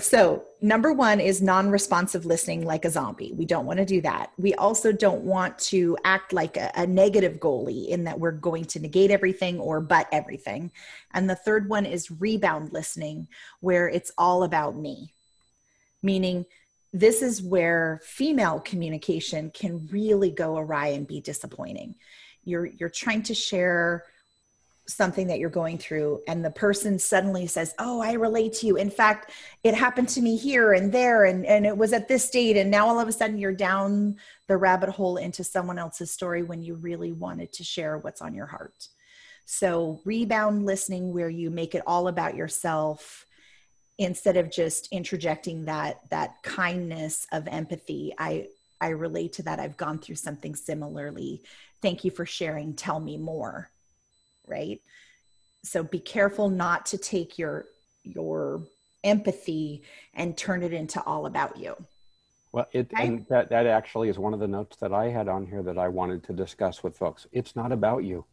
So 0.00 0.44
number 0.60 0.92
one 0.92 1.20
is 1.20 1.40
non-responsive 1.40 2.26
listening 2.26 2.64
like 2.64 2.84
a 2.84 2.90
zombie. 2.90 3.32
We 3.32 3.44
don't 3.44 3.66
want 3.66 3.78
to 3.78 3.84
do 3.84 4.00
that. 4.02 4.32
We 4.38 4.54
also 4.54 4.92
don't 4.92 5.22
want 5.22 5.58
to 5.60 5.96
act 6.04 6.32
like 6.32 6.56
a, 6.56 6.72
a 6.74 6.86
negative 6.86 7.38
goalie 7.38 7.88
in 7.88 8.04
that 8.04 8.18
we're 8.18 8.32
going 8.32 8.64
to 8.66 8.80
negate 8.80 9.10
everything 9.10 9.60
or 9.60 9.80
but 9.80 10.08
everything. 10.10 10.72
And 11.12 11.30
the 11.30 11.36
third 11.36 11.68
one 11.68 11.86
is 11.86 12.10
rebound 12.10 12.72
listening, 12.72 13.28
where 13.60 13.88
it's 13.88 14.10
all 14.18 14.42
about 14.42 14.76
me, 14.76 15.12
meaning 16.02 16.46
this 16.92 17.22
is 17.22 17.42
where 17.42 18.00
female 18.04 18.60
communication 18.60 19.50
can 19.50 19.86
really 19.92 20.30
go 20.30 20.56
awry 20.56 20.88
and 20.88 21.06
be 21.06 21.20
disappointing 21.20 21.94
you're 22.46 22.66
you're 22.66 22.88
trying 22.88 23.22
to 23.24 23.34
share 23.34 24.04
something 24.88 25.26
that 25.26 25.38
you're 25.38 25.50
going 25.50 25.78
through 25.78 26.20
and 26.28 26.44
the 26.44 26.50
person 26.50 26.98
suddenly 26.98 27.46
says 27.46 27.74
oh 27.78 28.00
i 28.00 28.12
relate 28.12 28.52
to 28.52 28.66
you. 28.66 28.76
In 28.76 28.90
fact 28.90 29.32
it 29.64 29.74
happened 29.74 30.08
to 30.10 30.20
me 30.20 30.36
here 30.36 30.72
and 30.72 30.92
there 30.92 31.24
and, 31.24 31.44
and 31.44 31.66
it 31.66 31.76
was 31.76 31.92
at 31.92 32.08
this 32.08 32.30
date 32.30 32.56
and 32.56 32.70
now 32.70 32.86
all 32.86 33.00
of 33.00 33.08
a 33.08 33.12
sudden 33.12 33.38
you're 33.38 33.52
down 33.52 34.16
the 34.46 34.56
rabbit 34.56 34.90
hole 34.90 35.16
into 35.16 35.42
someone 35.42 35.78
else's 35.78 36.10
story 36.10 36.42
when 36.42 36.62
you 36.62 36.74
really 36.76 37.12
wanted 37.12 37.52
to 37.54 37.64
share 37.64 37.98
what's 37.98 38.22
on 38.22 38.34
your 38.34 38.46
heart. 38.46 38.88
So 39.44 40.00
rebound 40.04 40.66
listening 40.66 41.12
where 41.12 41.30
you 41.30 41.50
make 41.50 41.74
it 41.74 41.82
all 41.86 42.08
about 42.08 42.36
yourself 42.36 43.26
instead 43.98 44.36
of 44.36 44.50
just 44.50 44.88
interjecting 44.92 45.64
that 45.64 46.00
that 46.10 46.42
kindness 46.42 47.26
of 47.32 47.48
empathy. 47.48 48.12
I 48.18 48.48
i 48.80 48.88
relate 48.88 49.32
to 49.34 49.42
that. 49.44 49.58
I've 49.58 49.76
gone 49.76 49.98
through 49.98 50.16
something 50.16 50.54
similarly. 50.54 51.42
Thank 51.82 52.04
you 52.04 52.10
for 52.10 52.26
sharing. 52.26 52.74
Tell 52.74 53.00
me 53.00 53.16
more 53.16 53.70
right? 54.46 54.80
So 55.64 55.82
be 55.82 55.98
careful 55.98 56.48
not 56.48 56.86
to 56.86 56.98
take 56.98 57.38
your 57.38 57.66
your 58.04 58.62
empathy 59.02 59.82
and 60.14 60.36
turn 60.36 60.62
it 60.62 60.72
into 60.72 61.02
all 61.02 61.26
about 61.26 61.56
you. 61.56 61.76
Well 62.52 62.66
it 62.72 62.90
and 62.96 63.26
that 63.28 63.50
that 63.50 63.66
actually 63.66 64.08
is 64.08 64.18
one 64.18 64.32
of 64.32 64.40
the 64.40 64.46
notes 64.46 64.76
that 64.76 64.92
i 64.92 65.08
had 65.08 65.28
on 65.28 65.46
here 65.46 65.62
that 65.62 65.76
i 65.76 65.88
wanted 65.88 66.22
to 66.24 66.32
discuss 66.32 66.82
with 66.82 66.96
folks. 66.96 67.26
It's 67.32 67.56
not 67.56 67.72
about 67.72 68.04
you. 68.04 68.24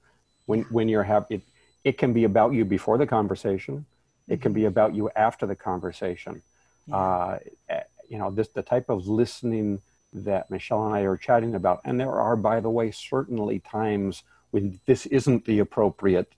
When 0.45 0.61
when 0.63 0.87
you're 0.87 1.03
happy 1.03 1.35
it, 1.35 1.41
it 1.83 1.97
can 1.97 2.13
be 2.13 2.23
about 2.23 2.53
you 2.53 2.65
before 2.65 2.97
the 2.97 3.07
conversation. 3.07 3.85
It 4.27 4.41
can 4.41 4.53
be 4.53 4.61
mm-hmm. 4.61 4.67
about 4.67 4.95
you 4.95 5.09
after 5.15 5.45
the 5.45 5.55
conversation. 5.55 6.41
Yeah. 6.87 6.95
uh, 6.95 7.39
eh, 7.69 7.83
you 8.09 8.17
know 8.17 8.29
this 8.31 8.49
the 8.49 8.61
type 8.61 8.89
of 8.89 9.07
listening 9.07 9.81
that 10.13 10.49
Michelle 10.49 10.85
and 10.85 10.95
I 10.95 11.01
are 11.01 11.17
chatting 11.17 11.55
about. 11.55 11.81
And 11.85 11.99
there 11.99 12.11
are, 12.11 12.35
by 12.35 12.59
the 12.59 12.69
way, 12.69 12.91
certainly 12.91 13.59
times 13.59 14.23
when 14.53 14.79
this 14.85 15.07
isn't 15.07 15.43
the 15.45 15.57
appropriate 15.57 16.31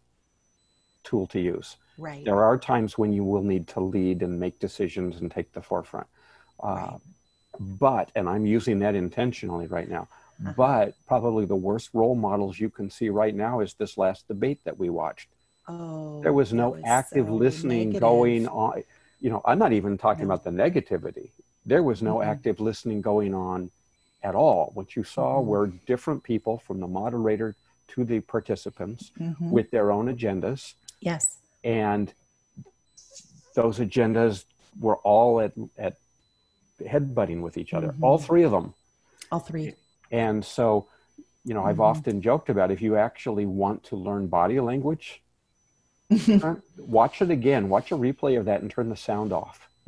tool 1.04 1.28
to 1.28 1.40
use. 1.40 1.76
Right. 1.98 2.24
There 2.24 2.42
are 2.46 2.58
times 2.58 2.98
when 2.98 3.12
you 3.12 3.26
will 3.26 3.44
need 3.44 3.68
to 3.70 3.82
lead 3.82 4.22
and 4.22 4.40
make 4.40 4.58
decisions 4.58 5.20
and 5.20 5.30
take 5.30 5.52
the 5.52 5.62
forefront. 5.62 6.08
Uh, 6.64 6.68
right. 6.68 7.00
But, 7.60 8.12
and 8.16 8.30
I'm 8.30 8.46
using 8.46 8.80
that 8.80 8.96
intentionally 8.96 9.68
right 9.68 9.90
now, 9.90 10.08
uh-huh. 10.42 10.54
but 10.56 10.94
probably 11.08 11.46
the 11.46 11.58
worst 11.58 11.90
role 11.94 12.16
models 12.16 12.58
you 12.58 12.70
can 12.70 12.90
see 12.90 13.10
right 13.10 13.36
now 13.36 13.60
is 13.60 13.74
this 13.74 13.98
last 13.98 14.30
debate 14.30 14.62
that 14.64 14.80
we 14.80 14.90
watched. 14.90 15.28
Oh, 15.68 16.22
there 16.24 16.34
was 16.34 16.54
no 16.54 16.78
active 16.86 17.28
so 17.28 17.34
listening 17.34 17.90
negative. 17.90 18.02
going 18.02 18.48
on. 18.48 18.84
You 19.20 19.30
know, 19.30 19.42
I'm 19.44 19.60
not 19.60 19.74
even 19.74 19.98
talking 19.98 20.28
No. 20.28 20.34
about 20.34 20.46
the 20.46 20.52
negativity. 20.52 21.32
There 21.66 21.84
was 21.84 22.02
no 22.02 22.18
Mhm. 22.18 22.28
active 22.28 22.62
listening 22.62 23.02
going 23.02 23.34
on 23.34 23.72
at 24.24 24.36
all. 24.36 24.72
What 24.74 24.96
you 24.96 25.04
saw 25.04 25.42
Mhm. 25.42 25.46
were 25.46 25.68
different 25.86 26.24
people 26.24 26.60
from 26.60 26.80
the 26.80 26.88
moderator 26.88 27.56
to 27.90 28.04
the 28.04 28.20
participants 28.22 29.12
Mhm. 29.20 29.50
with 29.52 29.72
their 29.72 29.92
own 29.92 30.08
agendas. 30.08 30.74
yes. 31.02 31.38
And 31.64 32.14
those 33.56 33.80
agendas 33.80 34.46
were 34.80 34.98
all 34.98 35.40
at, 35.42 35.54
at 35.78 35.96
headbutting 36.80 37.42
with 37.42 37.58
each 37.58 37.74
other, 37.74 37.90
Mhm. 37.90 38.04
all 38.04 38.18
three 38.18 38.44
of 38.44 38.52
them. 38.52 38.74
All 39.32 39.40
three. 39.40 39.74
And 40.12 40.44
so, 40.46 40.88
you 41.44 41.54
know, 41.54 41.64
I've 41.64 41.78
Mhm. 41.78 41.84
often 41.92 42.22
joked 42.22 42.50
about 42.50 42.70
if 42.72 42.82
you 42.82 42.98
actually 42.98 43.46
want 43.46 43.84
to 43.86 43.96
learn 43.96 44.28
body 44.28 44.60
language, 44.60 45.22
Mm-hmm. 46.12 46.60
watch 46.92 47.22
it 47.22 47.32
again, 47.32 47.68
watch 47.70 47.92
a 47.92 47.96
replay 47.98 48.38
of 48.40 48.46
that 48.46 48.62
and 48.62 48.70
turn 48.70 48.90
the 48.90 48.96
sound 48.96 49.34
off 49.34 49.68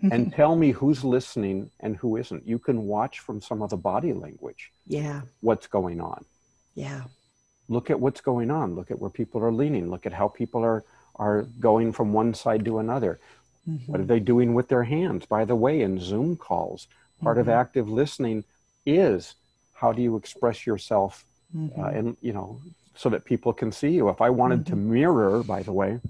and 0.00 0.32
tell 0.32 0.54
me 0.54 0.70
who's 0.72 1.02
listening 1.02 1.70
and 1.80 1.96
who 1.96 2.16
isn't. 2.16 2.46
You 2.46 2.58
can 2.60 2.86
watch 2.86 3.18
from 3.18 3.40
some 3.40 3.60
of 3.62 3.70
the 3.70 3.76
body 3.76 4.12
language 4.12 4.72
yeah. 4.86 5.22
what's 5.40 5.66
going 5.66 6.00
on. 6.00 6.24
Yeah. 6.76 7.04
Look 7.68 7.90
at 7.90 8.00
what's 8.00 8.20
going 8.20 8.50
on. 8.50 8.74
Look 8.74 8.90
at 8.90 8.98
where 8.98 9.10
people 9.10 9.42
are 9.42 9.52
leaning. 9.52 9.90
Look 9.90 10.06
at 10.06 10.12
how 10.12 10.28
people 10.28 10.62
are 10.64 10.84
are 11.16 11.42
going 11.58 11.92
from 11.92 12.12
one 12.12 12.32
side 12.32 12.64
to 12.64 12.78
another. 12.78 13.18
What 13.86 14.00
are 14.00 14.04
they 14.04 14.20
doing 14.20 14.54
with 14.54 14.68
their 14.68 14.84
hands? 14.84 15.26
By 15.26 15.44
the 15.44 15.56
way, 15.56 15.82
in 15.82 15.98
Zoom 15.98 16.36
calls, 16.36 16.86
part 17.20 17.38
of 17.38 17.46
Mhm. 17.46 17.52
active 17.52 17.88
listening 17.88 18.44
is 18.86 19.34
how 19.74 19.92
do 19.92 20.00
you 20.00 20.16
express 20.16 20.66
yourself 20.66 21.24
Mhm. 21.54 21.78
uh, 21.78 21.88
and 21.98 22.16
you 22.22 22.32
know 22.32 22.60
so 22.94 23.08
that 23.10 23.24
people 23.24 23.52
can 23.52 23.70
see 23.72 23.90
you 23.90 24.08
if 24.08 24.20
i 24.20 24.30
wanted 24.30 24.64
to 24.66 24.74
Mm-hmm. 24.74 24.92
mirror 24.92 25.42
by 25.42 25.62
the 25.62 25.72
way 25.72 26.00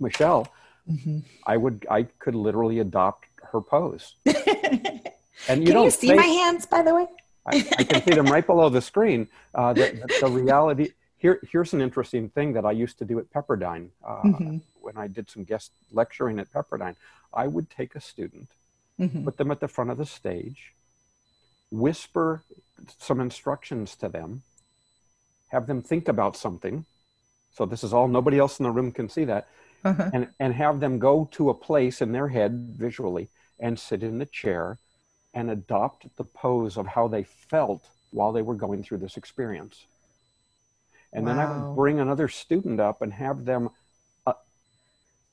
michelle 0.00 0.46
Mhm. 0.90 1.22
i 1.46 1.56
would 1.56 1.86
i 1.90 2.02
could 2.22 2.34
literally 2.34 2.78
adopt 2.78 3.24
her 3.52 3.60
pose 3.60 4.14
and 4.26 5.58
you 5.62 5.66
Can 5.68 5.74
don't 5.76 5.84
you 5.84 5.90
see 5.90 6.14
my 6.14 6.30
hands, 6.40 6.66
by 6.66 6.82
the 6.82 6.94
way? 6.94 7.06
I, 7.48 7.54
I 7.80 7.84
can 7.84 8.02
see 8.06 8.14
them 8.18 8.26
right 8.26 8.46
below 8.52 8.68
the 8.68 8.80
screen 8.92 9.20
uh, 9.54 9.72
the, 9.72 9.86
the, 10.20 10.28
reality 10.28 10.86
here 11.16 11.36
here's 11.50 11.72
an 11.76 11.80
interesting 11.80 12.24
thing 12.36 12.48
that 12.56 12.64
i 12.64 12.72
used 12.84 12.96
to 13.00 13.04
do 13.10 13.18
at 13.22 13.26
pepperdine 13.36 13.86
uh, 14.10 14.22
Mhm. 14.28 14.60
when 14.86 14.96
i 15.04 15.06
did 15.16 15.26
some 15.34 15.44
guest 15.44 15.68
lecturing 16.00 16.36
at 16.42 16.48
pepperdine 16.56 16.96
i 17.32 17.46
would 17.54 17.68
take 17.78 17.94
a 17.94 18.00
student 18.00 18.48
Mhm. 19.00 19.24
put 19.24 19.36
them 19.36 19.50
at 19.50 19.60
the 19.60 19.68
front 19.68 19.90
of 19.90 19.98
the 19.98 20.06
stage, 20.06 20.74
whisper 21.70 22.42
some 22.98 23.20
instructions 23.20 23.94
to 23.96 24.08
them, 24.08 24.42
have 25.48 25.66
them 25.66 25.82
think 25.82 26.08
about 26.08 26.36
something. 26.36 26.84
So 27.52 27.64
this 27.66 27.82
is 27.84 27.92
all 27.92 28.08
nobody 28.08 28.38
else 28.38 28.58
in 28.58 28.64
the 28.64 28.70
room 28.70 28.92
can 28.92 29.08
see 29.08 29.24
that, 29.24 29.48
Uh-huh. 29.84 30.10
and 30.12 30.28
and 30.40 30.54
have 30.54 30.80
them 30.80 30.98
go 30.98 31.28
to 31.32 31.50
a 31.50 31.54
place 31.54 32.02
in 32.02 32.12
their 32.12 32.28
head 32.28 32.74
visually 32.76 33.28
and 33.60 33.78
sit 33.78 34.02
in 34.02 34.18
the 34.18 34.26
chair 34.26 34.78
and 35.34 35.50
adopt 35.50 36.16
the 36.16 36.24
pose 36.24 36.76
of 36.76 36.86
how 36.86 37.08
they 37.08 37.22
felt 37.24 37.88
while 38.10 38.32
they 38.32 38.42
were 38.42 38.54
going 38.54 38.82
through 38.82 38.98
this 38.98 39.16
experience. 39.16 39.84
And 41.12 41.26
then 41.26 41.38
I 41.38 41.46
would 41.46 41.74
bring 41.74 42.00
another 42.00 42.28
student 42.28 42.80
up 42.80 43.00
and 43.02 43.12
have 43.14 43.44
them 43.44 43.70
uh, 44.26 44.34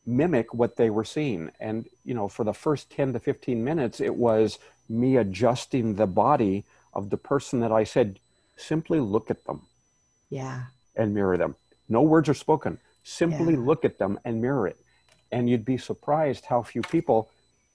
mimic 0.06 0.54
what 0.54 0.76
they 0.78 0.90
were 0.90 1.04
seeing. 1.04 1.52
And, 1.60 1.86
you 2.04 2.14
know, 2.14 2.28
for 2.28 2.44
the 2.44 2.54
first 2.54 2.90
10 2.92 3.14
to 3.14 3.20
15 3.20 3.64
minutes, 3.64 4.00
it 4.00 4.16
was 4.16 4.60
me 4.88 5.18
adjusting 5.18 5.96
the 5.96 6.08
body 6.08 6.64
of 6.94 7.10
the 7.10 7.18
person 7.18 7.60
that 7.60 7.72
I 7.72 7.84
said, 7.84 8.20
simply 8.56 9.00
look 9.00 9.30
at 9.30 9.44
them 9.46 9.64
Yeah. 10.30 10.66
and 10.96 11.14
mirror 11.14 11.38
them. 11.38 11.56
No 11.90 12.02
words 12.02 12.30
are 12.30 12.34
spoken. 12.34 12.80
Simply 13.04 13.56
Yeah. 13.56 13.62
look 13.62 13.84
at 13.84 13.98
them 13.98 14.20
and 14.24 14.42
mirror 14.42 14.68
it. 14.68 14.78
And 15.32 15.50
you'd 15.50 15.66
be 15.66 15.78
surprised 15.78 16.46
how 16.46 16.62
few 16.64 16.82
people 16.82 17.30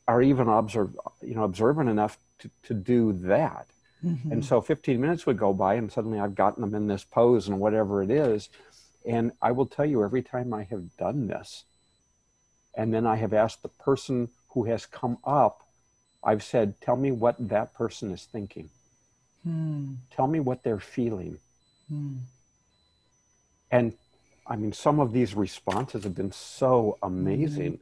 are 0.09 0.23
even 0.23 0.49
observe, 0.49 0.97
you 1.23 1.35
know, 1.35 1.45
observant 1.45 1.89
enough 1.89 2.19
to, 2.41 2.51
to 2.65 2.75
do 2.75 3.13
that. 3.13 3.67
Mhm. 4.05 4.33
And 4.33 4.45
so 4.45 4.61
15 4.61 5.01
minutes 5.01 5.27
would 5.27 5.39
go 5.39 5.53
by, 5.53 5.75
and 5.75 5.93
suddenly 5.93 6.19
I've 6.19 6.35
gotten 6.35 6.63
them 6.63 6.75
in 6.75 6.87
this 6.87 7.05
pose 7.05 7.49
and 7.49 7.61
whatever 7.61 8.03
it 8.03 8.11
is. 8.11 8.49
And 9.07 9.33
I 9.41 9.53
will 9.53 9.67
tell 9.67 9.87
you, 9.87 10.03
every 10.03 10.23
time 10.23 10.53
I 10.53 10.65
have 10.65 10.97
done 10.97 11.27
this, 11.27 11.65
and 12.75 12.93
then 12.93 13.07
I 13.07 13.17
have 13.17 13.33
asked 13.33 13.63
the 13.63 13.69
person 13.69 14.29
who 14.51 14.65
has 14.65 14.87
come 14.87 15.19
up, 15.25 15.63
I've 16.23 16.43
said, 16.43 16.81
Tell 16.81 16.97
me 16.97 17.11
what 17.11 17.37
that 17.49 17.75
person 17.75 18.11
is 18.11 18.25
thinking. 18.25 18.71
Hmm. 19.45 19.95
Tell 20.11 20.27
me 20.27 20.41
what 20.41 20.63
they're 20.63 20.81
feeling. 20.81 21.39
Hmm. 21.89 22.17
And 23.71 23.95
I 24.47 24.57
mean, 24.57 24.73
some 24.73 24.99
of 25.01 25.13
these 25.13 25.35
responses 25.35 26.05
have 26.05 26.15
been 26.15 26.33
so 26.33 26.99
amazing. 27.03 27.79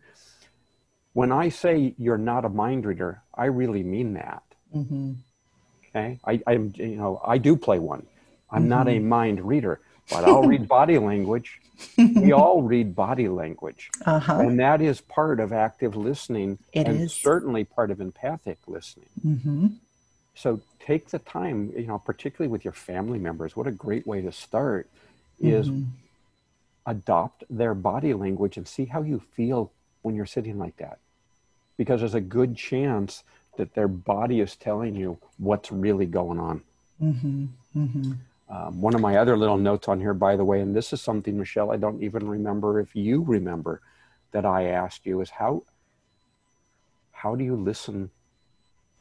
When 1.18 1.32
I 1.32 1.48
say 1.48 1.96
you're 1.98 2.16
not 2.32 2.44
a 2.44 2.48
mind 2.48 2.86
reader, 2.86 3.22
I 3.34 3.46
really 3.46 3.82
mean 3.82 4.14
that. 4.14 4.44
Mhm. 4.72 5.16
Okay, 5.88 6.20
I, 6.24 6.40
I'm 6.46 6.72
you 6.76 6.94
know 6.94 7.20
I 7.24 7.38
do 7.38 7.56
play 7.56 7.80
one. 7.80 8.06
I'm 8.52 8.68
not 8.68 8.86
a 8.86 9.00
mind 9.00 9.40
reader, 9.44 9.80
but 10.08 10.22
I'll 10.24 10.44
read 10.44 10.68
body 10.78 10.96
language. 10.96 11.60
We 11.96 12.30
all 12.30 12.62
read 12.62 12.94
body 12.94 13.26
language, 13.28 13.90
Uh-huh. 14.06 14.38
and 14.42 14.60
that 14.60 14.80
is 14.80 15.00
part 15.00 15.40
of 15.40 15.52
active 15.52 15.96
listening, 15.96 16.58
It 16.72 16.86
and 16.86 17.00
is. 17.00 17.12
certainly 17.12 17.64
part 17.64 17.90
of 17.90 18.00
empathic 18.00 18.58
listening. 18.68 19.08
Mhm. 19.26 19.72
So 20.36 20.60
take 20.78 21.08
the 21.08 21.18
time, 21.18 21.72
you 21.76 21.88
know, 21.88 21.98
particularly 21.98 22.50
with 22.54 22.64
your 22.64 22.74
family 22.90 23.18
members. 23.18 23.56
What 23.56 23.66
a 23.66 23.72
great 23.72 24.06
way 24.06 24.20
to 24.22 24.30
start 24.30 24.88
is 25.40 25.68
Mhm. 25.68 25.86
adopt 26.86 27.42
their 27.50 27.74
body 27.74 28.14
language 28.14 28.56
and 28.56 28.68
see 28.68 28.84
how 28.84 29.02
you 29.02 29.18
feel 29.18 29.72
when 30.02 30.14
you're 30.14 30.26
sitting 30.36 30.58
like 30.60 30.76
that. 30.76 30.98
Because 31.78 32.00
there's 32.00 32.14
a 32.14 32.20
good 32.20 32.54
chance 32.54 33.24
that 33.56 33.72
their 33.74 33.88
body 33.88 34.40
is 34.40 34.54
telling 34.56 34.94
you 34.94 35.18
what's 35.38 35.72
really 35.72 36.06
going 36.06 36.38
on. 36.38 36.62
Mhm. 37.00 37.48
Mhm. 37.74 38.18
Um, 38.50 38.80
one 38.80 38.94
of 38.94 39.00
my 39.00 39.16
other 39.16 39.36
little 39.36 39.56
notes 39.56 39.88
on 39.88 40.00
here, 40.00 40.14
by 40.14 40.36
the 40.36 40.44
way, 40.44 40.60
and 40.60 40.74
this 40.74 40.92
is 40.92 41.00
something, 41.00 41.38
Michelle, 41.38 41.70
I 41.70 41.76
don't 41.76 42.02
even 42.02 42.28
remember 42.28 42.80
if 42.80 42.94
you 42.94 43.22
remember 43.22 43.80
that 44.32 44.44
I 44.44 44.64
asked 44.64 45.06
you 45.06 45.20
is 45.20 45.30
how 45.30 45.62
how 47.12 47.34
do 47.34 47.42
you 47.42 47.56
listen 47.56 48.10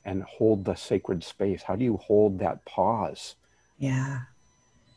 and 0.03 0.23
hold 0.23 0.65
the 0.65 0.73
sacred 0.73 1.23
space? 1.23 1.61
How 1.61 1.75
do 1.75 1.83
you 1.83 1.97
hold 1.97 2.39
that 2.39 2.65
pause? 2.65 3.35
Yeah. 3.77 4.21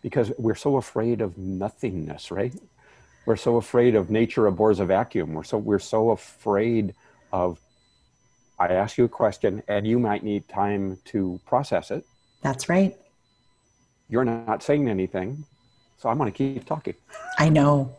Because 0.01 0.33
we're 0.39 0.55
so 0.55 0.77
afraid 0.77 1.21
of 1.21 1.37
nothingness, 1.37 2.31
right? 2.31 2.55
We're 3.27 3.37
so 3.37 3.57
afraid 3.57 3.95
of 3.95 4.09
nature 4.09 4.47
abhors 4.47 4.81
a 4.81 4.87
vacuum. 4.87 5.35
We're 5.35 5.45
so 5.45 5.59
we're 5.59 5.79
so 5.79 6.11
afraid 6.11 6.95
of 7.31 7.61
I 8.61 8.75
ask 8.75 8.99
you 8.99 9.07
a 9.07 9.09
question 9.09 9.63
and 9.69 9.87
you 9.87 9.99
might 9.99 10.23
need 10.23 10.47
time 10.47 10.99
to 11.07 11.41
process 11.47 11.91
it. 11.91 12.05
That's 12.43 12.69
right. 12.69 12.95
You're 14.11 14.25
not 14.25 14.63
saying 14.63 14.89
anything. 14.89 15.45
So 15.97 16.11
I'm 16.11 16.19
going 16.19 16.31
to 16.31 16.37
keep 16.37 16.67
talking. 16.67 16.95
I 17.39 17.49
know. 17.49 17.95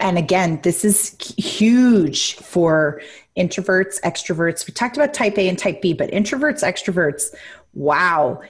And 0.00 0.18
again, 0.18 0.60
this 0.62 0.84
is 0.84 1.16
huge 1.38 2.34
for 2.34 3.02
introverts, 3.36 4.00
extroverts. 4.02 4.66
We 4.66 4.74
talked 4.74 4.96
about 4.96 5.14
type 5.14 5.38
A 5.38 5.48
and 5.48 5.58
type 5.58 5.80
B, 5.80 5.94
but 5.94 6.10
introverts, 6.10 6.62
extroverts, 6.62 7.34
wow. 7.72 8.40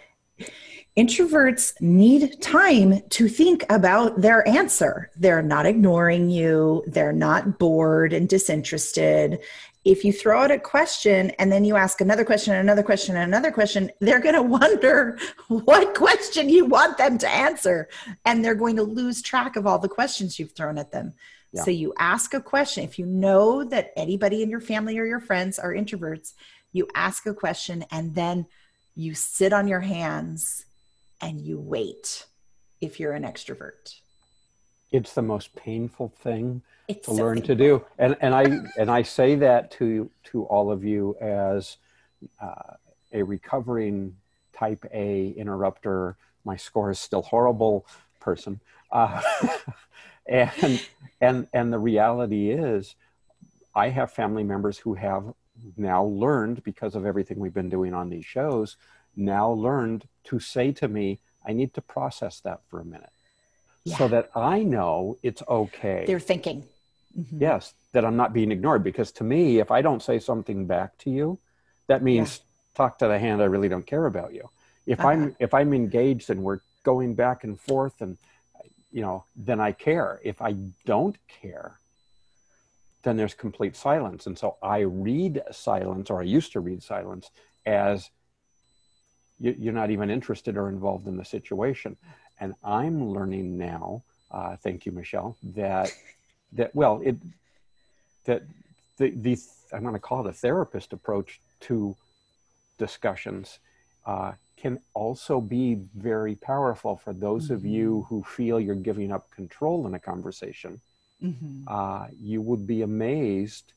Introverts 0.96 1.80
need 1.80 2.40
time 2.40 3.00
to 3.08 3.28
think 3.28 3.64
about 3.68 4.20
their 4.20 4.46
answer. 4.46 5.10
They're 5.16 5.42
not 5.42 5.66
ignoring 5.66 6.30
you, 6.30 6.84
they're 6.86 7.12
not 7.12 7.58
bored 7.58 8.12
and 8.12 8.28
disinterested. 8.28 9.40
If 9.84 10.04
you 10.04 10.12
throw 10.12 10.42
out 10.42 10.50
a 10.50 10.58
question 10.58 11.30
and 11.38 11.52
then 11.52 11.64
you 11.64 11.76
ask 11.76 12.00
another 12.00 12.24
question 12.24 12.54
and 12.54 12.62
another 12.62 12.82
question 12.82 13.16
and 13.16 13.24
another 13.24 13.50
question, 13.50 13.90
they're 14.00 14.20
going 14.20 14.34
to 14.40 14.42
wonder 14.42 15.18
what 15.48 15.94
question 15.94 16.48
you 16.48 16.64
want 16.64 16.98
them 16.98 17.18
to 17.18 17.28
answer 17.28 17.88
and 18.24 18.44
they're 18.44 18.54
going 18.54 18.76
to 18.76 18.82
lose 18.82 19.22
track 19.22 19.56
of 19.56 19.66
all 19.66 19.78
the 19.78 19.88
questions 19.88 20.38
you've 20.38 20.52
thrown 20.52 20.78
at 20.78 20.90
them. 20.90 21.14
Yeah. 21.52 21.62
So 21.62 21.70
you 21.70 21.94
ask 21.98 22.34
a 22.34 22.40
question. 22.40 22.82
If 22.84 22.98
you 22.98 23.06
know 23.06 23.62
that 23.64 23.92
anybody 23.96 24.42
in 24.42 24.50
your 24.50 24.60
family 24.60 24.98
or 24.98 25.04
your 25.04 25.20
friends 25.20 25.58
are 25.58 25.72
introverts, 25.72 26.32
you 26.72 26.88
ask 26.94 27.26
a 27.26 27.34
question 27.34 27.84
and 27.90 28.14
then 28.14 28.46
you 28.96 29.14
sit 29.14 29.52
on 29.52 29.68
your 29.68 29.80
hands 29.80 30.64
and 31.20 31.40
you 31.40 31.58
wait 31.58 32.26
if 32.80 32.98
you're 32.98 33.12
an 33.12 33.22
extrovert. 33.22 33.94
It's 34.94 35.12
the 35.12 35.22
most 35.22 35.54
painful 35.56 36.12
thing 36.20 36.62
It's 36.86 37.06
to 37.08 37.14
so 37.14 37.22
learn 37.22 37.42
to 37.42 37.54
do. 37.54 37.84
And 37.98 38.16
and 38.20 38.34
i 38.34 38.44
and 38.78 38.90
i 38.90 39.02
say 39.02 39.34
that 39.36 39.70
to 39.72 40.10
to 40.30 40.44
all 40.44 40.70
of 40.70 40.84
you 40.84 41.16
as 41.20 41.78
uh, 42.40 42.74
a 43.12 43.22
recovering 43.22 44.16
type 44.52 44.84
a 44.92 45.30
interrupter. 45.30 46.16
My 46.44 46.56
score 46.56 46.90
is 46.90 46.98
still 46.98 47.22
horrible 47.22 47.86
person. 48.20 48.60
Uh, 48.92 49.20
and 50.26 50.80
and 51.20 51.46
and 51.52 51.72
the 51.72 51.78
reality 51.78 52.50
is 52.50 52.94
i 53.74 53.88
have 53.88 54.10
family 54.10 54.44
members 54.44 54.78
who 54.78 54.94
have 54.94 55.34
now 55.76 56.04
learned 56.04 56.62
because 56.64 56.94
of 56.94 57.04
everything 57.04 57.38
we've 57.38 57.54
been 57.54 57.68
doing 57.68 57.92
on 57.94 58.08
these 58.08 58.24
shows 58.24 58.76
now 59.16 59.50
learned 59.50 60.06
to 60.24 60.38
say 60.38 60.72
to 60.72 60.88
me 60.88 61.18
i 61.46 61.52
need 61.52 61.72
to 61.74 61.80
process 61.80 62.40
that 62.40 62.60
for 62.68 62.80
a 62.80 62.84
minute 62.84 63.10
Yeah. 63.84 63.98
so 63.98 64.08
that 64.08 64.30
I 64.34 64.62
know 64.62 65.18
it's 65.22 65.42
okay. 65.46 66.04
They're 66.06 66.18
thinking. 66.20 66.64
Mhm. 67.18 67.40
yes, 67.40 67.74
that 67.92 68.04
I'm 68.04 68.16
not 68.16 68.32
being 68.32 68.50
ignored. 68.50 68.82
Because 68.82 69.12
to 69.12 69.24
me, 69.24 69.58
if 69.60 69.70
I 69.70 69.82
don't 69.82 70.02
say 70.02 70.18
something 70.18 70.66
back 70.66 70.96
to 70.98 71.10
you, 71.10 71.38
that 71.86 72.02
means 72.02 72.40
talk 72.74 72.98
to 72.98 73.06
the 73.06 73.18
hand. 73.18 73.40
I 73.42 73.44
really 73.44 73.68
don't 73.68 73.86
care 73.86 74.06
about 74.06 74.32
you. 74.34 74.48
If 74.86 74.98
Uh-huh. 75.00 75.08
I'm 75.08 75.36
if 75.38 75.52
I'm 75.54 75.72
engaged 75.74 76.30
and 76.30 76.42
we're 76.42 76.60
going 76.82 77.14
back 77.14 77.44
and 77.44 77.60
forth, 77.60 78.00
and 78.00 78.16
you 78.90 79.02
know, 79.02 79.24
then 79.36 79.60
I 79.60 79.72
care. 79.72 80.20
If 80.24 80.40
I 80.40 80.52
don't 80.86 81.16
care, 81.28 81.78
then 83.02 83.16
there's 83.16 83.34
complete 83.34 83.76
silence. 83.76 84.26
And 84.26 84.36
so 84.38 84.56
I 84.62 84.80
read 84.80 85.42
silence, 85.52 86.10
or 86.10 86.20
I 86.20 86.24
used 86.24 86.52
to 86.52 86.60
read 86.60 86.82
silence 86.82 87.30
as 87.66 88.10
you- 89.38 89.56
you're 89.58 89.72
not 89.74 89.90
even 89.90 90.10
interested 90.10 90.56
or 90.56 90.68
involved 90.68 91.06
in 91.06 91.16
the 91.16 91.24
situation. 91.24 91.96
And 92.44 92.54
I'm 92.62 93.08
learning 93.08 93.56
now, 93.56 94.02
uh, 94.30 94.56
thank 94.56 94.84
you, 94.84 94.92
Michelle, 94.92 95.34
that 95.54 95.90
that 96.52 96.74
well, 96.74 97.00
it 97.02 97.16
that 98.26 98.42
the 98.98 99.08
the 99.16 99.38
I'm 99.72 99.80
going 99.80 99.94
to 99.94 99.98
call 99.98 100.26
it 100.26 100.28
a 100.28 100.34
therapist 100.34 100.92
approach 100.92 101.40
to 101.60 101.96
discussions 102.76 103.60
uh, 104.04 104.32
can 104.58 104.78
also 104.92 105.40
be 105.40 105.78
very 105.96 106.34
powerful 106.34 106.96
for 106.96 107.14
those 107.14 107.48
of 107.48 107.64
you 107.64 108.04
who 108.10 108.22
feel 108.22 108.60
you're 108.60 108.74
giving 108.90 109.10
up 109.10 109.30
control 109.30 109.86
in 109.86 109.94
a 109.94 109.98
conversation. 109.98 110.82
Mhm. 111.22 111.64
Uh, 111.66 112.08
you 112.20 112.42
would 112.42 112.66
be 112.66 112.82
amazed 112.82 113.72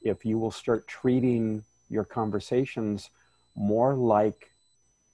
if 0.00 0.24
you 0.24 0.38
will 0.38 0.50
start 0.62 0.88
treating 0.88 1.64
your 1.90 2.06
conversations 2.06 3.10
more 3.54 3.94
like 3.94 4.40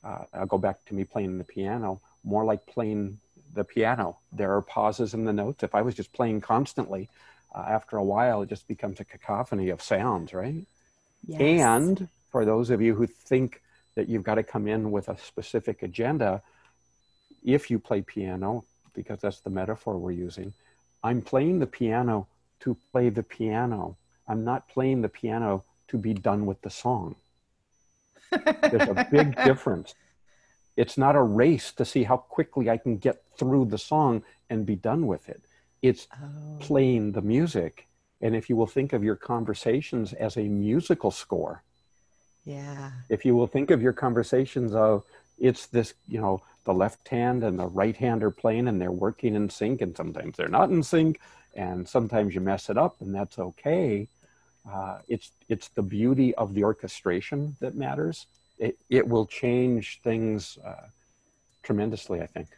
uh, 0.04 0.24
I'll 0.32 0.46
go 0.46 0.58
back 0.58 0.84
to 0.86 0.94
me 0.94 1.04
playing 1.04 1.38
the 1.38 1.44
piano, 1.44 2.00
more 2.24 2.44
like 2.44 2.66
playing 2.66 3.18
the 3.54 3.64
piano. 3.64 4.18
There 4.32 4.54
are 4.56 4.62
pauses 4.62 5.14
in 5.14 5.24
the 5.24 5.32
notes. 5.32 5.62
If 5.62 5.74
I 5.74 5.82
was 5.82 5.94
just 5.94 6.12
playing 6.12 6.40
constantly, 6.40 7.08
uh, 7.54 7.64
after 7.68 7.96
a 7.96 8.04
while, 8.04 8.42
it 8.42 8.48
just 8.48 8.66
becomes 8.66 9.00
a 9.00 9.04
cacophony 9.04 9.68
of 9.68 9.82
sounds, 9.82 10.32
right? 10.32 10.66
Yes. 11.26 11.40
And 11.40 12.08
for 12.30 12.44
those 12.44 12.70
of 12.70 12.80
you 12.80 12.94
who 12.94 13.06
think 13.06 13.60
that 13.94 14.08
you've 14.08 14.24
got 14.24 14.36
to 14.36 14.42
come 14.42 14.66
in 14.66 14.90
with 14.90 15.08
a 15.08 15.18
specific 15.18 15.82
agenda, 15.82 16.42
if 17.44 17.70
you 17.70 17.78
play 17.78 18.00
piano, 18.00 18.64
because 18.94 19.20
that's 19.20 19.40
the 19.40 19.50
metaphor 19.50 19.98
we're 19.98 20.12
using, 20.12 20.52
I'm 21.04 21.20
playing 21.20 21.58
the 21.58 21.66
piano 21.66 22.26
to 22.60 22.76
play 22.92 23.10
the 23.10 23.22
piano. 23.22 23.96
I'm 24.26 24.44
not 24.44 24.68
playing 24.68 25.02
the 25.02 25.08
piano 25.08 25.64
to 25.88 25.98
be 25.98 26.14
done 26.14 26.46
with 26.46 26.62
the 26.62 26.70
song. 26.70 27.16
There's 28.30 28.88
a 28.88 29.06
big 29.10 29.36
difference. 29.44 29.94
It's 30.76 30.96
not 30.96 31.16
a 31.16 31.22
race 31.22 31.72
to 31.72 31.84
see 31.84 32.04
how 32.04 32.16
quickly 32.16 32.70
I 32.70 32.76
can 32.78 32.96
get 32.96 33.22
through 33.38 33.66
the 33.66 33.78
song 33.78 34.22
and 34.48 34.66
be 34.66 34.76
done 34.76 35.06
with 35.06 35.28
it. 35.28 35.42
It's 35.82 36.06
Oh, 36.14 36.56
playing 36.60 37.12
the 37.12 37.22
music. 37.22 37.88
And 38.20 38.36
if 38.36 38.48
you 38.48 38.56
will 38.56 38.68
think 38.68 38.92
of 38.92 39.02
your 39.02 39.16
conversations 39.16 40.12
as 40.12 40.36
a 40.36 40.42
musical 40.42 41.10
score, 41.10 41.62
yeah. 42.44 42.92
if 43.08 43.24
you 43.24 43.34
will 43.34 43.48
think 43.48 43.70
of 43.70 43.82
your 43.82 43.92
conversations 43.92 44.74
of 44.74 45.04
it's 45.38 45.66
this, 45.66 45.94
you 46.08 46.20
know, 46.20 46.42
the 46.64 46.72
left 46.72 47.08
hand 47.08 47.42
and 47.42 47.58
the 47.58 47.66
right 47.66 47.96
hand 47.96 48.22
are 48.22 48.30
playing 48.30 48.68
and 48.68 48.80
they're 48.80 48.92
working 48.92 49.34
in 49.34 49.50
sync, 49.50 49.80
and 49.80 49.96
sometimes 49.96 50.36
they're 50.36 50.48
not 50.48 50.70
in 50.70 50.82
sync, 50.82 51.20
and 51.56 51.88
sometimes 51.88 52.34
you 52.34 52.40
mess 52.40 52.70
it 52.70 52.78
up, 52.78 53.00
and 53.00 53.12
that's 53.12 53.38
okay. 53.38 54.06
Uh, 54.70 54.98
it's 55.08 55.32
it's 55.48 55.68
the 55.70 55.82
beauty 55.82 56.32
of 56.36 56.54
the 56.54 56.62
orchestration 56.62 57.56
that 57.60 57.74
matters. 57.74 58.26
It 58.62 58.78
it 58.88 59.08
will 59.08 59.26
change 59.26 60.00
things 60.04 60.56
uh, 60.64 60.86
tremendously, 61.64 62.22
I 62.22 62.26
think. 62.26 62.48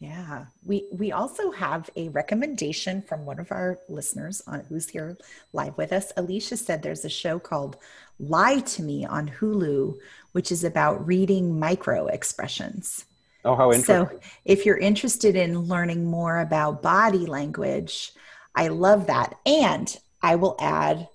Yeah, 0.00 0.46
we 0.66 0.88
we 0.90 1.12
also 1.12 1.52
have 1.52 1.88
a 1.94 2.08
recommendation 2.08 3.00
from 3.02 3.24
one 3.24 3.38
of 3.38 3.52
our 3.52 3.78
listeners 3.88 4.42
on 4.48 4.64
who's 4.68 4.88
here 4.88 5.16
live 5.52 5.78
with 5.78 5.92
us. 5.92 6.12
Alicia 6.16 6.56
said 6.56 6.82
there's 6.82 7.04
a 7.04 7.08
show 7.08 7.38
called 7.38 7.76
Lie 8.18 8.58
to 8.74 8.82
Me 8.82 9.06
on 9.06 9.30
Hulu, 9.38 9.96
which 10.32 10.50
is 10.50 10.64
about 10.64 11.06
reading 11.06 11.56
micro 11.56 12.08
expressions. 12.08 13.04
Oh, 13.44 13.54
how 13.54 13.70
interesting! 13.70 14.18
So, 14.18 14.28
if 14.44 14.66
you're 14.66 14.78
interested 14.90 15.36
in 15.36 15.60
learning 15.60 16.04
more 16.04 16.40
about 16.40 16.82
body 16.82 17.26
language, 17.26 18.12
I 18.56 18.66
love 18.68 19.06
that. 19.06 19.36
And 19.46 19.96
I 20.20 20.34
will 20.34 20.56
add 20.58 21.08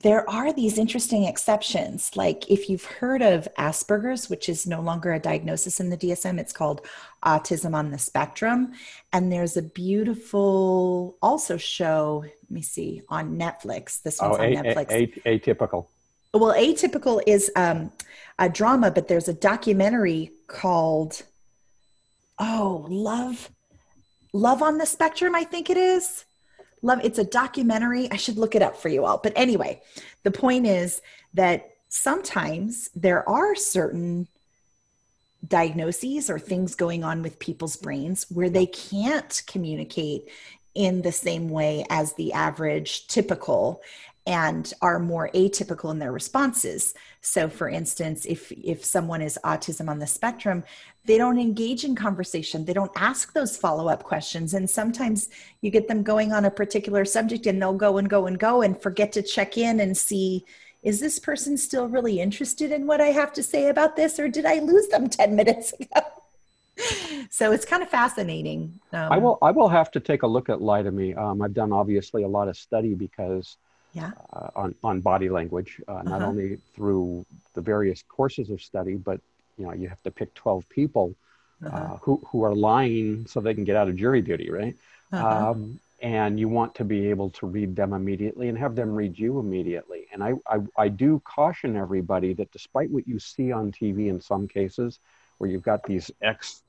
there 0.00 0.28
are 0.30 0.52
these 0.52 0.78
interesting 0.78 1.24
exceptions. 1.24 2.16
Like 2.16 2.48
if 2.48 2.68
you've 2.70 2.84
heard 2.84 3.20
of 3.20 3.48
Asperger's, 3.58 4.30
which 4.30 4.48
is 4.48 4.66
no 4.66 4.80
longer 4.80 5.12
a 5.12 5.18
diagnosis 5.18 5.80
in 5.80 5.90
the 5.90 5.96
DSM, 5.96 6.38
it's 6.38 6.52
called 6.52 6.86
autism 7.24 7.74
on 7.74 7.90
the 7.90 7.98
spectrum. 7.98 8.72
And 9.12 9.32
there's 9.32 9.56
a 9.56 9.62
beautiful 9.62 11.16
also 11.20 11.56
show, 11.56 12.24
let 12.24 12.50
me 12.50 12.62
see, 12.62 13.02
on 13.08 13.36
Netflix. 13.36 14.00
This 14.02 14.22
oh, 14.22 14.30
one's 14.30 14.56
on 14.56 14.66
a, 14.66 14.74
Netflix. 14.74 14.90
a, 14.90 15.28
a, 15.28 15.38
atypical. 15.38 15.86
Well, 16.32 16.54
atypical 16.54 17.20
is 17.26 17.50
um, 17.56 17.90
a 18.38 18.48
drama, 18.48 18.92
but 18.92 19.08
there's 19.08 19.28
a 19.28 19.34
documentary 19.34 20.30
called 20.46 21.22
Oh, 22.38 22.86
Love 22.88 23.50
Love 24.32 24.62
on 24.62 24.78
the 24.78 24.86
Spectrum, 24.86 25.34
I 25.34 25.42
think 25.42 25.70
it 25.70 25.76
is. 25.76 26.24
Love 26.82 27.00
it's 27.02 27.18
a 27.18 27.24
documentary. 27.24 28.10
I 28.10 28.16
should 28.16 28.36
look 28.36 28.54
it 28.54 28.62
up 28.62 28.76
for 28.76 28.88
you 28.88 29.04
all. 29.04 29.18
But 29.18 29.32
anyway, 29.36 29.82
the 30.22 30.30
point 30.30 30.66
is 30.66 31.00
that 31.34 31.70
sometimes 31.88 32.90
there 32.94 33.28
are 33.28 33.54
certain 33.54 34.28
diagnoses 35.46 36.28
or 36.28 36.38
things 36.38 36.74
going 36.74 37.04
on 37.04 37.22
with 37.22 37.38
people's 37.38 37.76
brains 37.76 38.26
where 38.28 38.50
they 38.50 38.66
can't 38.66 39.42
communicate 39.46 40.28
in 40.78 41.02
the 41.02 41.12
same 41.12 41.48
way 41.48 41.84
as 41.90 42.12
the 42.12 42.32
average 42.32 43.08
typical 43.08 43.82
and 44.28 44.72
are 44.80 45.00
more 45.00 45.28
atypical 45.34 45.90
in 45.90 45.98
their 45.98 46.12
responses. 46.12 46.94
So 47.20 47.48
for 47.48 47.68
instance, 47.68 48.26
if 48.26 48.52
if 48.52 48.84
someone 48.84 49.20
is 49.20 49.38
autism 49.42 49.88
on 49.88 49.98
the 49.98 50.06
spectrum, 50.06 50.62
they 51.04 51.18
don't 51.18 51.40
engage 51.40 51.82
in 51.82 51.96
conversation. 51.96 52.64
They 52.64 52.74
don't 52.74 52.92
ask 52.94 53.32
those 53.32 53.56
follow-up 53.56 54.04
questions 54.04 54.54
and 54.54 54.70
sometimes 54.70 55.30
you 55.62 55.70
get 55.72 55.88
them 55.88 56.04
going 56.04 56.32
on 56.32 56.44
a 56.44 56.50
particular 56.50 57.04
subject 57.04 57.46
and 57.46 57.60
they'll 57.60 57.72
go 57.72 57.98
and 57.98 58.08
go 58.08 58.26
and 58.26 58.38
go 58.38 58.62
and 58.62 58.80
forget 58.80 59.10
to 59.12 59.22
check 59.22 59.58
in 59.58 59.80
and 59.80 59.96
see 59.96 60.44
is 60.82 61.00
this 61.00 61.18
person 61.18 61.56
still 61.56 61.88
really 61.88 62.20
interested 62.20 62.70
in 62.70 62.86
what 62.86 63.00
I 63.00 63.08
have 63.08 63.32
to 63.32 63.42
say 63.42 63.68
about 63.68 63.96
this 63.96 64.20
or 64.20 64.28
did 64.28 64.46
I 64.46 64.60
lose 64.60 64.86
them 64.88 65.08
10 65.08 65.34
minutes 65.34 65.72
ago? 65.72 66.17
so 67.30 67.52
it's 67.52 67.64
kind 67.64 67.82
of 67.82 67.88
fascinating. 67.88 68.80
Um, 68.92 69.12
I 69.12 69.18
will. 69.18 69.38
I 69.42 69.50
will 69.50 69.68
have 69.68 69.90
to 69.92 70.00
take 70.00 70.22
a 70.22 70.26
look 70.26 70.48
at 70.48 70.60
Lie 70.60 70.82
to 70.82 70.90
Me. 70.90 71.14
Um, 71.14 71.42
I've 71.42 71.54
done 71.54 71.72
obviously 71.72 72.22
a 72.22 72.28
lot 72.28 72.48
of 72.48 72.56
study 72.56 72.94
because 72.94 73.56
Yeah. 73.92 74.12
uh, 74.32 74.50
on 74.56 74.74
on 74.84 75.00
body 75.00 75.28
language, 75.28 75.80
uh, 75.88 76.02
not 76.04 76.22
Uh-huh. 76.22 76.26
only 76.30 76.56
through 76.74 77.24
the 77.54 77.60
various 77.62 78.02
courses 78.02 78.50
of 78.50 78.60
study, 78.62 78.96
but 78.96 79.20
you 79.58 79.64
know 79.66 79.72
you 79.72 79.88
have 79.88 80.02
to 80.04 80.10
pick 80.10 80.34
twelve 80.34 80.68
people 80.68 81.14
Uh-huh. 81.64 81.76
uh, 81.76 81.96
who 82.04 82.20
who 82.28 82.44
are 82.44 82.54
lying 82.54 83.26
so 83.26 83.40
they 83.40 83.54
can 83.54 83.64
get 83.64 83.76
out 83.76 83.88
of 83.88 83.96
jury 83.96 84.22
duty, 84.22 84.50
right? 84.50 84.76
Uh-huh. 85.12 85.50
Um, 85.50 85.80
and 86.00 86.38
you 86.38 86.48
want 86.48 86.76
to 86.76 86.84
be 86.84 87.08
able 87.10 87.30
to 87.30 87.46
read 87.46 87.74
them 87.74 87.92
immediately 87.92 88.48
and 88.48 88.56
have 88.56 88.76
them 88.76 88.94
read 88.94 89.18
you 89.18 89.40
immediately. 89.40 90.06
And 90.12 90.22
I, 90.22 90.34
I, 90.46 90.58
I 90.84 90.88
do 90.88 91.20
caution 91.24 91.74
everybody 91.76 92.34
that 92.34 92.52
despite 92.52 92.88
what 92.92 93.08
you 93.08 93.18
see 93.18 93.50
on 93.50 93.72
TV 93.72 94.06
in 94.06 94.20
some 94.20 94.46
cases, 94.46 95.00
where 95.38 95.50
you've 95.50 95.64
got 95.72 95.82
these 95.82 96.08
ex, 96.22 96.62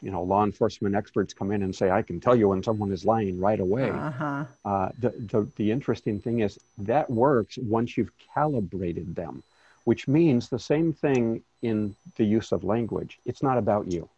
you 0.00 0.10
know, 0.10 0.22
law 0.22 0.44
enforcement 0.44 0.94
experts 0.94 1.34
come 1.34 1.50
in 1.50 1.62
and 1.62 1.74
say, 1.74 1.90
I 1.90 2.02
can 2.02 2.20
tell 2.20 2.36
you 2.36 2.48
when 2.48 2.62
someone 2.62 2.92
is 2.92 3.04
lying 3.04 3.40
right 3.40 3.58
away. 3.58 3.90
Uh-huh. 3.90 4.44
Uh, 4.64 4.88
the, 4.98 5.10
the, 5.10 5.48
the 5.56 5.70
interesting 5.72 6.20
thing 6.20 6.40
is 6.40 6.58
that 6.78 7.10
works 7.10 7.58
once 7.58 7.96
you've 7.96 8.12
calibrated 8.34 9.16
them, 9.16 9.42
which 9.84 10.06
means 10.06 10.48
the 10.48 10.58
same 10.58 10.92
thing 10.92 11.42
in 11.62 11.96
the 12.16 12.24
use 12.24 12.52
of 12.52 12.62
language. 12.62 13.18
It's 13.26 13.42
not 13.42 13.58
about 13.58 13.90
you. 13.90 14.08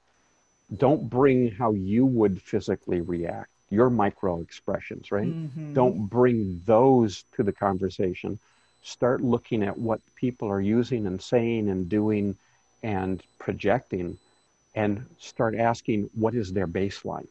Don't 0.76 1.08
bring 1.08 1.50
how 1.50 1.72
you 1.72 2.04
would 2.04 2.42
physically 2.42 3.00
react, 3.00 3.50
your 3.70 3.90
micro 3.90 4.40
expressions, 4.40 5.10
right? 5.10 5.32
Mhm. 5.34 5.74
Don't 5.74 6.06
bring 6.06 6.62
those 6.66 7.24
to 7.36 7.42
the 7.42 7.52
conversation. 7.52 8.38
Start 8.82 9.20
looking 9.20 9.62
at 9.62 9.78
what 9.78 10.00
people 10.14 10.48
are 10.48 10.60
using 10.60 11.06
and 11.06 11.20
saying 11.20 11.68
and 11.68 11.88
doing 11.88 12.36
and 12.82 13.22
projecting 13.38 14.18
and 14.74 15.04
start 15.18 15.54
asking 15.56 16.08
what 16.14 16.34
is 16.34 16.52
their 16.52 16.66
baseline 16.68 17.26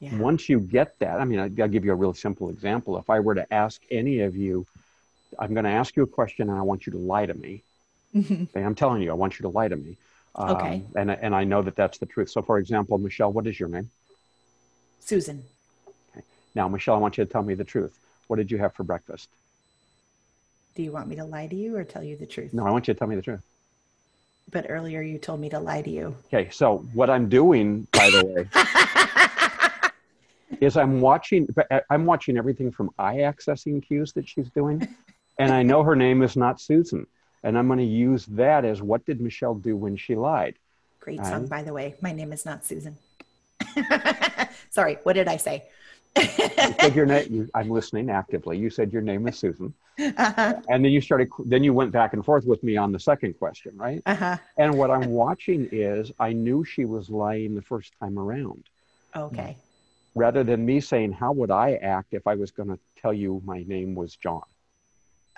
Yeah. 0.00 0.16
once 0.18 0.48
you 0.48 0.60
get 0.60 0.98
that, 0.98 1.20
I 1.20 1.24
mean, 1.24 1.38
I'll 1.38 1.68
give 1.68 1.84
you 1.84 1.92
a 1.92 1.94
real 1.94 2.14
simple 2.14 2.48
example. 2.50 2.98
If 2.98 3.10
I 3.10 3.20
were 3.20 3.34
to 3.34 3.52
ask 3.52 3.80
any 3.90 4.20
of 4.20 4.34
you, 4.36 4.66
I'm 5.38 5.52
going 5.54 5.64
to 5.64 5.70
ask 5.70 5.94
you 5.96 6.02
a 6.02 6.06
question 6.06 6.48
and 6.48 6.58
I 6.58 6.62
want 6.62 6.86
you 6.86 6.92
to 6.92 6.98
lie 6.98 7.26
to 7.26 7.34
me. 7.34 7.62
Mhm. 8.14 8.48
I'm 8.56 8.74
telling 8.74 9.02
you, 9.02 9.10
I 9.10 9.14
want 9.14 9.38
you 9.38 9.44
to 9.44 9.48
lie 9.50 9.68
to 9.68 9.76
me. 9.76 9.96
Um, 10.34 10.56
Okay. 10.56 10.82
And, 10.96 11.10
and 11.10 11.34
I 11.34 11.44
know 11.44 11.62
that 11.62 11.76
that's 11.76 11.98
the 11.98 12.06
truth. 12.06 12.30
So, 12.30 12.42
for 12.42 12.58
example, 12.58 12.98
Michelle, 12.98 13.32
what 13.32 13.46
is 13.46 13.58
your 13.60 13.68
name? 13.68 13.90
Susan. 15.00 15.44
Okay. 16.12 16.24
Now, 16.54 16.68
Michelle, 16.68 16.94
I 16.94 16.98
want 16.98 17.18
you 17.18 17.24
to 17.24 17.30
tell 17.30 17.42
me 17.42 17.54
the 17.54 17.64
truth. 17.64 17.96
What 18.28 18.36
did 18.36 18.50
you 18.50 18.58
have 18.58 18.74
for 18.74 18.84
breakfast? 18.84 19.28
Do 20.74 20.82
you 20.82 20.92
want 20.92 21.08
me 21.08 21.16
to 21.16 21.24
lie 21.24 21.46
to 21.46 21.56
you 21.56 21.76
or 21.76 21.84
tell 21.84 22.02
you 22.02 22.16
the 22.16 22.26
truth? 22.26 22.54
No, 22.54 22.66
I 22.66 22.70
want 22.70 22.88
you 22.88 22.94
to 22.94 22.98
tell 22.98 23.08
me 23.08 23.16
the 23.16 23.22
truth. 23.22 23.42
But 24.50 24.66
earlier 24.68 25.00
you 25.02 25.18
told 25.18 25.40
me 25.40 25.48
to 25.50 25.60
lie 25.60 25.82
to 25.82 25.90
you. 25.90 26.16
Okay, 26.26 26.50
so 26.50 26.78
what 26.92 27.08
I'm 27.08 27.28
doing, 27.28 27.86
by 27.92 28.10
the 28.10 28.48
way, 30.50 30.58
is 30.60 30.76
I'm 30.76 31.00
watching. 31.00 31.48
Uh, 31.70 31.80
I'm 31.88 32.04
watching 32.04 32.36
everything 32.36 32.72
from 32.72 32.90
eye 32.98 33.18
accessing 33.18 33.82
cues 33.82 34.12
that 34.14 34.28
she's 34.28 34.50
doing, 34.50 34.86
and 35.38 35.52
I 35.52 35.62
know 35.62 35.82
her 35.82 35.94
name 35.94 36.22
is 36.22 36.36
not 36.36 36.60
Susan, 36.60 37.06
and 37.42 37.56
I'm 37.56 37.66
going 37.68 37.78
to 37.78 37.84
use 37.84 38.26
that 38.26 38.64
as 38.64 38.82
what 38.82 39.06
did 39.06 39.20
Michelle 39.20 39.54
do 39.54 39.76
when 39.76 39.96
she 39.96 40.16
lied. 40.16 40.56
Great 41.00 41.24
song, 41.24 41.46
by 41.46 41.62
the 41.62 41.72
way. 41.72 41.94
My 42.00 42.12
name 42.12 42.32
is 42.32 42.44
not 42.44 42.64
Susan. 42.64 42.96
Sorry, 44.70 44.98
what 45.02 45.14
did 45.14 45.28
I 45.28 45.36
say? 45.36 45.64
You 46.16 46.74
said 46.80 46.94
your 46.94 47.06
name. 47.06 47.26
You, 47.30 47.50
I'm 47.54 47.70
listening 47.70 48.10
actively. 48.10 48.58
You 48.58 48.70
said 48.70 48.92
your 48.92 49.02
name 49.02 49.26
is 49.28 49.38
Susan, 49.38 49.72
uh-huh. 49.98 50.60
and 50.68 50.84
then 50.84 50.92
you 50.92 51.00
started. 51.00 51.28
Then 51.44 51.62
you 51.62 51.72
went 51.72 51.92
back 51.92 52.12
and 52.12 52.24
forth 52.24 52.44
with 52.44 52.62
me 52.62 52.76
on 52.76 52.92
the 52.92 53.00
second 53.00 53.34
question, 53.38 53.76
right? 53.76 54.02
Uh-huh. 54.06 54.36
And 54.58 54.76
what 54.76 54.90
I'm 54.90 55.10
watching 55.10 55.68
is, 55.70 56.12
I 56.18 56.32
knew 56.32 56.64
she 56.64 56.84
was 56.84 57.10
lying 57.10 57.54
the 57.54 57.62
first 57.62 57.92
time 58.00 58.18
around. 58.18 58.64
Okay. 59.14 59.56
Rather 60.14 60.42
than 60.42 60.66
me 60.66 60.80
saying, 60.80 61.12
"How 61.12 61.32
would 61.32 61.50
I 61.50 61.74
act 61.74 62.12
if 62.12 62.26
I 62.26 62.34
was 62.34 62.50
going 62.50 62.68
to 62.68 62.78
tell 63.00 63.12
you 63.12 63.40
my 63.44 63.62
name 63.66 63.94
was 63.94 64.16
John?" 64.16 64.42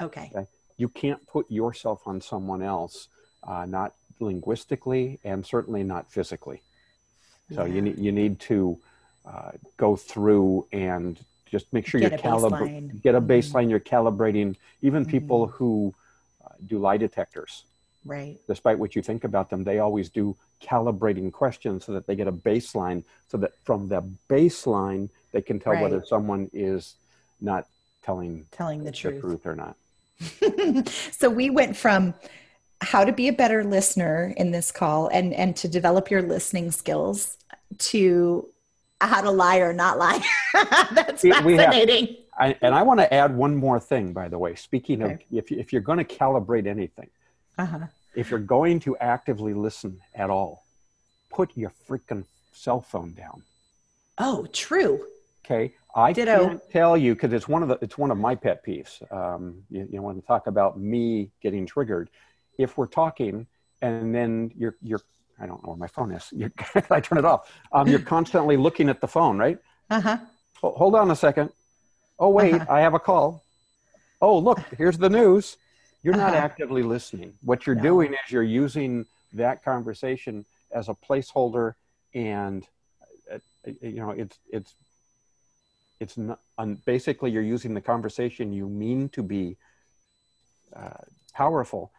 Okay. 0.01 0.31
okay? 0.35 0.47
You 0.79 0.89
can't 0.89 1.25
put 1.27 1.51
yourself 1.51 2.03
on 2.07 2.21
someone 2.21 2.63
else, 2.63 3.09
uh, 3.47 3.67
not 3.67 3.95
linguistically 4.21 5.19
and 5.25 5.45
certainly 5.45 5.83
not 5.83 6.11
physically. 6.11 6.63
So 7.55 7.65
yeah. 7.65 7.75
you 7.75 7.83
need 7.83 7.99
you 7.99 8.13
need 8.13 8.41
to 8.41 8.79
uh, 9.27 9.53
go 9.77 9.97
through 9.97 10.67
and 10.73 11.19
just 11.51 11.73
make 11.73 11.87
sure 11.87 12.01
get 12.01 12.13
you're 12.13 12.19
calibrating, 12.19 13.01
get 13.03 13.15
a 13.15 13.21
mm-hmm. 13.21 13.31
baseline. 13.31 13.63
Mm-hmm. 13.63 13.71
You're 13.71 13.81
calibrating 13.81 14.57
even 14.81 15.03
mm-hmm. 15.03 15.11
people 15.11 15.47
who 15.47 15.95
uh, 16.45 16.51
do 16.67 16.79
lie 16.79 16.97
detectors. 16.97 17.65
Right. 18.05 18.39
Despite 18.49 18.79
what 18.79 18.97
you 18.97 19.03
think 19.03 19.25
about 19.25 19.49
them, 19.49 19.63
they 19.63 19.79
always 19.79 20.09
do 20.09 20.37
calibrating 20.61 21.33
questions 21.33 21.85
so 21.85 21.93
that 21.93 22.07
they 22.07 22.17
get 22.17 22.27
a 22.27 22.33
baseline, 22.33 23.05
so 23.29 23.37
that 23.39 23.53
from 23.65 23.89
the 23.89 24.03
baseline 24.29 25.09
they 25.31 25.43
can 25.43 25.61
tell 25.61 25.75
right. 25.75 25.83
whether 25.83 26.05
someone 26.05 26.51
is 26.53 26.95
not 27.41 27.67
telling 28.03 28.47
telling 28.51 28.81
the, 28.81 28.87
the 28.87 28.97
truth. 28.97 29.21
truth 29.21 29.47
or 29.47 29.55
not. 29.55 29.77
so 31.13 31.31
we 31.31 31.51
went 31.51 31.77
from 31.77 32.15
how 32.81 33.05
to 33.05 33.13
be 33.13 33.29
a 33.29 33.33
better 33.33 33.63
listener 33.63 34.35
in 34.37 34.51
this 34.51 34.73
call 34.73 35.09
and 35.09 35.33
and 35.35 35.55
to 35.57 35.69
develop 35.69 36.11
your 36.11 36.23
listening 36.23 36.71
skills 36.71 37.37
to 37.79 38.49
how 39.09 39.21
to 39.21 39.31
lie 39.31 39.59
or 39.59 39.73
not 39.73 39.99
lie. 39.99 40.23
That's 40.93 41.23
fascinating. 41.23 42.07
Have, 42.07 42.17
I, 42.39 42.57
and 42.63 42.75
I 42.75 42.83
want 42.83 43.01
to 43.01 43.13
add 43.13 43.35
one 43.35 43.57
more 43.57 43.79
thing, 43.81 44.13
by 44.13 44.29
the 44.29 44.39
way. 44.39 44.55
Speaking 44.55 45.03
okay. 45.03 45.15
of, 45.15 45.21
if, 45.31 45.53
if 45.53 45.73
you're 45.73 45.83
going 45.83 45.99
to 45.99 46.05
calibrate 46.05 46.67
anything, 46.67 47.11
uh-huh. 47.59 47.87
if 48.15 48.31
you're 48.31 48.41
going 48.41 48.81
to 48.81 48.97
actively 48.99 49.55
listen 49.55 50.01
at 50.15 50.31
all, 50.31 50.65
put 51.31 51.57
your 51.57 51.73
freaking 51.89 52.25
cell 52.53 52.81
phone 52.81 53.13
down. 53.13 53.43
Oh, 54.19 54.47
true. 54.53 55.07
Okay, 55.45 55.75
I 55.95 56.13
Ditto. 56.13 56.47
can't 56.47 56.71
tell 56.71 56.97
you 56.97 57.15
because 57.15 57.33
it's 57.33 57.49
one 57.49 57.63
of 57.65 57.69
the 57.69 57.79
it's 57.83 57.99
one 57.99 58.13
of 58.13 58.19
my 58.19 58.37
pet 58.37 58.65
peeves. 58.65 59.03
Um, 59.13 59.65
you, 59.71 59.89
you 59.91 60.01
want 60.01 60.21
to 60.21 60.27
talk 60.27 60.47
about 60.47 60.79
me 60.79 61.31
getting 61.43 61.67
triggered? 61.67 62.11
If 62.59 62.79
we're 62.79 62.87
talking 62.87 63.47
and 63.83 64.15
then 64.15 64.53
you're 64.57 64.77
you're 64.81 65.03
I 65.41 65.47
don't 65.47 65.63
know 65.63 65.71
where 65.71 65.77
my 65.77 65.87
phone 65.87 66.13
is. 66.13 66.29
You, 66.33 66.51
I 66.91 67.01
turn 67.01 67.19
it 67.19 67.25
off. 67.25 67.51
Um, 67.73 67.89
you're 67.89 67.99
constantly 68.01 68.57
looking 68.57 68.89
at 68.89 69.01
the 69.01 69.09
phone, 69.09 69.39
right? 69.39 69.59
Uh 69.91 70.01
huh. 70.01 70.19
hold 70.63 70.95
on 70.95 71.11
a 71.11 71.17
second. 71.17 71.51
Oh 72.19 72.31
wait, 72.31 72.55
uh-huh. 72.55 72.67
I 72.69 72.81
have 72.81 72.95
a 72.95 73.01
call. 73.01 73.45
Oh 74.21 74.39
look, 74.39 74.61
here's 74.79 74.99
the 74.99 75.11
news. 75.11 75.57
You're 76.03 76.15
uh-huh. 76.15 76.31
not 76.31 76.35
actively 76.35 76.83
listening. 76.83 77.35
What 77.43 77.67
you're 77.67 77.77
no. 77.77 77.83
doing 77.83 78.13
is 78.13 78.31
you're 78.31 78.43
using 78.43 79.07
that 79.33 79.65
conversation 79.65 80.45
as 80.73 80.89
a 80.89 80.95
placeholder, 80.95 81.75
and 82.15 82.67
uh, 83.33 83.39
you 83.81 83.97
know 83.97 84.11
it's 84.11 84.39
it's 84.51 84.75
it's 86.01 86.17
not. 86.17 86.41
Um, 86.59 86.79
basically, 86.85 87.31
you're 87.31 87.43
using 87.43 87.75
the 87.75 87.81
conversation 87.81 88.53
you 88.53 88.69
mean 88.69 89.09
to 89.11 89.23
be 89.23 89.57
uh, 90.75 91.05
powerful 91.35 91.93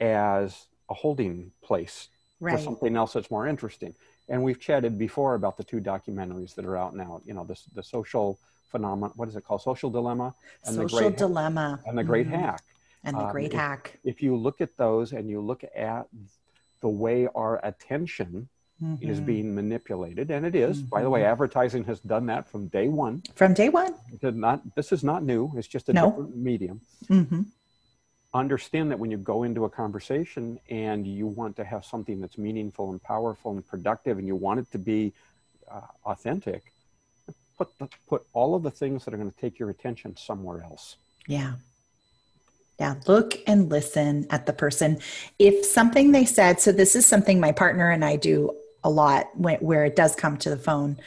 as 0.00 0.66
a 0.88 0.94
holding 0.94 1.52
place 1.62 2.08
right. 2.40 2.56
for 2.56 2.62
something 2.62 2.96
else 2.96 3.12
that's 3.12 3.30
more 3.30 3.46
interesting. 3.46 3.94
And 4.28 4.42
we've 4.42 4.60
chatted 4.60 4.98
before 4.98 5.34
about 5.34 5.56
the 5.56 5.64
two 5.64 5.80
documentaries 5.80 6.54
that 6.56 6.64
are 6.64 6.76
out 6.76 6.94
now. 6.96 7.20
You 7.24 7.34
know, 7.34 7.44
the 7.44 7.58
the 7.74 7.82
social 7.82 8.38
phenomenon. 8.70 9.12
What 9.16 9.28
is 9.28 9.36
it 9.36 9.44
called? 9.44 9.62
Social 9.62 9.90
dilemma. 9.90 10.34
And 10.64 10.74
social 10.74 10.98
the 10.98 11.04
great 11.04 11.16
dilemma. 11.16 11.80
and 11.86 11.96
the 11.96 12.04
great 12.04 12.26
mm-hmm. 12.26 12.40
hack. 12.40 12.62
And 13.04 13.16
the 13.16 13.24
um, 13.24 13.30
great 13.30 13.52
hack. 13.52 13.98
If 14.04 14.22
you 14.22 14.36
look 14.36 14.60
at 14.60 14.76
those 14.76 15.12
and 15.12 15.30
you 15.30 15.40
look 15.40 15.64
at 15.74 16.06
the 16.80 16.88
way 16.88 17.28
our 17.34 17.64
attention 17.64 18.48
Mm-hmm. 18.84 19.08
is 19.08 19.20
being 19.20 19.54
manipulated 19.54 20.30
and 20.30 20.44
it 20.44 20.54
is. 20.54 20.80
mm-hmm. 20.80 20.90
by 20.90 21.02
the 21.02 21.08
way 21.08 21.20
mm-hmm. 21.20 21.32
advertising 21.32 21.82
has 21.84 21.98
done 22.00 22.26
that 22.26 22.46
from 22.46 22.66
day 22.66 22.88
one 22.88 23.22
from 23.34 23.54
day 23.54 23.70
one 23.70 23.94
not 24.20 24.60
this 24.74 24.92
is 24.92 25.02
not 25.02 25.22
new 25.22 25.50
it's 25.56 25.66
just 25.66 25.88
a 25.88 25.94
no. 25.94 26.10
different 26.10 26.36
medium 26.36 26.82
mm-hmm 27.08 27.40
understand 28.36 28.90
that 28.90 28.98
when 28.98 29.10
you 29.10 29.16
go 29.16 29.42
into 29.42 29.64
a 29.64 29.70
conversation 29.70 30.58
and 30.70 31.06
you 31.06 31.26
want 31.26 31.56
to 31.56 31.64
have 31.64 31.84
something 31.84 32.20
that's 32.20 32.38
meaningful 32.38 32.90
and 32.90 33.02
powerful 33.02 33.52
and 33.52 33.66
productive 33.66 34.18
and 34.18 34.26
you 34.26 34.36
want 34.36 34.60
it 34.60 34.70
to 34.72 34.78
be 34.78 35.12
uh, 35.70 35.80
authentic 36.04 36.62
put 37.56 37.78
the, 37.78 37.88
put 38.08 38.26
all 38.32 38.54
of 38.54 38.62
the 38.62 38.70
things 38.70 39.04
that 39.04 39.14
are 39.14 39.16
going 39.16 39.30
to 39.30 39.36
take 39.36 39.58
your 39.58 39.70
attention 39.70 40.16
somewhere 40.16 40.62
else. 40.62 40.96
Yeah. 41.26 41.54
Yeah 42.78 42.96
look 43.06 43.38
and 43.46 43.70
listen 43.70 44.26
at 44.30 44.46
the 44.46 44.52
person. 44.52 44.98
If 45.38 45.64
something 45.64 46.12
they 46.12 46.24
said 46.24 46.60
so 46.60 46.72
this 46.72 46.94
is 46.94 47.06
something 47.06 47.40
my 47.40 47.52
partner 47.52 47.90
and 47.90 48.04
i 48.04 48.16
do 48.16 48.54
a 48.84 48.90
lot 48.90 49.30
when, 49.34 49.56
where 49.58 49.84
it 49.84 49.96
does 49.96 50.14
come 50.14 50.36
to 50.38 50.50
the 50.50 50.56
phone 50.56 50.98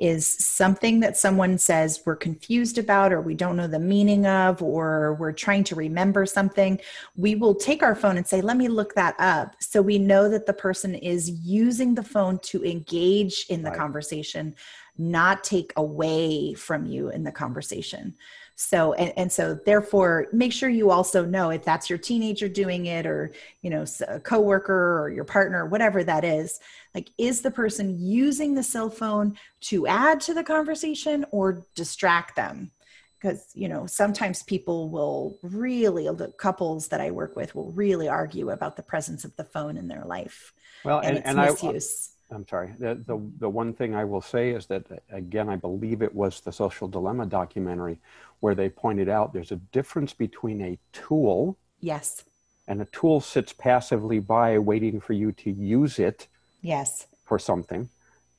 is 0.00 0.26
something 0.26 1.00
that 1.00 1.16
someone 1.16 1.58
says 1.58 2.02
we're 2.06 2.16
confused 2.16 2.78
about 2.78 3.12
or 3.12 3.20
we 3.20 3.34
don't 3.34 3.56
know 3.56 3.66
the 3.66 3.78
meaning 3.78 4.26
of 4.26 4.62
or 4.62 5.14
we're 5.20 5.30
trying 5.30 5.62
to 5.62 5.74
remember 5.74 6.24
something, 6.24 6.80
we 7.16 7.34
will 7.34 7.54
take 7.54 7.82
our 7.82 7.94
phone 7.94 8.16
and 8.16 8.26
say, 8.26 8.40
let 8.40 8.56
me 8.56 8.66
look 8.66 8.94
that 8.94 9.14
up. 9.18 9.54
So 9.60 9.82
we 9.82 9.98
know 9.98 10.28
that 10.30 10.46
the 10.46 10.54
person 10.54 10.94
is 10.94 11.30
using 11.30 11.94
the 11.94 12.02
phone 12.02 12.38
to 12.44 12.64
engage 12.64 13.44
in 13.50 13.62
the 13.62 13.68
right. 13.68 13.78
conversation, 13.78 14.54
not 14.96 15.44
take 15.44 15.72
away 15.76 16.54
from 16.54 16.86
you 16.86 17.10
in 17.10 17.22
the 17.22 17.32
conversation. 17.32 18.14
So, 18.56 18.92
and, 18.92 19.12
and 19.16 19.32
so 19.32 19.54
therefore 19.54 20.28
make 20.34 20.52
sure 20.52 20.68
you 20.68 20.90
also 20.90 21.24
know 21.24 21.48
if 21.48 21.64
that's 21.64 21.88
your 21.88 21.98
teenager 21.98 22.46
doing 22.46 22.86
it 22.86 23.06
or, 23.06 23.32
you 23.62 23.70
know, 23.70 23.86
a 24.06 24.20
coworker 24.20 25.00
or 25.00 25.10
your 25.10 25.24
partner, 25.24 25.64
whatever 25.64 26.04
that 26.04 26.24
is, 26.24 26.60
like, 26.94 27.10
is 27.18 27.42
the 27.42 27.50
person 27.50 27.98
using 27.98 28.54
the 28.54 28.62
cell 28.62 28.90
phone 28.90 29.36
to 29.62 29.86
add 29.86 30.20
to 30.22 30.34
the 30.34 30.42
conversation 30.42 31.24
or 31.30 31.66
distract 31.74 32.36
them? 32.36 32.72
Because, 33.20 33.50
you 33.54 33.68
know, 33.68 33.86
sometimes 33.86 34.42
people 34.42 34.88
will 34.88 35.36
really, 35.42 36.04
the 36.04 36.32
couples 36.38 36.88
that 36.88 37.00
I 37.02 37.10
work 37.10 37.36
with 37.36 37.54
will 37.54 37.70
really 37.72 38.08
argue 38.08 38.50
about 38.50 38.76
the 38.76 38.82
presence 38.82 39.24
of 39.24 39.36
the 39.36 39.44
phone 39.44 39.76
in 39.76 39.88
their 39.88 40.04
life. 40.04 40.54
Well, 40.84 41.00
and, 41.00 41.18
and, 41.18 41.26
and 41.26 41.38
misuse. 41.38 42.12
I, 42.30 42.34
I'm 42.34 42.48
sorry. 42.48 42.74
The, 42.78 42.94
the, 42.94 43.20
the 43.38 43.48
one 43.48 43.74
thing 43.74 43.94
I 43.94 44.04
will 44.04 44.22
say 44.22 44.50
is 44.50 44.66
that, 44.66 44.84
again, 45.12 45.50
I 45.50 45.56
believe 45.56 46.00
it 46.00 46.14
was 46.14 46.40
the 46.40 46.52
Social 46.52 46.88
Dilemma 46.88 47.26
documentary 47.26 47.98
where 48.40 48.54
they 48.54 48.70
pointed 48.70 49.10
out 49.10 49.34
there's 49.34 49.52
a 49.52 49.56
difference 49.56 50.14
between 50.14 50.62
a 50.62 50.78
tool. 50.92 51.58
Yes. 51.80 52.24
And 52.68 52.80
a 52.80 52.86
tool 52.86 53.20
sits 53.20 53.52
passively 53.52 54.18
by 54.18 54.58
waiting 54.58 54.98
for 54.98 55.12
you 55.12 55.32
to 55.32 55.50
use 55.50 55.98
it 55.98 56.26
yes. 56.62 57.06
for 57.24 57.38
something. 57.38 57.88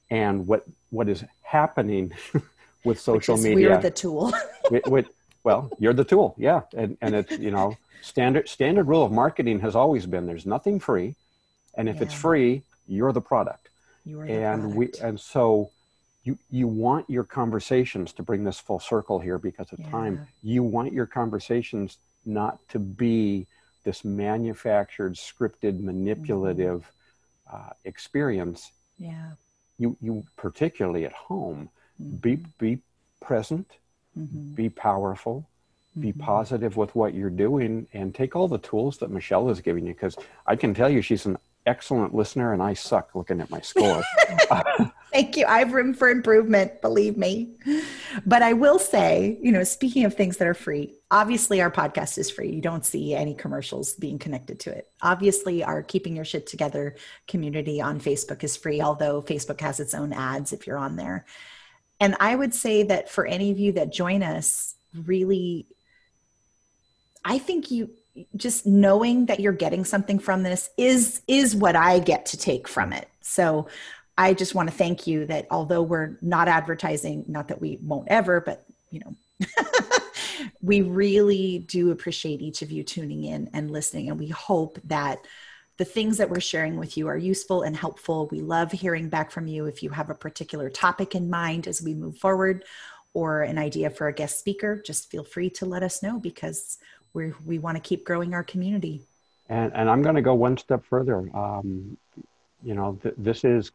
And 0.09 0.47
what 0.47 0.65
what 0.89 1.07
is 1.07 1.24
happening 1.43 2.13
with 2.84 2.99
social 2.99 3.38
media 3.38 3.72
we're 3.72 3.82
the 3.82 3.91
tool. 3.91 4.34
With, 4.72 4.88
with, 4.88 5.07
well 5.43 5.69
you're 5.80 5.93
the 5.93 6.03
tool. 6.03 6.36
Yeah. 6.38 6.61
And 6.76 6.97
and 7.01 7.15
it's 7.15 7.38
you 7.38 7.51
know 7.51 7.78
standard 8.01 8.47
standard 8.49 8.88
rule 8.88 9.03
of 9.03 9.11
marketing 9.11 9.59
has 9.59 9.76
always 9.76 10.05
been 10.05 10.26
there's 10.26 10.45
nothing 10.45 10.80
free. 10.80 11.15
And 11.76 11.88
if 11.89 11.97
yeah. 11.97 12.03
it's 12.03 12.13
free 12.13 12.63
you're 12.88 13.13
the 13.13 13.22
product. 13.22 13.69
You're 14.05 14.26
the 14.26 14.34
and 14.34 14.61
product. 14.61 14.78
we 14.78 15.07
and 15.07 15.19
so 15.19 15.72
you 16.24 16.38
you 16.49 16.67
want 16.67 17.09
your 17.09 17.24
conversations 17.24 18.13
to 18.13 18.24
bring 18.24 18.43
this 18.43 18.59
full 18.59 18.80
circle 18.80 19.19
here 19.19 19.38
because 19.38 19.72
of 19.72 19.80
yeah. 19.80 19.89
time 19.89 20.28
you 20.43 20.63
want 20.63 20.93
your 20.93 21.05
conversations 21.05 21.97
not 22.26 22.59
to 22.69 22.80
be 22.80 23.47
this 23.84 24.05
manufactured 24.05 25.15
scripted 25.15 25.82
manipulative 25.82 26.82
mm-hmm 26.82 26.97
uh, 27.51 27.69
experience, 27.85 28.71
yeah, 28.97 29.31
you 29.77 29.97
you 30.01 30.23
particularly 30.37 31.05
at 31.05 31.13
home, 31.13 31.69
mm-hmm. 32.01 32.15
be 32.17 32.35
be 32.57 32.79
present, 33.19 33.67
mm-hmm. 34.17 34.53
be 34.53 34.69
powerful, 34.69 35.47
be 35.99 36.09
mm-hmm. 36.09 36.21
positive 36.21 36.77
with 36.77 36.95
what 36.95 37.13
you're 37.13 37.29
doing, 37.29 37.87
and 37.93 38.13
take 38.13 38.35
all 38.35 38.47
the 38.47 38.57
tools 38.59 38.97
that 38.97 39.11
Michelle 39.11 39.49
is 39.49 39.61
giving 39.61 39.85
you. 39.85 39.93
Because 39.93 40.15
I 40.45 40.55
can 40.55 40.73
tell 40.73 40.89
you, 40.89 41.01
she's 41.01 41.25
an 41.25 41.37
excellent 41.66 42.14
listener, 42.14 42.53
and 42.53 42.62
I 42.62 42.74
suck 42.74 43.16
looking 43.16 43.41
at 43.41 43.49
my 43.49 43.62
score. 43.62 44.03
Thank 45.12 45.36
you. 45.36 45.45
I 45.45 45.59
have 45.59 45.74
room 45.74 45.93
for 45.93 46.09
improvement, 46.09 46.82
believe 46.82 47.18
me. 47.18 47.55
But 48.26 48.41
I 48.41 48.53
will 48.53 48.80
say, 48.80 49.38
you 49.41 49.51
know, 49.51 49.64
speaking 49.66 50.05
of 50.05 50.14
things 50.16 50.38
that 50.38 50.47
are 50.47 50.53
free, 50.53 50.95
obviously 51.12 51.59
our 51.62 51.70
podcast 51.70 52.18
is 52.18 52.30
free. 52.30 52.49
You 52.49 52.62
don't 52.62 52.86
see 52.86 53.14
any 53.14 53.36
commercials 53.36 53.93
being 53.93 54.20
connected 54.20 54.62
to 54.62 54.72
it. 54.72 54.89
Obviously, 55.01 55.66
our 55.66 55.84
Keeping 55.84 56.16
Your 56.16 56.24
Shit 56.24 56.47
Together 56.47 56.95
community 57.28 57.82
on 57.82 57.99
Facebook 57.99 58.43
is 58.43 58.55
free, 58.55 58.82
although 58.82 59.22
Facebook 59.22 59.59
has 59.59 59.82
its 59.82 59.93
own 59.93 60.14
ads 60.14 60.53
if 60.53 60.66
you're 60.66 60.78
on 60.78 60.95
there. 60.95 61.26
and 61.99 62.16
I 62.20 62.34
would 62.36 62.53
say 62.53 62.84
that 62.84 63.09
for 63.09 63.26
any 63.26 63.51
of 63.51 63.59
you 63.59 63.74
that 63.74 63.91
join 63.91 64.24
us, 64.24 64.76
really, 64.93 65.68
I 67.24 67.38
think 67.38 67.70
you 67.70 67.91
just 68.36 68.66
knowing 68.66 69.26
that 69.28 69.39
you're 69.39 69.53
getting 69.53 69.86
something 69.86 70.20
from 70.20 70.43
this 70.43 70.70
is 70.78 71.22
is 71.28 71.55
what 71.55 71.76
I 71.76 71.99
get 71.99 72.26
to 72.28 72.38
take 72.38 72.68
from 72.68 72.93
it. 72.93 73.07
So 73.22 73.68
I 74.18 74.34
just 74.34 74.53
want 74.53 74.70
to 74.70 74.76
thank 74.76 75.07
you 75.07 75.26
that 75.28 75.47
although 75.49 75.82
we're 75.82 76.18
not 76.22 76.47
advertising, 76.47 77.26
not 77.28 77.47
that 77.47 77.62
we 77.62 77.80
won't 77.82 78.07
ever, 78.09 78.41
but 78.41 78.66
you 78.89 78.99
know, 78.99 79.16
we 80.62 80.82
really 80.82 81.59
do 81.59 81.91
appreciate 81.91 82.41
each 82.41 82.62
of 82.62 82.72
you 82.72 82.84
tuning 82.84 83.24
in 83.24 83.49
and 83.53 83.72
listening. 83.72 84.09
And 84.09 84.20
we 84.20 84.28
hope 84.28 84.80
that 84.86 85.26
the 85.78 85.86
things 85.86 86.18
that 86.18 86.30
we're 86.30 86.39
sharing 86.39 86.78
with 86.78 86.97
you 86.97 87.07
are 87.07 87.18
useful 87.18 87.64
and 87.64 87.76
helpful. 87.76 88.28
We 88.28 88.41
love 88.41 88.72
hearing 88.72 89.09
back 89.09 89.32
from 89.32 89.47
you 89.47 89.66
if 89.66 89.82
you 89.82 89.89
have 89.89 90.09
a 90.09 90.16
particular 90.16 90.70
topic 90.70 91.16
in 91.16 91.30
mind 91.30 91.68
as 91.68 91.82
we 91.82 91.95
move 91.95 92.18
forward 92.18 92.66
or 93.14 93.41
an 93.41 93.57
idea 93.57 93.89
for 93.89 94.07
a 94.07 94.14
guest 94.14 94.39
speaker. 94.39 94.82
Just 94.86 95.09
feel 95.09 95.24
free 95.24 95.49
to 95.51 95.66
let 95.66 95.84
us 95.84 96.03
know 96.03 96.20
because 96.20 96.78
we 97.14 97.34
we 97.45 97.59
want 97.59 97.78
to 97.78 97.82
keep 97.82 98.05
growing 98.05 98.34
our 98.34 98.43
community. 98.43 99.01
And, 99.49 99.74
and 99.76 99.89
I'm 99.89 100.01
going 100.01 100.16
to 100.16 100.22
go 100.22 100.34
one 100.34 100.57
step 100.57 100.86
further. 100.86 101.18
Um, 101.36 101.97
you 102.64 102.74
know, 102.74 102.97
th- 103.01 103.16
this 103.18 103.43
is 103.43 103.72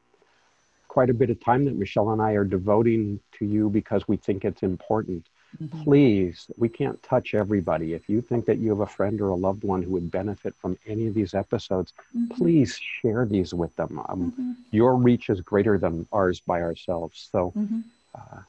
quite 0.89 1.11
a 1.11 1.15
bit 1.15 1.29
of 1.29 1.39
time 1.39 1.67
that 1.67 1.77
Michelle 1.77 2.11
and 2.11 2.23
I 2.23 2.33
are 2.33 2.45
devoting 2.45 3.21
to 3.39 3.45
you 3.45 3.69
because 3.69 4.09
we 4.09 4.17
think 4.17 4.45
it's 4.47 4.63
important. 4.63 5.27
Mm-hmm. 5.63 5.83
Please, 5.83 6.51
we 6.57 6.69
can't 6.69 7.03
touch 7.03 7.35
everybody. 7.35 7.93
If 7.93 8.09
you 8.09 8.23
think 8.23 8.47
that 8.47 8.59
you 8.59 8.71
have 8.71 8.81
a 8.81 8.87
friend 8.87 9.21
or 9.21 9.29
a 9.29 9.35
loved 9.35 9.65
one 9.65 9.83
who 9.83 9.91
would 9.91 10.11
benefit 10.11 10.55
from 10.57 10.79
any 10.87 11.07
of 11.07 11.15
these 11.15 11.35
episodes, 11.35 11.93
mm-hmm. 12.17 12.35
please 12.35 12.79
share 12.79 13.27
these 13.27 13.53
with 13.53 13.75
them. 13.77 14.01
Um, 14.09 14.33
mm-hmm. 14.33 14.53
Your 14.71 14.97
reach 14.97 15.29
is 15.29 15.41
greater 15.41 15.77
than 15.79 16.07
ours 16.13 16.41
by 16.41 16.63
ourselves. 16.63 17.29
So, 17.31 17.53
mm-hmm. 17.57 17.81
uh, 18.15 18.41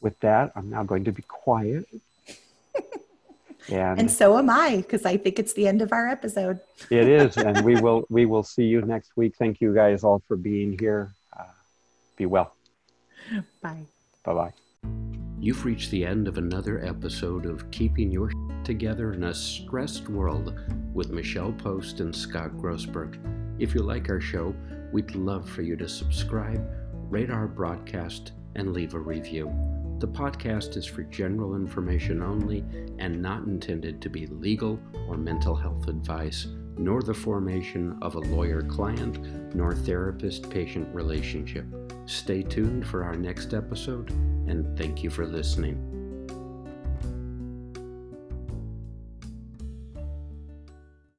with 0.00 0.18
that, 0.20 0.52
I'm 0.54 0.70
now 0.70 0.84
going 0.84 1.04
to 1.04 1.12
be 1.12 1.22
quiet. 1.22 1.86
And, 3.68 4.00
and 4.00 4.10
so 4.10 4.38
am 4.38 4.50
I, 4.50 4.76
because 4.76 5.04
I 5.04 5.16
think 5.16 5.38
it's 5.38 5.52
the 5.54 5.66
end 5.66 5.82
of 5.82 5.92
our 5.92 6.08
episode. 6.08 6.60
it 6.90 7.08
is, 7.08 7.36
and 7.36 7.64
we 7.64 7.80
will 7.80 8.04
we 8.08 8.26
will 8.26 8.42
see 8.42 8.64
you 8.64 8.82
next 8.82 9.16
week. 9.16 9.34
Thank 9.36 9.60
you 9.60 9.74
guys 9.74 10.04
all 10.04 10.22
for 10.28 10.36
being 10.36 10.76
here. 10.78 11.12
Uh, 11.36 11.44
be 12.16 12.26
well. 12.26 12.54
Bye. 13.62 13.86
Bye 14.24 14.34
bye. 14.34 14.52
You've 15.38 15.64
reached 15.64 15.90
the 15.90 16.04
end 16.04 16.28
of 16.28 16.38
another 16.38 16.84
episode 16.84 17.44
of 17.44 17.70
Keeping 17.70 18.10
Your 18.10 18.30
Together 18.64 19.12
in 19.12 19.24
a 19.24 19.34
Stressed 19.34 20.08
World 20.08 20.58
with 20.94 21.10
Michelle 21.10 21.52
Post 21.52 22.00
and 22.00 22.14
Scott 22.14 22.52
Grossberg. 22.56 23.18
If 23.58 23.74
you 23.74 23.82
like 23.82 24.08
our 24.08 24.20
show, 24.20 24.54
we'd 24.92 25.14
love 25.14 25.48
for 25.48 25.62
you 25.62 25.76
to 25.76 25.88
subscribe, 25.88 26.66
rate 27.10 27.30
our 27.30 27.46
broadcast, 27.46 28.32
and 28.54 28.72
leave 28.72 28.94
a 28.94 28.98
review. 28.98 29.52
The 29.98 30.08
podcast 30.08 30.76
is 30.76 30.84
for 30.84 31.04
general 31.04 31.54
information 31.54 32.22
only 32.22 32.62
and 32.98 33.22
not 33.22 33.44
intended 33.44 34.02
to 34.02 34.10
be 34.10 34.26
legal 34.26 34.78
or 35.08 35.16
mental 35.16 35.56
health 35.56 35.88
advice, 35.88 36.48
nor 36.76 37.00
the 37.00 37.14
formation 37.14 37.98
of 38.02 38.14
a 38.14 38.20
lawyer 38.20 38.60
client 38.60 39.18
nor 39.54 39.74
therapist 39.74 40.50
patient 40.50 40.86
relationship. 40.94 41.64
Stay 42.04 42.42
tuned 42.42 42.86
for 42.86 43.04
our 43.04 43.16
next 43.16 43.54
episode, 43.54 44.10
and 44.10 44.76
thank 44.76 45.02
you 45.02 45.08
for 45.08 45.26
listening. 45.26 45.95